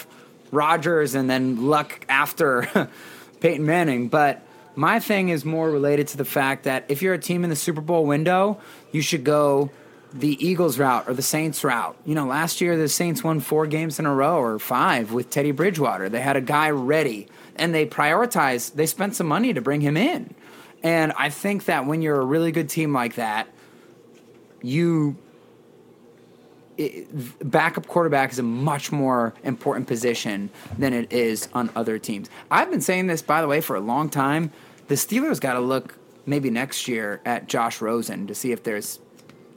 Rodgers, 0.50 1.14
and 1.14 1.28
then 1.28 1.66
Luck 1.66 2.04
after 2.08 2.88
Peyton 3.40 3.66
Manning. 3.66 4.08
But 4.08 4.42
my 4.74 5.00
thing 5.00 5.30
is 5.30 5.44
more 5.44 5.70
related 5.70 6.08
to 6.08 6.16
the 6.16 6.24
fact 6.24 6.64
that 6.64 6.84
if 6.88 7.02
you're 7.02 7.14
a 7.14 7.18
team 7.18 7.44
in 7.44 7.50
the 7.50 7.56
Super 7.56 7.80
Bowl 7.80 8.04
window, 8.06 8.60
you 8.92 9.00
should 9.00 9.24
go 9.24 9.70
the 10.12 10.46
Eagles 10.46 10.78
route 10.78 11.08
or 11.08 11.14
the 11.14 11.22
Saints 11.22 11.64
route. 11.64 11.96
You 12.04 12.14
know, 12.14 12.26
last 12.26 12.60
year 12.60 12.76
the 12.76 12.88
Saints 12.88 13.24
won 13.24 13.40
four 13.40 13.66
games 13.66 13.98
in 13.98 14.06
a 14.06 14.14
row 14.14 14.38
or 14.38 14.58
five 14.58 15.12
with 15.12 15.30
Teddy 15.30 15.50
Bridgewater. 15.50 16.08
They 16.08 16.20
had 16.20 16.36
a 16.36 16.40
guy 16.40 16.70
ready 16.70 17.28
and 17.56 17.74
they 17.74 17.86
prioritized, 17.86 18.74
they 18.74 18.86
spent 18.86 19.16
some 19.16 19.26
money 19.26 19.52
to 19.52 19.60
bring 19.60 19.80
him 19.80 19.96
in. 19.96 20.34
And 20.86 21.12
I 21.16 21.30
think 21.30 21.64
that 21.64 21.84
when 21.84 22.00
you're 22.00 22.20
a 22.20 22.24
really 22.24 22.52
good 22.52 22.68
team 22.68 22.92
like 22.92 23.16
that, 23.16 23.48
you 24.62 25.16
it, 26.78 27.50
backup 27.50 27.88
quarterback 27.88 28.30
is 28.30 28.38
a 28.38 28.44
much 28.44 28.92
more 28.92 29.34
important 29.42 29.88
position 29.88 30.48
than 30.78 30.92
it 30.92 31.12
is 31.12 31.48
on 31.52 31.70
other 31.74 31.98
teams. 31.98 32.30
I've 32.52 32.70
been 32.70 32.80
saying 32.80 33.08
this, 33.08 33.20
by 33.20 33.40
the 33.40 33.48
way, 33.48 33.60
for 33.60 33.74
a 33.74 33.80
long 33.80 34.08
time. 34.08 34.52
The 34.86 34.94
Steelers 34.94 35.40
got 35.40 35.54
to 35.54 35.60
look 35.60 35.98
maybe 36.24 36.50
next 36.50 36.86
year 36.86 37.20
at 37.24 37.48
Josh 37.48 37.80
Rosen 37.80 38.28
to 38.28 38.34
see 38.34 38.52
if 38.52 38.62
there's 38.62 39.00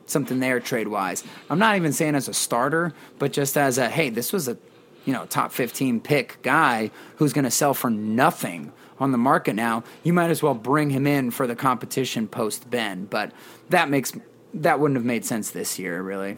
something 0.07 0.39
there 0.39 0.59
trade 0.59 0.87
wise. 0.87 1.23
I'm 1.51 1.59
not 1.59 1.75
even 1.75 1.93
saying 1.93 2.15
as 2.15 2.27
a 2.27 2.33
starter, 2.33 2.91
but 3.19 3.33
just 3.33 3.55
as 3.55 3.77
a 3.77 3.87
hey, 3.87 4.09
this 4.09 4.33
was 4.33 4.47
a 4.47 4.57
you 5.05 5.13
know 5.13 5.27
top 5.27 5.51
15 5.51 5.99
pick 5.99 6.41
guy 6.41 6.89
who's 7.17 7.33
going 7.33 7.45
to 7.45 7.51
sell 7.51 7.75
for 7.75 7.91
nothing 7.91 8.71
on 8.99 9.11
the 9.11 9.17
market 9.17 9.55
now. 9.55 9.83
You 10.03 10.13
might 10.13 10.29
as 10.29 10.43
well 10.43 10.53
bring 10.53 10.89
him 10.89 11.07
in 11.07 11.31
for 11.31 11.47
the 11.47 11.55
competition 11.55 12.27
post 12.27 12.69
Ben, 12.69 13.05
but 13.05 13.31
that 13.69 13.89
makes 13.89 14.13
that 14.53 14.79
wouldn't 14.79 14.97
have 14.97 15.05
made 15.05 15.25
sense 15.25 15.51
this 15.51 15.77
year, 15.77 16.01
really. 16.01 16.37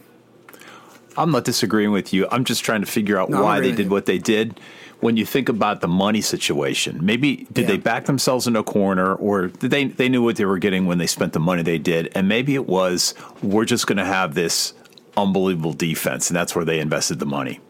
I'm 1.16 1.30
not 1.30 1.44
disagreeing 1.44 1.92
with 1.92 2.12
you. 2.12 2.26
I'm 2.30 2.44
just 2.44 2.64
trying 2.64 2.80
to 2.80 2.86
figure 2.86 3.18
out 3.18 3.28
No, 3.30 3.42
why 3.42 3.60
they 3.60 3.72
did 3.72 3.90
what 3.90 4.06
they 4.06 4.18
did. 4.18 4.58
When 5.00 5.16
you 5.16 5.26
think 5.26 5.48
about 5.48 5.80
the 5.80 5.88
money 5.88 6.20
situation, 6.20 7.04
maybe 7.04 7.48
did 7.52 7.62
Yeah. 7.62 7.68
they 7.72 7.76
back 7.78 8.04
themselves 8.04 8.46
in 8.46 8.54
a 8.54 8.62
corner, 8.62 9.14
or 9.14 9.48
did 9.48 9.70
they 9.70 9.84
they 9.86 10.08
knew 10.08 10.22
what 10.22 10.36
they 10.36 10.44
were 10.44 10.58
getting 10.58 10.86
when 10.86 10.98
they 10.98 11.06
spent 11.08 11.32
the 11.32 11.40
money 11.40 11.62
they 11.62 11.78
did, 11.78 12.10
and 12.14 12.28
maybe 12.28 12.54
it 12.54 12.66
was 12.66 13.14
we're 13.42 13.64
just 13.64 13.86
going 13.86 13.98
to 13.98 14.04
have 14.04 14.34
this 14.34 14.74
unbelievable 15.16 15.72
defense, 15.72 16.30
and 16.30 16.36
that's 16.36 16.54
where 16.54 16.64
they 16.64 16.78
invested 16.78 17.18
the 17.18 17.26
money 17.26 17.60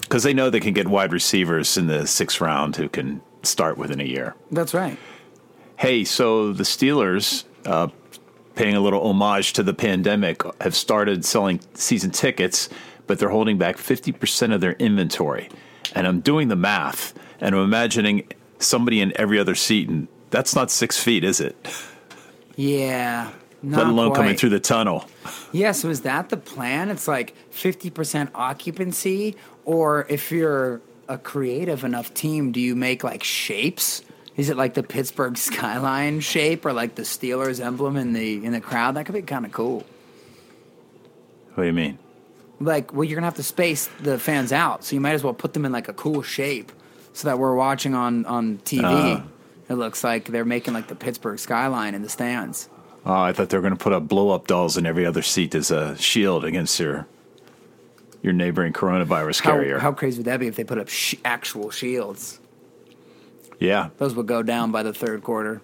because 0.00 0.22
they 0.22 0.32
know 0.34 0.50
they 0.50 0.60
can 0.60 0.72
get 0.74 0.88
wide 0.88 1.12
receivers 1.12 1.76
in 1.76 1.86
the 1.86 2.06
sixth 2.06 2.40
round 2.40 2.76
who 2.76 2.88
can 2.88 3.20
start 3.46 3.78
within 3.78 4.00
a 4.00 4.04
year. 4.04 4.34
That's 4.50 4.74
right. 4.74 4.98
Hey, 5.76 6.04
so 6.04 6.52
the 6.52 6.62
Steelers, 6.62 7.44
uh, 7.66 7.88
paying 8.54 8.76
a 8.76 8.80
little 8.80 9.06
homage 9.08 9.52
to 9.54 9.62
the 9.62 9.74
pandemic, 9.74 10.42
have 10.60 10.74
started 10.74 11.24
selling 11.24 11.60
season 11.74 12.10
tickets, 12.10 12.68
but 13.06 13.18
they're 13.18 13.28
holding 13.28 13.58
back 13.58 13.76
50% 13.76 14.54
of 14.54 14.60
their 14.60 14.74
inventory. 14.74 15.48
And 15.94 16.06
I'm 16.06 16.20
doing 16.20 16.48
the 16.48 16.56
math, 16.56 17.12
and 17.40 17.54
I'm 17.54 17.62
imagining 17.62 18.28
somebody 18.58 19.00
in 19.00 19.12
every 19.20 19.38
other 19.38 19.54
seat, 19.54 19.88
and 19.88 20.08
that's 20.30 20.54
not 20.54 20.70
six 20.70 20.98
feet, 20.98 21.24
is 21.24 21.40
it? 21.40 21.56
Yeah. 22.56 23.32
Not 23.62 23.78
Let 23.78 23.86
alone 23.86 24.14
coming 24.14 24.36
through 24.36 24.50
the 24.50 24.60
tunnel. 24.60 25.08
Yeah, 25.52 25.72
so 25.72 25.88
is 25.88 26.02
that 26.02 26.28
the 26.28 26.36
plan? 26.36 26.90
It's 26.90 27.08
like 27.08 27.34
50% 27.52 28.30
occupancy? 28.34 29.36
Or 29.64 30.06
if 30.10 30.30
you're 30.30 30.82
a 31.08 31.18
creative 31.18 31.84
enough 31.84 32.14
team, 32.14 32.52
do 32.52 32.60
you 32.60 32.74
make 32.74 33.04
like 33.04 33.22
shapes? 33.22 34.02
Is 34.36 34.50
it 34.50 34.56
like 34.56 34.74
the 34.74 34.82
Pittsburgh 34.82 35.36
skyline 35.38 36.20
shape 36.20 36.64
or 36.64 36.72
like 36.72 36.94
the 36.94 37.02
Steelers 37.02 37.64
emblem 37.64 37.96
in 37.96 38.12
the 38.12 38.44
in 38.44 38.52
the 38.52 38.60
crowd? 38.60 38.96
That 38.96 39.06
could 39.06 39.14
be 39.14 39.22
kind 39.22 39.46
of 39.46 39.52
cool. 39.52 39.84
What 41.54 41.62
do 41.62 41.66
you 41.66 41.72
mean? 41.72 41.98
Like, 42.60 42.92
well, 42.92 43.04
you're 43.04 43.16
gonna 43.16 43.26
have 43.26 43.34
to 43.34 43.42
space 43.42 43.88
the 44.00 44.18
fans 44.18 44.52
out, 44.52 44.84
so 44.84 44.94
you 44.94 45.00
might 45.00 45.12
as 45.12 45.22
well 45.22 45.34
put 45.34 45.52
them 45.52 45.64
in 45.64 45.72
like 45.72 45.88
a 45.88 45.92
cool 45.92 46.22
shape, 46.22 46.72
so 47.12 47.28
that 47.28 47.38
we're 47.38 47.54
watching 47.54 47.94
on 47.94 48.24
on 48.26 48.58
TV. 48.58 48.82
Ah. 48.84 49.24
It 49.68 49.74
looks 49.74 50.04
like 50.04 50.26
they're 50.26 50.44
making 50.44 50.74
like 50.74 50.88
the 50.88 50.94
Pittsburgh 50.94 51.38
skyline 51.38 51.94
in 51.94 52.02
the 52.02 52.08
stands. 52.08 52.68
Oh, 53.06 53.12
I 53.12 53.32
thought 53.32 53.50
they 53.50 53.56
were 53.56 53.62
going 53.62 53.76
to 53.76 53.82
put 53.82 53.92
up 53.92 54.08
blow 54.08 54.30
up 54.30 54.46
dolls 54.46 54.76
in 54.76 54.86
every 54.86 55.04
other 55.04 55.22
seat 55.22 55.54
as 55.54 55.70
a 55.70 55.96
shield 55.96 56.44
against 56.44 56.78
your 56.80 57.06
your 58.24 58.32
neighboring 58.32 58.72
coronavirus 58.72 59.42
How, 59.42 59.50
carrier. 59.52 59.78
how 59.78 59.92
crazy 59.92 60.18
would 60.18 60.26
that 60.26 60.40
be 60.40 60.48
if 60.48 60.56
they 60.56 60.64
put 60.64 60.78
up 60.78 60.88
sh- 60.88 61.14
actual 61.24 61.70
shields? 61.70 62.40
yeah. 63.60 63.90
Those 63.98 64.14
would 64.14 64.26
go 64.26 64.42
down 64.42 64.72
by 64.72 64.82
the 64.82 64.92
third 64.92 65.22
quarter. 65.22 65.60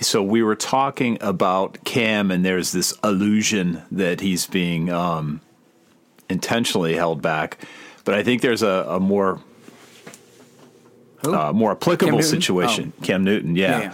So 0.00 0.22
we 0.22 0.42
were 0.42 0.56
talking 0.56 1.18
about 1.20 1.84
Cam, 1.84 2.30
and 2.30 2.42
there's 2.44 2.72
this 2.72 2.94
illusion 3.04 3.82
that 3.92 4.20
he's 4.20 4.46
being 4.46 4.90
um, 4.90 5.40
intentionally 6.30 6.94
held 6.96 7.20
back. 7.20 7.58
But 8.04 8.14
I 8.14 8.22
think 8.22 8.40
there's 8.40 8.62
a, 8.62 8.86
a 8.88 8.98
more 9.00 9.40
uh, 11.24 11.52
more 11.52 11.72
applicable 11.72 12.12
Newton? 12.12 12.26
situation. 12.30 12.92
Cam 13.02 13.24
Newton, 13.24 13.56
yeah. 13.56 13.68
Yeah, 13.70 13.80
yeah. 13.82 13.92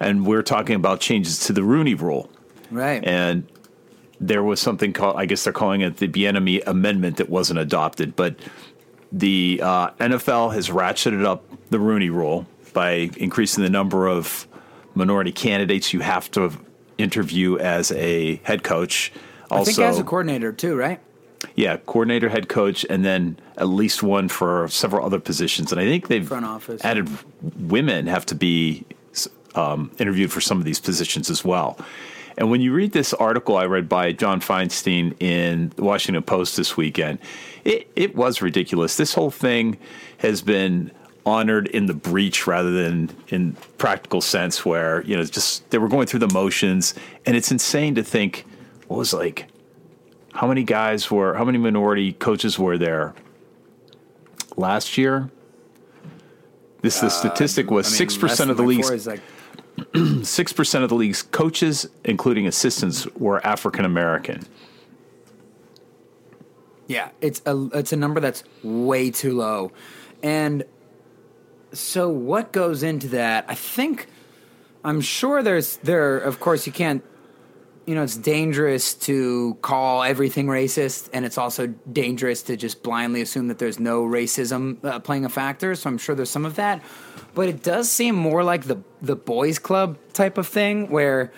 And 0.00 0.26
we're 0.26 0.42
talking 0.42 0.74
about 0.76 1.00
changes 1.00 1.38
to 1.46 1.52
the 1.52 1.62
Rooney 1.62 1.94
Rule, 1.94 2.30
Right. 2.70 3.04
and 3.04 3.46
there 4.20 4.42
was 4.42 4.60
something 4.60 4.92
called, 4.92 5.16
I 5.16 5.26
guess 5.26 5.44
they're 5.44 5.52
calling 5.52 5.80
it 5.80 5.98
the 5.98 6.08
Bieniemy 6.08 6.62
Amendment 6.66 7.16
that 7.18 7.28
wasn't 7.28 7.58
adopted, 7.58 8.16
but 8.16 8.36
the 9.12 9.60
uh, 9.62 9.90
NFL 9.92 10.54
has 10.54 10.68
ratcheted 10.68 11.24
up 11.24 11.44
the 11.70 11.78
Rooney 11.78 12.10
Rule 12.10 12.46
by 12.72 13.10
increasing 13.16 13.62
the 13.62 13.70
number 13.70 14.06
of 14.08 14.46
minority 14.94 15.32
candidates 15.32 15.92
you 15.92 16.00
have 16.00 16.30
to 16.32 16.52
interview 16.98 17.58
as 17.58 17.92
a 17.92 18.36
head 18.36 18.62
coach. 18.62 19.12
Also, 19.50 19.70
I 19.70 19.74
think 19.74 19.78
as 19.78 19.98
a 19.98 20.04
coordinator 20.04 20.52
too, 20.52 20.76
right? 20.76 21.00
yeah, 21.54 21.76
coordinator, 21.86 22.28
head 22.28 22.48
coach, 22.48 22.84
and 22.88 23.04
then 23.04 23.38
at 23.56 23.68
least 23.68 24.02
one 24.02 24.28
for 24.28 24.68
several 24.68 25.04
other 25.04 25.20
positions. 25.20 25.72
And 25.72 25.80
I 25.80 25.84
think 25.84 26.08
they've 26.08 26.26
Front 26.26 26.44
office. 26.44 26.84
added 26.84 27.08
women 27.58 28.06
have 28.06 28.26
to 28.26 28.34
be 28.34 28.84
um, 29.54 29.90
interviewed 29.98 30.32
for 30.32 30.40
some 30.40 30.58
of 30.58 30.64
these 30.64 30.80
positions 30.80 31.30
as 31.30 31.44
well. 31.44 31.78
And 32.38 32.50
when 32.50 32.60
you 32.60 32.72
read 32.72 32.92
this 32.92 33.14
article 33.14 33.56
I 33.56 33.64
read 33.64 33.88
by 33.88 34.12
John 34.12 34.40
Feinstein 34.40 35.20
in 35.20 35.72
the 35.76 35.84
Washington 35.84 36.22
Post 36.22 36.56
this 36.56 36.76
weekend, 36.76 37.18
it, 37.64 37.90
it 37.96 38.14
was 38.14 38.42
ridiculous. 38.42 38.96
This 38.96 39.14
whole 39.14 39.30
thing 39.30 39.78
has 40.18 40.42
been 40.42 40.90
honored 41.24 41.66
in 41.68 41.86
the 41.86 41.94
breach 41.94 42.46
rather 42.46 42.70
than 42.70 43.10
in 43.28 43.56
practical 43.78 44.20
sense 44.20 44.64
where, 44.64 45.02
you 45.04 45.16
know, 45.16 45.24
just 45.24 45.68
they 45.70 45.78
were 45.78 45.88
going 45.88 46.06
through 46.06 46.20
the 46.20 46.32
motions. 46.32 46.94
And 47.24 47.36
it's 47.36 47.50
insane 47.50 47.94
to 47.96 48.02
think 48.02 48.44
what 48.86 48.98
was 48.98 49.12
like 49.12 49.48
how 50.36 50.46
many 50.46 50.62
guys 50.62 51.10
were 51.10 51.34
how 51.34 51.44
many 51.44 51.58
minority 51.58 52.12
coaches 52.12 52.58
were 52.58 52.78
there 52.78 53.14
last 54.56 54.98
year? 54.98 55.30
This 56.82 57.00
the 57.00 57.08
statistic 57.08 57.70
was 57.70 57.86
Uh, 57.86 57.88
I 57.88 57.90
mean, 57.90 57.96
six 57.96 58.16
percent 58.16 58.38
than 58.38 58.50
of 58.50 58.56
the 58.58 58.62
like 58.62 58.68
league's 58.68 59.06
like 59.06 59.22
six 60.22 60.52
percent 60.52 60.84
of 60.84 60.90
the 60.90 60.96
league's 60.96 61.22
coaches, 61.22 61.88
including 62.04 62.46
assistants, 62.46 63.06
were 63.16 63.44
African 63.46 63.84
American. 63.84 64.46
Yeah, 66.86 67.10
it's 67.20 67.42
a 67.46 67.68
it's 67.74 67.92
a 67.92 67.96
number 67.96 68.20
that's 68.20 68.44
way 68.62 69.10
too 69.10 69.36
low. 69.36 69.72
And 70.22 70.64
so 71.72 72.08
what 72.08 72.52
goes 72.52 72.82
into 72.82 73.08
that? 73.08 73.44
I 73.48 73.54
think 73.54 74.06
I'm 74.84 75.00
sure 75.00 75.42
there's 75.42 75.76
there 75.78 76.18
of 76.18 76.40
course 76.40 76.66
you 76.66 76.72
can't 76.72 77.02
you 77.86 77.94
know 77.94 78.02
it's 78.02 78.16
dangerous 78.16 78.94
to 78.94 79.56
call 79.62 80.02
everything 80.02 80.46
racist 80.46 81.08
and 81.12 81.24
it's 81.24 81.38
also 81.38 81.68
dangerous 81.90 82.42
to 82.42 82.56
just 82.56 82.82
blindly 82.82 83.20
assume 83.20 83.48
that 83.48 83.58
there's 83.58 83.78
no 83.78 84.02
racism 84.02 84.84
uh, 84.84 84.98
playing 84.98 85.24
a 85.24 85.28
factor 85.28 85.74
so 85.74 85.88
i'm 85.88 85.96
sure 85.98 86.14
there's 86.14 86.30
some 86.30 86.44
of 86.44 86.56
that 86.56 86.82
but 87.36 87.48
it 87.50 87.62
does 87.62 87.88
seem 87.88 88.16
more 88.16 88.42
like 88.42 88.64
the 88.64 88.78
the 89.00 89.14
boys 89.14 89.60
club 89.60 89.98
type 90.12 90.38
of 90.38 90.48
thing 90.48 90.88
where 90.88 91.30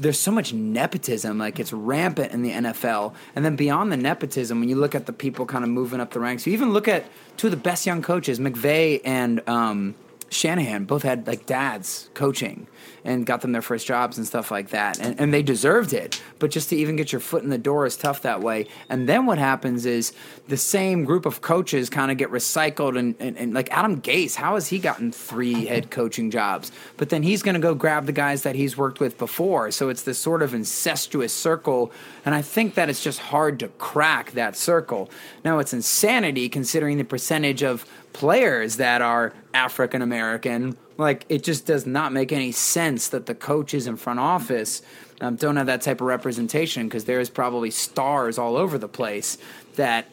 there's 0.00 0.18
so 0.18 0.30
much 0.30 0.52
nepotism 0.52 1.38
like 1.38 1.58
it's 1.58 1.72
rampant 1.72 2.30
in 2.32 2.42
the 2.42 2.52
NFL 2.52 3.14
and 3.34 3.44
then 3.44 3.56
beyond 3.56 3.90
the 3.90 3.96
nepotism 3.96 4.60
when 4.60 4.68
you 4.68 4.76
look 4.76 4.94
at 4.94 5.06
the 5.06 5.12
people 5.12 5.46
kind 5.46 5.64
of 5.64 5.70
moving 5.70 6.00
up 6.00 6.12
the 6.12 6.20
ranks 6.20 6.46
you 6.46 6.52
even 6.52 6.72
look 6.72 6.86
at 6.86 7.06
two 7.38 7.46
of 7.46 7.50
the 7.50 7.56
best 7.56 7.86
young 7.86 8.02
coaches 8.02 8.38
McVay 8.38 9.00
and 9.04 9.40
um, 9.48 9.94
Shanahan 10.30 10.84
both 10.84 11.02
had 11.02 11.26
like 11.26 11.46
dads 11.46 12.10
coaching 12.14 12.66
and 13.04 13.24
got 13.24 13.40
them 13.40 13.52
their 13.52 13.62
first 13.62 13.86
jobs 13.86 14.18
and 14.18 14.26
stuff 14.26 14.50
like 14.50 14.70
that. 14.70 14.98
And, 14.98 15.18
and 15.18 15.32
they 15.32 15.42
deserved 15.42 15.92
it. 15.92 16.20
But 16.38 16.50
just 16.50 16.68
to 16.70 16.76
even 16.76 16.96
get 16.96 17.12
your 17.12 17.20
foot 17.20 17.42
in 17.42 17.48
the 17.48 17.58
door 17.58 17.86
is 17.86 17.96
tough 17.96 18.22
that 18.22 18.42
way. 18.42 18.66
And 18.88 19.08
then 19.08 19.24
what 19.24 19.38
happens 19.38 19.86
is 19.86 20.12
the 20.48 20.56
same 20.56 21.04
group 21.04 21.24
of 21.24 21.40
coaches 21.40 21.88
kind 21.88 22.10
of 22.10 22.18
get 22.18 22.30
recycled. 22.30 22.98
And, 22.98 23.14
and, 23.18 23.38
and 23.38 23.54
like 23.54 23.70
Adam 23.70 24.00
Gase, 24.00 24.34
how 24.34 24.54
has 24.54 24.68
he 24.68 24.78
gotten 24.78 25.12
three 25.12 25.66
head 25.66 25.90
coaching 25.90 26.30
jobs? 26.30 26.70
But 26.96 27.08
then 27.08 27.22
he's 27.22 27.42
going 27.42 27.54
to 27.54 27.60
go 27.60 27.74
grab 27.74 28.06
the 28.06 28.12
guys 28.12 28.42
that 28.42 28.54
he's 28.54 28.76
worked 28.76 29.00
with 29.00 29.16
before. 29.16 29.70
So 29.70 29.88
it's 29.88 30.02
this 30.02 30.18
sort 30.18 30.42
of 30.42 30.52
incestuous 30.52 31.32
circle. 31.32 31.90
And 32.24 32.34
I 32.34 32.42
think 32.42 32.74
that 32.74 32.90
it's 32.90 33.02
just 33.02 33.20
hard 33.20 33.58
to 33.60 33.68
crack 33.78 34.32
that 34.32 34.56
circle. 34.56 35.08
Now, 35.44 35.60
it's 35.60 35.72
insanity 35.72 36.48
considering 36.48 36.98
the 36.98 37.04
percentage 37.04 37.62
of 37.62 37.86
players 38.18 38.78
that 38.78 39.00
are 39.00 39.32
African 39.54 40.02
American. 40.02 40.76
Like, 40.96 41.24
it 41.28 41.44
just 41.44 41.66
does 41.66 41.86
not 41.86 42.12
make 42.12 42.32
any 42.32 42.50
sense 42.50 43.06
that 43.08 43.26
the 43.26 43.34
coaches 43.34 43.86
in 43.86 43.96
front 43.96 44.18
office 44.18 44.82
um, 45.20 45.36
don't 45.36 45.54
have 45.54 45.66
that 45.66 45.82
type 45.82 46.00
of 46.00 46.08
representation 46.08 46.88
because 46.88 47.04
there's 47.04 47.30
probably 47.30 47.70
stars 47.70 48.36
all 48.36 48.56
over 48.56 48.76
the 48.76 48.88
place 48.88 49.38
that 49.76 50.06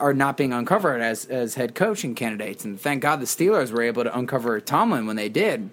are 0.00 0.14
not 0.14 0.38
being 0.38 0.54
uncovered 0.54 1.02
as, 1.02 1.26
as 1.26 1.54
head 1.54 1.74
coaching 1.74 2.14
candidates. 2.14 2.64
And 2.64 2.80
thank 2.80 3.02
God 3.02 3.20
the 3.20 3.26
Steelers 3.26 3.70
were 3.70 3.82
able 3.82 4.04
to 4.04 4.18
uncover 4.18 4.58
Tomlin 4.58 5.06
when 5.06 5.16
they 5.16 5.28
did. 5.28 5.68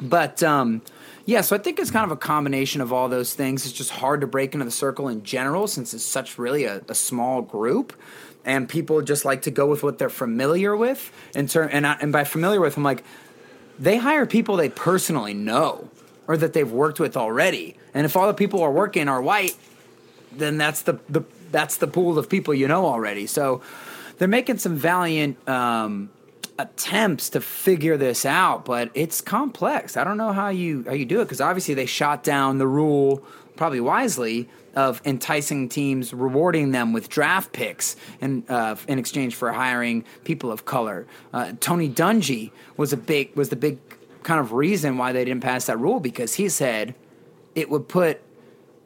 But 0.00 0.44
um, 0.44 0.80
yeah, 1.26 1.40
so 1.40 1.56
I 1.56 1.58
think 1.58 1.80
it's 1.80 1.90
kind 1.90 2.04
of 2.04 2.12
a 2.12 2.16
combination 2.20 2.80
of 2.80 2.92
all 2.92 3.08
those 3.08 3.34
things. 3.34 3.66
It's 3.66 3.74
just 3.74 3.90
hard 3.90 4.20
to 4.20 4.28
break 4.28 4.54
into 4.54 4.64
the 4.64 4.70
circle 4.70 5.08
in 5.08 5.24
general 5.24 5.66
since 5.66 5.92
it's 5.92 6.04
such 6.04 6.38
really 6.38 6.66
a, 6.66 6.82
a 6.88 6.94
small 6.94 7.42
group, 7.42 7.92
and 8.44 8.68
people 8.68 9.02
just 9.02 9.24
like 9.24 9.42
to 9.42 9.50
go 9.50 9.66
with 9.66 9.82
what 9.82 9.98
they're 9.98 10.08
familiar 10.08 10.76
with. 10.76 11.12
In 11.34 11.46
turn, 11.46 11.70
and 11.70 11.86
I, 11.86 11.96
and 12.00 12.12
by 12.12 12.24
familiar 12.24 12.60
with, 12.60 12.76
I'm 12.76 12.82
like 12.82 13.04
they 13.78 13.96
hire 13.96 14.26
people 14.26 14.56
they 14.56 14.68
personally 14.68 15.34
know 15.34 15.88
or 16.28 16.36
that 16.36 16.52
they've 16.52 16.70
worked 16.70 17.00
with 17.00 17.16
already. 17.16 17.76
And 17.94 18.04
if 18.04 18.16
all 18.16 18.26
the 18.26 18.34
people 18.34 18.62
are 18.62 18.70
working 18.70 19.08
are 19.08 19.20
white, 19.20 19.56
then 20.32 20.58
that's 20.58 20.82
the, 20.82 21.00
the 21.08 21.22
that's 21.50 21.78
the 21.78 21.88
pool 21.88 22.18
of 22.18 22.28
people 22.28 22.54
you 22.54 22.68
know 22.68 22.86
already. 22.86 23.26
So 23.26 23.62
they're 24.18 24.28
making 24.28 24.58
some 24.58 24.76
valiant 24.76 25.48
um, 25.48 26.10
attempts 26.58 27.30
to 27.30 27.40
figure 27.40 27.96
this 27.96 28.24
out, 28.24 28.64
but 28.64 28.90
it's 28.94 29.20
complex. 29.20 29.96
I 29.96 30.04
don't 30.04 30.18
know 30.18 30.32
how 30.32 30.50
you 30.50 30.84
how 30.86 30.92
you 30.92 31.06
do 31.06 31.20
it 31.20 31.24
because 31.24 31.40
obviously 31.40 31.74
they 31.74 31.86
shot 31.86 32.22
down 32.22 32.58
the 32.58 32.66
rule 32.66 33.24
probably 33.60 33.78
wisely 33.78 34.48
of 34.74 35.02
enticing 35.04 35.68
teams, 35.68 36.14
rewarding 36.14 36.70
them 36.70 36.94
with 36.94 37.10
draft 37.10 37.52
picks 37.52 37.94
in 38.18 38.42
uh, 38.48 38.74
in 38.88 38.98
exchange 38.98 39.34
for 39.34 39.52
hiring 39.52 40.02
people 40.24 40.50
of 40.50 40.64
color. 40.64 41.06
Uh, 41.34 41.52
Tony 41.60 41.86
Dungy 41.86 42.52
was 42.78 42.94
a 42.94 42.96
big 42.96 43.36
was 43.36 43.50
the 43.50 43.56
big 43.56 43.76
kind 44.22 44.40
of 44.40 44.54
reason 44.54 44.96
why 44.96 45.12
they 45.12 45.26
didn't 45.26 45.42
pass 45.42 45.66
that 45.66 45.78
rule 45.78 46.00
because 46.00 46.36
he 46.36 46.48
said 46.48 46.94
it 47.54 47.68
would 47.68 47.86
put 47.86 48.22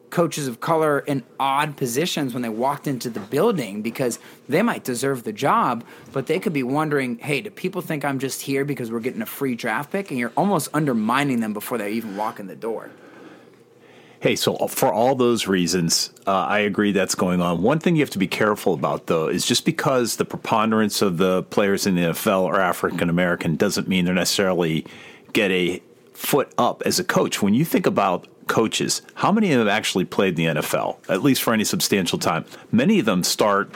coaches 0.09 0.45
of 0.45 0.59
color 0.59 0.99
in 0.99 1.23
odd 1.39 1.77
positions 1.77 2.33
when 2.33 2.43
they 2.43 2.49
walked 2.49 2.85
into 2.85 3.09
the 3.09 3.21
building 3.21 3.81
because 3.81 4.19
they 4.49 4.61
might 4.61 4.83
deserve 4.83 5.23
the 5.23 5.31
job, 5.31 5.85
but 6.11 6.27
they 6.27 6.37
could 6.37 6.53
be 6.53 6.63
wondering, 6.63 7.17
hey, 7.19 7.39
do 7.39 7.49
people 7.49 7.81
think 7.81 8.03
I'm 8.03 8.19
just 8.19 8.41
here 8.41 8.65
because 8.65 8.91
we're 8.91 8.99
getting 8.99 9.21
a 9.21 9.25
free 9.25 9.55
draft 9.55 9.93
pick? 9.93 10.11
And 10.11 10.19
you're 10.19 10.33
almost 10.35 10.67
undermining 10.73 11.39
them 11.39 11.53
before 11.53 11.77
they 11.77 11.93
even 11.93 12.17
walk 12.17 12.41
in 12.41 12.47
the 12.47 12.57
door. 12.57 12.91
Hey, 14.25 14.35
so 14.35 14.55
for 14.69 14.91
all 14.91 15.13
those 15.13 15.45
reasons, 15.45 16.09
uh, 16.25 16.31
I 16.31 16.57
agree 16.61 16.91
that's 16.91 17.13
going 17.13 17.41
on. 17.41 17.61
One 17.61 17.77
thing 17.77 17.95
you 17.95 18.01
have 18.01 18.09
to 18.09 18.17
be 18.17 18.25
careful 18.25 18.73
about, 18.73 19.05
though, 19.05 19.27
is 19.27 19.45
just 19.45 19.65
because 19.65 20.15
the 20.15 20.25
preponderance 20.25 21.03
of 21.03 21.19
the 21.19 21.43
players 21.43 21.85
in 21.85 21.93
the 21.93 22.01
NFL 22.01 22.47
are 22.47 22.59
African 22.59 23.11
American 23.11 23.55
doesn't 23.55 23.87
mean 23.87 24.03
they're 24.03 24.15
necessarily 24.15 24.83
get 25.33 25.51
a 25.51 25.79
foot 26.13 26.51
up 26.57 26.81
as 26.87 26.97
a 26.97 27.03
coach. 27.03 27.43
When 27.43 27.53
you 27.53 27.63
think 27.63 27.85
about 27.85 28.25
coaches, 28.47 29.03
how 29.13 29.31
many 29.31 29.51
of 29.51 29.59
them 29.59 29.67
actually 29.67 30.05
played 30.05 30.37
the 30.37 30.45
NFL, 30.45 30.97
at 31.07 31.21
least 31.21 31.43
for 31.43 31.53
any 31.53 31.63
substantial 31.63 32.17
time? 32.17 32.45
Many 32.71 32.97
of 32.97 33.05
them 33.05 33.23
start 33.23 33.69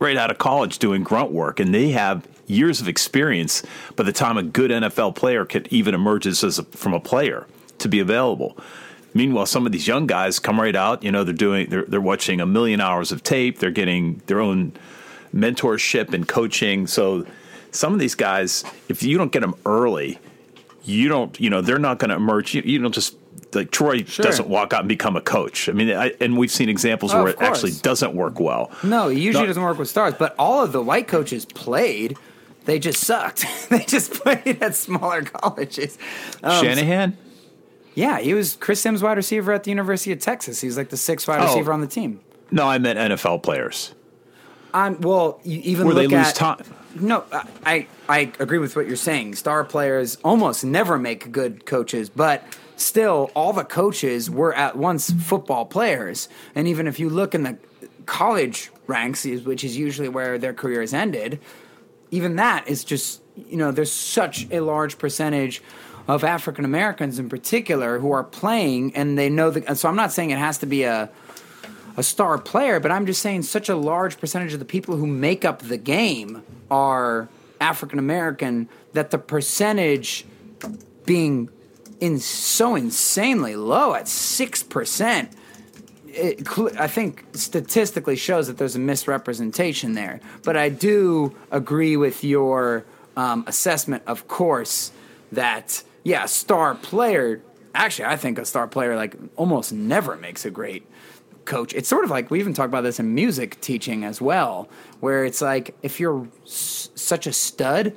right 0.00 0.16
out 0.16 0.30
of 0.30 0.38
college 0.38 0.78
doing 0.78 1.02
grunt 1.02 1.30
work, 1.30 1.60
and 1.60 1.74
they 1.74 1.90
have 1.90 2.26
years 2.46 2.80
of 2.80 2.88
experience 2.88 3.62
by 3.96 4.04
the 4.04 4.12
time 4.12 4.38
a 4.38 4.42
good 4.42 4.70
NFL 4.70 5.14
player 5.14 5.44
could 5.44 5.68
even 5.68 5.94
emerges 5.94 6.42
as 6.42 6.58
a, 6.58 6.62
from 6.62 6.94
a 6.94 7.00
player 7.00 7.46
to 7.80 7.86
be 7.86 8.00
available. 8.00 8.56
Meanwhile, 9.14 9.46
some 9.46 9.64
of 9.64 9.72
these 9.72 9.86
young 9.86 10.06
guys 10.06 10.38
come 10.40 10.60
right 10.60 10.74
out. 10.74 11.02
You 11.04 11.12
know, 11.12 11.22
they're 11.24 11.32
doing 11.32 11.68
they're 11.70 11.84
they're 11.84 12.00
watching 12.00 12.40
a 12.40 12.46
million 12.46 12.80
hours 12.80 13.12
of 13.12 13.22
tape. 13.22 13.58
They're 13.60 13.70
getting 13.70 14.20
their 14.26 14.40
own 14.40 14.72
mentorship 15.34 16.12
and 16.12 16.26
coaching. 16.26 16.86
So 16.86 17.26
some 17.70 17.92
of 17.92 17.98
these 17.98 18.14
guys, 18.14 18.64
if 18.88 19.02
you 19.02 19.16
don't 19.18 19.32
get 19.32 19.40
them 19.40 19.54
early, 19.66 20.18
you 20.84 21.08
don't. 21.08 21.38
You 21.40 21.50
know, 21.50 21.60
they're 21.60 21.78
not 21.78 21.98
going 21.98 22.10
to 22.10 22.16
emerge. 22.16 22.54
You, 22.54 22.62
you 22.64 22.78
don't 22.80 22.92
just 22.94 23.16
like 23.52 23.70
Troy 23.70 24.00
doesn't 24.02 24.48
walk 24.48 24.72
out 24.72 24.80
and 24.80 24.88
become 24.88 25.14
a 25.16 25.20
coach. 25.20 25.68
I 25.68 25.72
mean, 25.72 25.90
I, 25.90 26.12
and 26.20 26.36
we've 26.36 26.50
seen 26.50 26.68
examples 26.68 27.14
Oh, 27.14 27.22
where 27.22 27.32
it 27.32 27.40
actually 27.40 27.70
doesn't 27.72 28.14
work 28.14 28.40
well. 28.40 28.72
No, 28.82 29.08
it 29.08 29.16
usually 29.18 29.44
No. 29.44 29.46
doesn't 29.46 29.62
work 29.62 29.78
with 29.78 29.88
stars, 29.88 30.14
but 30.18 30.34
all 30.40 30.64
of 30.64 30.72
the 30.72 30.82
white 30.82 31.06
coaches 31.06 31.44
played. 31.44 32.16
They 32.64 32.78
just 32.78 33.04
sucked. 33.04 33.44
they 33.68 33.80
just 33.84 34.12
played 34.14 34.60
at 34.62 34.74
smaller 34.74 35.22
colleges. 35.24 35.98
Um, 36.42 36.64
Shanahan. 36.64 37.16
Yeah, 37.94 38.18
he 38.18 38.34
was 38.34 38.56
Chris 38.56 38.80
Simms 38.80 39.02
wide 39.02 39.16
receiver 39.16 39.52
at 39.52 39.64
the 39.64 39.70
University 39.70 40.12
of 40.12 40.18
Texas. 40.18 40.60
He's 40.60 40.76
like 40.76 40.88
the 40.90 40.96
sixth 40.96 41.28
wide 41.28 41.40
Oh. 41.40 41.44
receiver 41.46 41.72
on 41.72 41.80
the 41.80 41.86
team. 41.86 42.20
No, 42.50 42.66
I 42.66 42.78
meant 42.78 42.98
NFL 42.98 43.42
players. 43.42 43.94
Um, 44.72 45.00
well, 45.00 45.40
you 45.44 45.60
even 45.62 45.86
Where 45.86 45.94
look 45.94 46.10
they 46.10 46.16
lose 46.16 46.28
at 46.28 46.34
time. 46.34 46.64
No, 46.96 47.24
I, 47.64 47.86
I 48.08 48.32
agree 48.40 48.58
with 48.58 48.76
what 48.76 48.86
you're 48.86 48.96
saying. 48.96 49.34
Star 49.36 49.64
players 49.64 50.16
almost 50.24 50.64
never 50.64 50.98
make 50.98 51.30
good 51.32 51.64
coaches, 51.66 52.08
but 52.08 52.44
still, 52.76 53.30
all 53.34 53.52
the 53.52 53.64
coaches 53.64 54.30
were 54.30 54.54
at 54.54 54.76
once 54.76 55.10
football 55.12 55.64
players. 55.64 56.28
And 56.54 56.66
even 56.68 56.86
if 56.86 56.98
you 57.00 57.08
look 57.08 57.34
in 57.34 57.42
the 57.44 57.56
college 58.06 58.70
ranks, 58.86 59.24
which 59.24 59.64
is 59.64 59.76
usually 59.76 60.08
where 60.08 60.38
their 60.38 60.52
career 60.52 60.80
has 60.80 60.92
ended, 60.92 61.40
even 62.10 62.36
that 62.36 62.66
is 62.68 62.84
just 62.84 63.20
you 63.36 63.56
know 63.56 63.72
there's 63.72 63.92
such 63.92 64.46
a 64.52 64.60
large 64.60 64.98
percentage 64.98 65.62
of 66.06 66.24
African 66.24 66.64
Americans 66.64 67.18
in 67.18 67.28
particular 67.28 67.98
who 67.98 68.12
are 68.12 68.24
playing 68.24 68.94
and 68.94 69.18
they 69.18 69.28
know 69.28 69.50
the. 69.50 69.74
So 69.76 69.88
I'm 69.88 69.96
not 69.96 70.12
saying 70.12 70.30
it 70.30 70.38
has 70.38 70.58
to 70.58 70.66
be 70.66 70.84
a 70.84 71.10
a 71.96 72.02
star 72.02 72.38
player, 72.38 72.80
but 72.80 72.90
I'm 72.90 73.06
just 73.06 73.22
saying 73.22 73.42
such 73.42 73.68
a 73.68 73.76
large 73.76 74.18
percentage 74.18 74.52
of 74.52 74.58
the 74.58 74.64
people 74.64 74.96
who 74.96 75.06
make 75.06 75.44
up 75.44 75.60
the 75.60 75.76
game 75.76 76.42
are 76.70 77.28
African 77.60 77.98
American 77.98 78.68
that 78.94 79.10
the 79.10 79.18
percentage 79.18 80.24
being 81.06 81.48
in 82.00 82.18
so 82.18 82.74
insanely 82.74 83.54
low 83.54 83.94
at 83.94 84.06
6% 84.06 85.28
cl- 86.14 86.70
I 86.78 86.86
think 86.86 87.24
statistically 87.32 88.16
shows 88.16 88.46
that 88.46 88.58
there's 88.58 88.76
a 88.76 88.80
misrepresentation 88.80 89.94
there. 89.94 90.20
But 90.42 90.56
I 90.56 90.68
do 90.68 91.34
agree 91.50 91.96
with 91.96 92.24
your 92.24 92.84
um, 93.16 93.44
assessment, 93.46 94.02
of 94.06 94.28
course, 94.28 94.92
that 95.32 95.82
yeah, 96.04 96.24
a 96.24 96.28
star 96.28 96.74
player. 96.76 97.42
Actually, 97.74 98.06
I 98.06 98.16
think 98.16 98.38
a 98.38 98.44
star 98.44 98.68
player 98.68 98.94
like 98.94 99.16
almost 99.34 99.72
never 99.72 100.16
makes 100.16 100.44
a 100.44 100.50
great 100.50 100.86
coach. 101.44 101.74
It's 101.74 101.88
sort 101.88 102.04
of 102.04 102.10
like 102.10 102.30
we 102.30 102.38
even 102.38 102.54
talk 102.54 102.66
about 102.66 102.82
this 102.82 103.00
in 103.00 103.14
music 103.14 103.60
teaching 103.60 104.04
as 104.04 104.20
well, 104.20 104.68
where 105.00 105.24
it's 105.24 105.40
like 105.42 105.74
if 105.82 105.98
you're 105.98 106.28
s- 106.44 106.90
such 106.94 107.26
a 107.26 107.32
stud, 107.32 107.96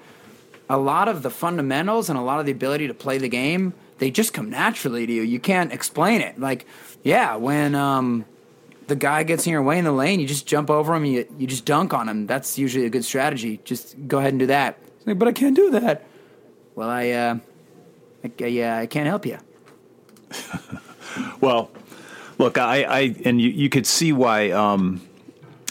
a 0.68 0.78
lot 0.78 1.08
of 1.08 1.22
the 1.22 1.30
fundamentals 1.30 2.10
and 2.10 2.18
a 2.18 2.22
lot 2.24 2.40
of 2.40 2.48
the 2.48 2.52
ability 2.52 2.88
to 2.88 2.96
play 2.96 3.20
the 3.20 3.30
game 3.30 3.74
they 4.00 4.12
just 4.12 4.34
come 4.34 4.50
naturally 4.50 5.06
to 5.06 5.14
you. 5.14 5.22
You 5.22 5.40
can't 5.40 5.72
explain 5.72 6.22
it. 6.22 6.40
Like, 6.40 6.66
yeah, 7.04 7.36
when 7.36 7.76
um, 7.76 8.26
the 8.88 8.96
guy 8.96 9.24
gets 9.24 9.46
in 9.46 9.52
your 9.52 9.64
way 9.64 9.80
in 9.80 9.86
the 9.86 9.92
lane, 9.92 10.20
you 10.20 10.28
just 10.28 10.46
jump 10.46 10.70
over 10.70 10.96
him. 10.96 11.06
You 11.06 11.26
you 11.38 11.48
just 11.48 11.66
dunk 11.66 11.94
on 11.94 12.08
him. 12.08 12.28
That's 12.28 12.58
usually 12.58 12.86
a 12.86 12.90
good 12.90 13.06
strategy. 13.06 13.60
Just 13.64 13.96
go 14.08 14.20
ahead 14.20 14.34
and 14.34 14.40
do 14.40 14.48
that. 14.48 14.78
Like, 15.06 15.18
but 15.18 15.28
I 15.28 15.32
can't 15.32 15.56
do 15.56 15.72
that. 15.72 16.06
Well, 16.76 16.90
I 16.90 17.10
uh, 17.12 17.38
I, 18.24 18.32
yeah, 18.46 18.78
I 18.78 18.86
can't 18.88 19.08
help 19.08 19.26
you. 19.26 19.38
Well, 21.42 21.72
look, 22.38 22.58
I, 22.60 22.84
I 22.84 23.16
and 23.26 23.42
you, 23.42 23.50
you 23.50 23.70
could 23.70 23.88
see 23.88 24.12
why 24.14 24.52
um, 24.52 25.02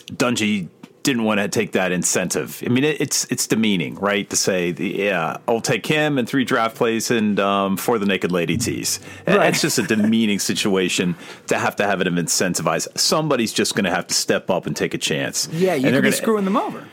Dungy 0.06 0.68
didn't 1.04 1.22
want 1.22 1.38
to 1.38 1.46
take 1.48 1.72
that 1.72 1.92
incentive. 1.92 2.62
I 2.66 2.68
mean, 2.68 2.82
it, 2.82 3.00
it's 3.00 3.24
it's 3.26 3.46
demeaning, 3.46 3.94
right? 3.96 4.28
To 4.30 4.36
say, 4.36 4.72
the, 4.72 4.88
yeah, 4.88 5.36
I'll 5.46 5.60
take 5.60 5.86
him 5.86 6.18
and 6.18 6.28
three 6.28 6.44
draft 6.44 6.74
plays 6.76 7.12
and 7.12 7.38
um, 7.38 7.76
for 7.76 7.98
the 7.98 8.06
naked 8.06 8.32
lady 8.32 8.56
tees. 8.56 8.98
Right. 9.26 9.48
It's 9.50 9.60
just 9.62 9.78
a 9.78 9.82
demeaning 9.84 10.40
situation 10.40 11.14
to 11.46 11.58
have 11.58 11.76
to 11.76 11.86
have 11.86 12.00
it 12.00 12.08
incentivized. 12.08 12.98
Somebody's 12.98 13.52
just 13.52 13.76
going 13.76 13.84
to 13.84 13.90
have 13.92 14.08
to 14.08 14.14
step 14.14 14.50
up 14.50 14.66
and 14.66 14.74
take 14.76 14.94
a 14.94 14.98
chance. 14.98 15.48
Yeah, 15.52 15.74
you 15.74 15.86
And 15.86 15.94
they're 15.94 16.02
could 16.02 16.02
be 16.02 16.10
gonna- 16.10 16.16
screwing 16.16 16.44
them 16.44 16.56
over. 16.56 16.84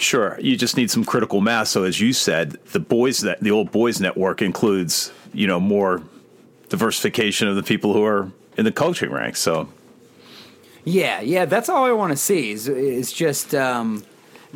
Sure, 0.00 0.38
you 0.40 0.56
just 0.56 0.78
need 0.78 0.90
some 0.90 1.04
critical 1.04 1.42
mass. 1.42 1.68
So, 1.70 1.84
as 1.84 2.00
you 2.00 2.14
said, 2.14 2.52
the 2.72 2.80
boys 2.80 3.20
that 3.20 3.40
the 3.40 3.50
old 3.50 3.70
boys 3.70 4.00
network 4.00 4.40
includes 4.40 5.12
you 5.34 5.46
know 5.46 5.60
more 5.60 6.02
diversification 6.70 7.48
of 7.48 7.56
the 7.56 7.62
people 7.62 7.92
who 7.92 8.02
are 8.02 8.32
in 8.56 8.64
the 8.64 8.72
coaching 8.72 9.10
ranks. 9.10 9.40
So, 9.40 9.68
Yeah, 10.84 11.20
yeah, 11.20 11.44
that's 11.44 11.68
all 11.68 11.84
I 11.84 11.92
want 11.92 12.12
to 12.12 12.16
see. 12.16 12.50
Is 12.50 12.66
is 12.66 13.12
just 13.12 13.54
um, 13.54 14.02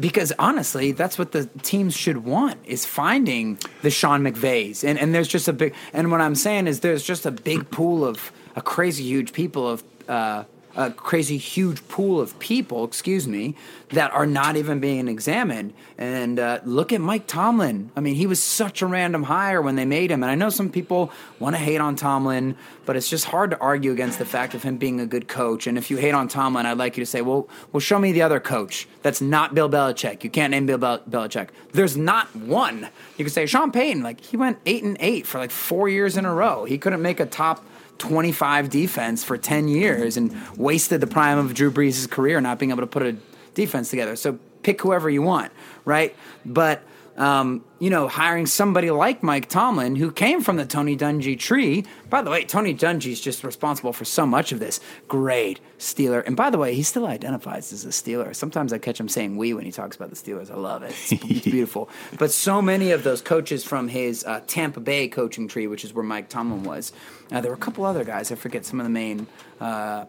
because 0.01 0.33
honestly, 0.39 0.93
that's 0.93 1.19
what 1.19 1.33
the 1.33 1.45
teams 1.63 1.95
should 1.95 2.25
want 2.25 2.59
is 2.65 2.87
finding 2.87 3.59
the 3.83 3.91
Sean 3.91 4.23
McVays, 4.23 4.83
and 4.83 4.99
and 4.99 5.15
there's 5.15 5.29
just 5.29 5.47
a 5.47 5.53
big. 5.53 5.75
And 5.93 6.11
what 6.11 6.23
I'm 6.23 6.37
saying 6.37 6.69
is 6.69 6.81
there's 6.81 7.05
just 7.05 7.27
a 7.27 7.31
big 7.31 7.71
pool 7.71 8.03
of 8.03 8.33
a 8.57 8.63
crazy 8.63 9.05
huge 9.05 9.35
people 9.35 9.69
of. 9.69 9.85
Uh, 10.09 10.45
a 10.77 10.91
crazy 10.91 11.37
huge 11.37 11.87
pool 11.89 12.21
of 12.21 12.39
people, 12.39 12.85
excuse 12.85 13.29
me, 13.29 13.55
that 13.91 14.13
are 14.13 14.27
not 14.27 14.57
even 14.57 14.81
being 14.81 15.09
examined. 15.09 15.73
And 15.99 16.39
uh, 16.39 16.61
look 16.65 16.93
at 16.93 17.01
Mike 17.01 17.27
Tomlin. 17.27 17.91
I 17.97 18.01
mean, 18.01 18.15
he 18.17 18.27
was 18.27 18.43
such 18.43 18.83
a 18.83 18.87
random 18.87 19.25
hire 19.25 19.63
when 19.63 19.77
they 19.77 19.85
made 19.85 20.11
him. 20.11 20.23
And 20.23 20.31
I 20.31 20.35
know 20.35 20.51
some 20.51 20.71
people 20.71 21.13
want 21.39 21.55
to 21.55 21.61
hate 21.61 21.81
on 21.81 21.95
Tomlin, 21.95 22.57
but 22.87 22.97
it's 22.97 23.09
just 23.09 23.27
hard 23.27 23.51
to 23.51 23.59
argue 23.59 23.93
against 23.93 24.19
the 24.19 24.25
fact 24.25 24.55
of 24.55 24.63
him 24.63 24.77
being 24.77 25.01
a 25.01 25.07
good 25.07 25.29
coach. 25.29 25.67
And 25.67 25.79
if 25.79 25.91
you 25.91 25.97
hate 25.97 26.15
on 26.15 26.29
Tomlin, 26.29 26.67
I'd 26.67 26.79
like 26.79 26.97
you 26.97 27.05
to 27.05 27.11
say, 27.11 27.21
well, 27.21 27.49
well, 27.73 27.81
show 27.81 27.99
me 27.99 28.13
the 28.13 28.23
other 28.23 28.41
coach 28.41 28.89
that's 29.03 29.21
not 29.21 29.55
Bill 29.55 29.71
Belichick. 29.71 30.25
You 30.25 30.31
can't 30.31 30.51
name 30.51 30.67
Bill 30.67 30.79
Bel- 30.79 31.01
Belichick. 31.01 31.51
There's 31.73 31.97
not 31.97 32.35
one. 32.35 32.89
You 33.17 33.25
could 33.25 33.33
say 33.33 33.47
Sean 33.47 33.71
Payton, 33.71 34.03
like 34.03 34.21
he 34.21 34.37
went 34.37 34.59
eight 34.67 34.83
and 34.83 34.97
eight 35.01 35.27
for 35.27 35.39
like 35.39 35.51
four 35.51 35.89
years 35.89 36.17
in 36.17 36.25
a 36.25 36.35
row. 36.35 36.65
He 36.65 36.79
couldn't 36.79 37.03
make 37.03 37.21
a 37.21 37.27
top 37.27 37.65
25 37.99 38.71
defense 38.71 39.25
for 39.25 39.37
10 39.37 39.69
years 39.69 40.17
and 40.17 40.35
wasted 40.57 41.01
the 41.01 41.07
prime 41.07 41.39
of 41.39 41.55
Drew 41.55 41.71
Brees' 41.71 42.11
career 42.11 42.41
not 42.41 42.59
being 42.59 42.71
able 42.71 42.83
to 42.83 42.87
put 42.87 43.03
a 43.03 43.17
defense 43.55 43.91
together. 43.91 44.17
So 44.17 44.39
pick 44.63 44.81
whoever 44.83 45.09
you 45.09 45.23
want, 45.23 45.53
right? 45.85 46.15
But 46.45 46.83
um, 47.17 47.65
you 47.79 47.91
know, 47.91 48.09
hiring 48.09 48.47
somebody 48.47 48.91
like 48.91 49.23
Mike 49.23 49.49
Tomlin, 49.49 49.95
who 49.97 50.11
came 50.11 50.41
from 50.41 50.57
the 50.57 50.67
Tony 50.67 50.97
Dungy 50.97 51.39
tree. 51.39 51.85
By 52.11 52.23
the 52.23 52.31
way, 52.31 52.45
Tony 52.45 52.75
Dungy's 52.75 53.21
just 53.21 53.45
responsible 53.45 53.93
for 53.93 54.05
so 54.05 54.27
much 54.27 54.51
of 54.53 54.59
this. 54.59 54.81
Great 55.07 55.61
Steeler. 55.79 56.27
And 56.27 56.37
by 56.37 56.51
the 56.51 56.59
way, 56.59 56.75
he 56.75 56.83
still 56.83 57.07
identifies 57.07 57.73
as 57.73 57.85
a 57.85 57.89
Steeler. 57.89 58.35
Sometimes 58.35 58.73
I 58.73 58.79
catch 58.79 58.99
him 58.99 59.09
saying 59.09 59.37
we 59.37 59.55
when 59.55 59.65
he 59.65 59.71
talks 59.71 59.97
about 59.97 60.11
the 60.11 60.17
Steelers. 60.17 60.51
I 60.51 60.57
love 60.57 60.83
it. 60.83 60.91
It's, 60.91 61.13
it's 61.13 61.45
beautiful. 61.45 61.89
But 62.19 62.33
so 62.33 62.61
many 62.61 62.91
of 62.91 63.05
those 63.05 63.23
coaches 63.23 63.65
from 63.65 63.89
his 63.89 64.25
uh, 64.25 64.41
Tampa 64.47 64.81
Bay 64.81 65.07
coaching 65.07 65.47
tree, 65.47 65.67
which 65.67 65.85
is 65.85 65.95
where 65.95 66.05
Mike 66.05 66.29
Tomlin 66.29 66.65
was, 66.65 66.93
uh, 67.31 67.41
there 67.41 67.51
were 67.51 67.57
a 67.57 67.61
couple 67.61 67.85
other 67.85 68.05
guys. 68.05 68.33
I 68.33 68.35
forget 68.35 68.65
some 68.65 68.81
of 68.81 68.85
the 68.85 68.91
main. 68.91 69.27
Uh, 69.61 70.07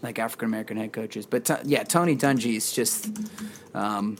like 0.00 0.20
African 0.20 0.46
American 0.46 0.76
head 0.76 0.92
coaches, 0.92 1.26
but 1.26 1.44
t- 1.44 1.54
yeah, 1.64 1.82
Tony 1.82 2.14
Dungy 2.14 2.54
is 2.54 2.70
just 2.70 3.10
um, 3.74 4.16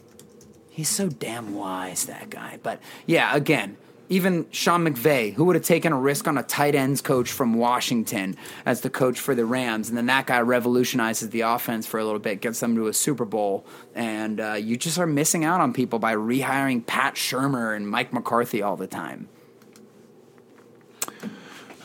he's 0.79 0.89
so 0.89 1.09
damn 1.09 1.57
wise, 1.57 2.07
that 2.07 2.31
guy. 2.31 2.57
But 2.63 2.81
yeah, 3.05 3.35
again, 3.35 3.77
even 4.09 4.47
Sean 4.53 4.87
McVay, 4.87 5.35
who 5.35 5.45
would 5.47 5.57
have 5.57 5.65
taken 5.65 5.93
a 5.93 5.99
risk 5.99 6.29
on 6.29 6.39
a 6.39 6.45
tight 6.45 6.77
ends 6.77 7.01
coach 7.01 7.33
from 7.33 7.55
Washington 7.55 8.37
as 8.65 8.83
the 8.83 8.89
coach 8.89 9.19
for 9.19 9.35
the 9.35 9.45
Rams, 9.45 9.89
and 9.89 9.99
then 9.99 10.07
that 10.07 10.29
guy 10.29 10.39
revolutionizes 10.39 11.31
the 11.31 11.41
offense 11.41 11.85
for 11.85 11.99
a 11.99 12.05
little 12.05 12.21
bit, 12.21 12.41
gets 12.41 12.61
them 12.61 12.77
to 12.77 12.87
a 12.87 12.93
Super 12.93 13.25
Bowl, 13.25 13.67
and 13.97 14.41
uh, 14.41 14.53
you 14.53 14.77
just 14.77 15.01
are 15.01 15.07
missing 15.07 15.45
out 15.45 15.61
on 15.61 15.73
people 15.73 15.99
by 15.99 16.15
rehiring 16.15 16.87
Pat 16.87 17.17
Shurmur 17.17 17.75
and 17.75 17.89
Mike 17.89 18.13
McCarthy 18.13 18.63
all 18.63 18.77
the 18.77 18.87
time. 18.87 19.29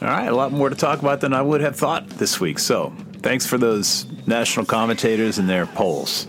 all 0.04 0.08
right, 0.08 0.28
a 0.28 0.36
lot 0.36 0.52
more 0.52 0.70
to 0.70 0.76
talk 0.76 1.00
about 1.00 1.20
than 1.20 1.34
I 1.34 1.42
would 1.42 1.62
have 1.62 1.76
thought 1.76 2.08
this 2.08 2.40
week. 2.40 2.60
So, 2.60 2.94
thanks 3.24 3.48
for 3.48 3.58
those 3.58 4.06
national 4.28 4.68
commentators 4.68 5.40
and 5.40 5.50
their 5.50 5.66
polls. 5.66 6.28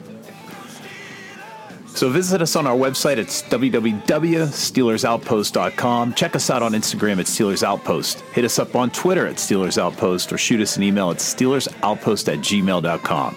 So 1.94 2.10
visit 2.10 2.42
us 2.42 2.56
on 2.56 2.66
our 2.66 2.76
website 2.76 3.18
at 3.18 3.28
www.steelersoutpost.com. 3.50 6.14
Check 6.14 6.34
us 6.36 6.50
out 6.50 6.62
on 6.62 6.72
Instagram 6.72 7.20
at 7.20 7.26
Steelers 7.26 7.62
Outpost. 7.62 8.20
Hit 8.32 8.44
us 8.44 8.58
up 8.58 8.74
on 8.74 8.90
Twitter 8.90 9.26
at 9.26 9.36
Steelers 9.36 9.78
Outpost 9.78 10.32
or 10.32 10.38
shoot 10.38 10.60
us 10.60 10.76
an 10.76 10.82
email 10.82 11.10
at 11.10 11.18
steelersoutpost 11.18 12.32
at 12.32 12.40
gmail.com. 12.40 13.36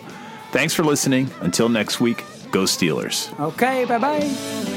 Thanks 0.51 0.73
for 0.73 0.83
listening. 0.83 1.29
Until 1.41 1.69
next 1.69 1.99
week, 1.99 2.23
go 2.51 2.63
Steelers. 2.63 3.37
Okay, 3.39 3.85
bye 3.85 3.99
bye. 3.99 4.76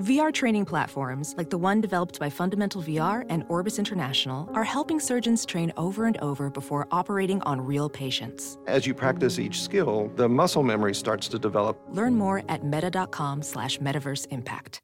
VR 0.00 0.32
training 0.32 0.64
platforms, 0.64 1.34
like 1.36 1.50
the 1.50 1.58
one 1.58 1.80
developed 1.80 2.20
by 2.20 2.30
Fundamental 2.30 2.80
VR 2.80 3.26
and 3.28 3.44
Orbis 3.48 3.80
International, 3.80 4.48
are 4.54 4.62
helping 4.62 5.00
surgeons 5.00 5.44
train 5.44 5.72
over 5.76 6.06
and 6.06 6.16
over 6.18 6.50
before 6.50 6.86
operating 6.92 7.42
on 7.42 7.60
real 7.60 7.88
patients. 7.88 8.58
As 8.68 8.86
you 8.86 8.94
practice 8.94 9.40
each 9.40 9.60
skill, 9.60 10.08
the 10.14 10.28
muscle 10.28 10.62
memory 10.62 10.94
starts 10.94 11.26
to 11.28 11.38
develop. 11.38 11.76
Learn 11.90 12.14
more 12.14 12.44
at 12.48 12.62
meta.com 12.62 13.42
slash 13.42 13.78
metaverse 13.78 14.28
impact. 14.30 14.80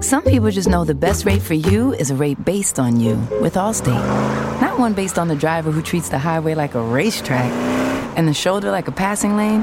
Some 0.00 0.22
people 0.22 0.50
just 0.50 0.68
know 0.68 0.84
the 0.84 0.94
best 0.94 1.26
rate 1.26 1.42
for 1.42 1.54
you 1.54 1.92
is 1.92 2.10
a 2.10 2.14
rate 2.14 2.42
based 2.42 2.78
on 2.78 2.98
you 3.00 3.16
with 3.42 3.54
Allstate. 3.54 4.60
Not 4.62 4.78
one 4.78 4.94
based 4.94 5.18
on 5.18 5.28
the 5.28 5.36
driver 5.36 5.70
who 5.70 5.82
treats 5.82 6.08
the 6.08 6.18
highway 6.18 6.54
like 6.54 6.74
a 6.74 6.80
racetrack 6.80 7.50
and 8.16 8.26
the 8.26 8.34
shoulder 8.34 8.70
like 8.70 8.88
a 8.88 8.92
passing 8.92 9.36
lane. 9.36 9.62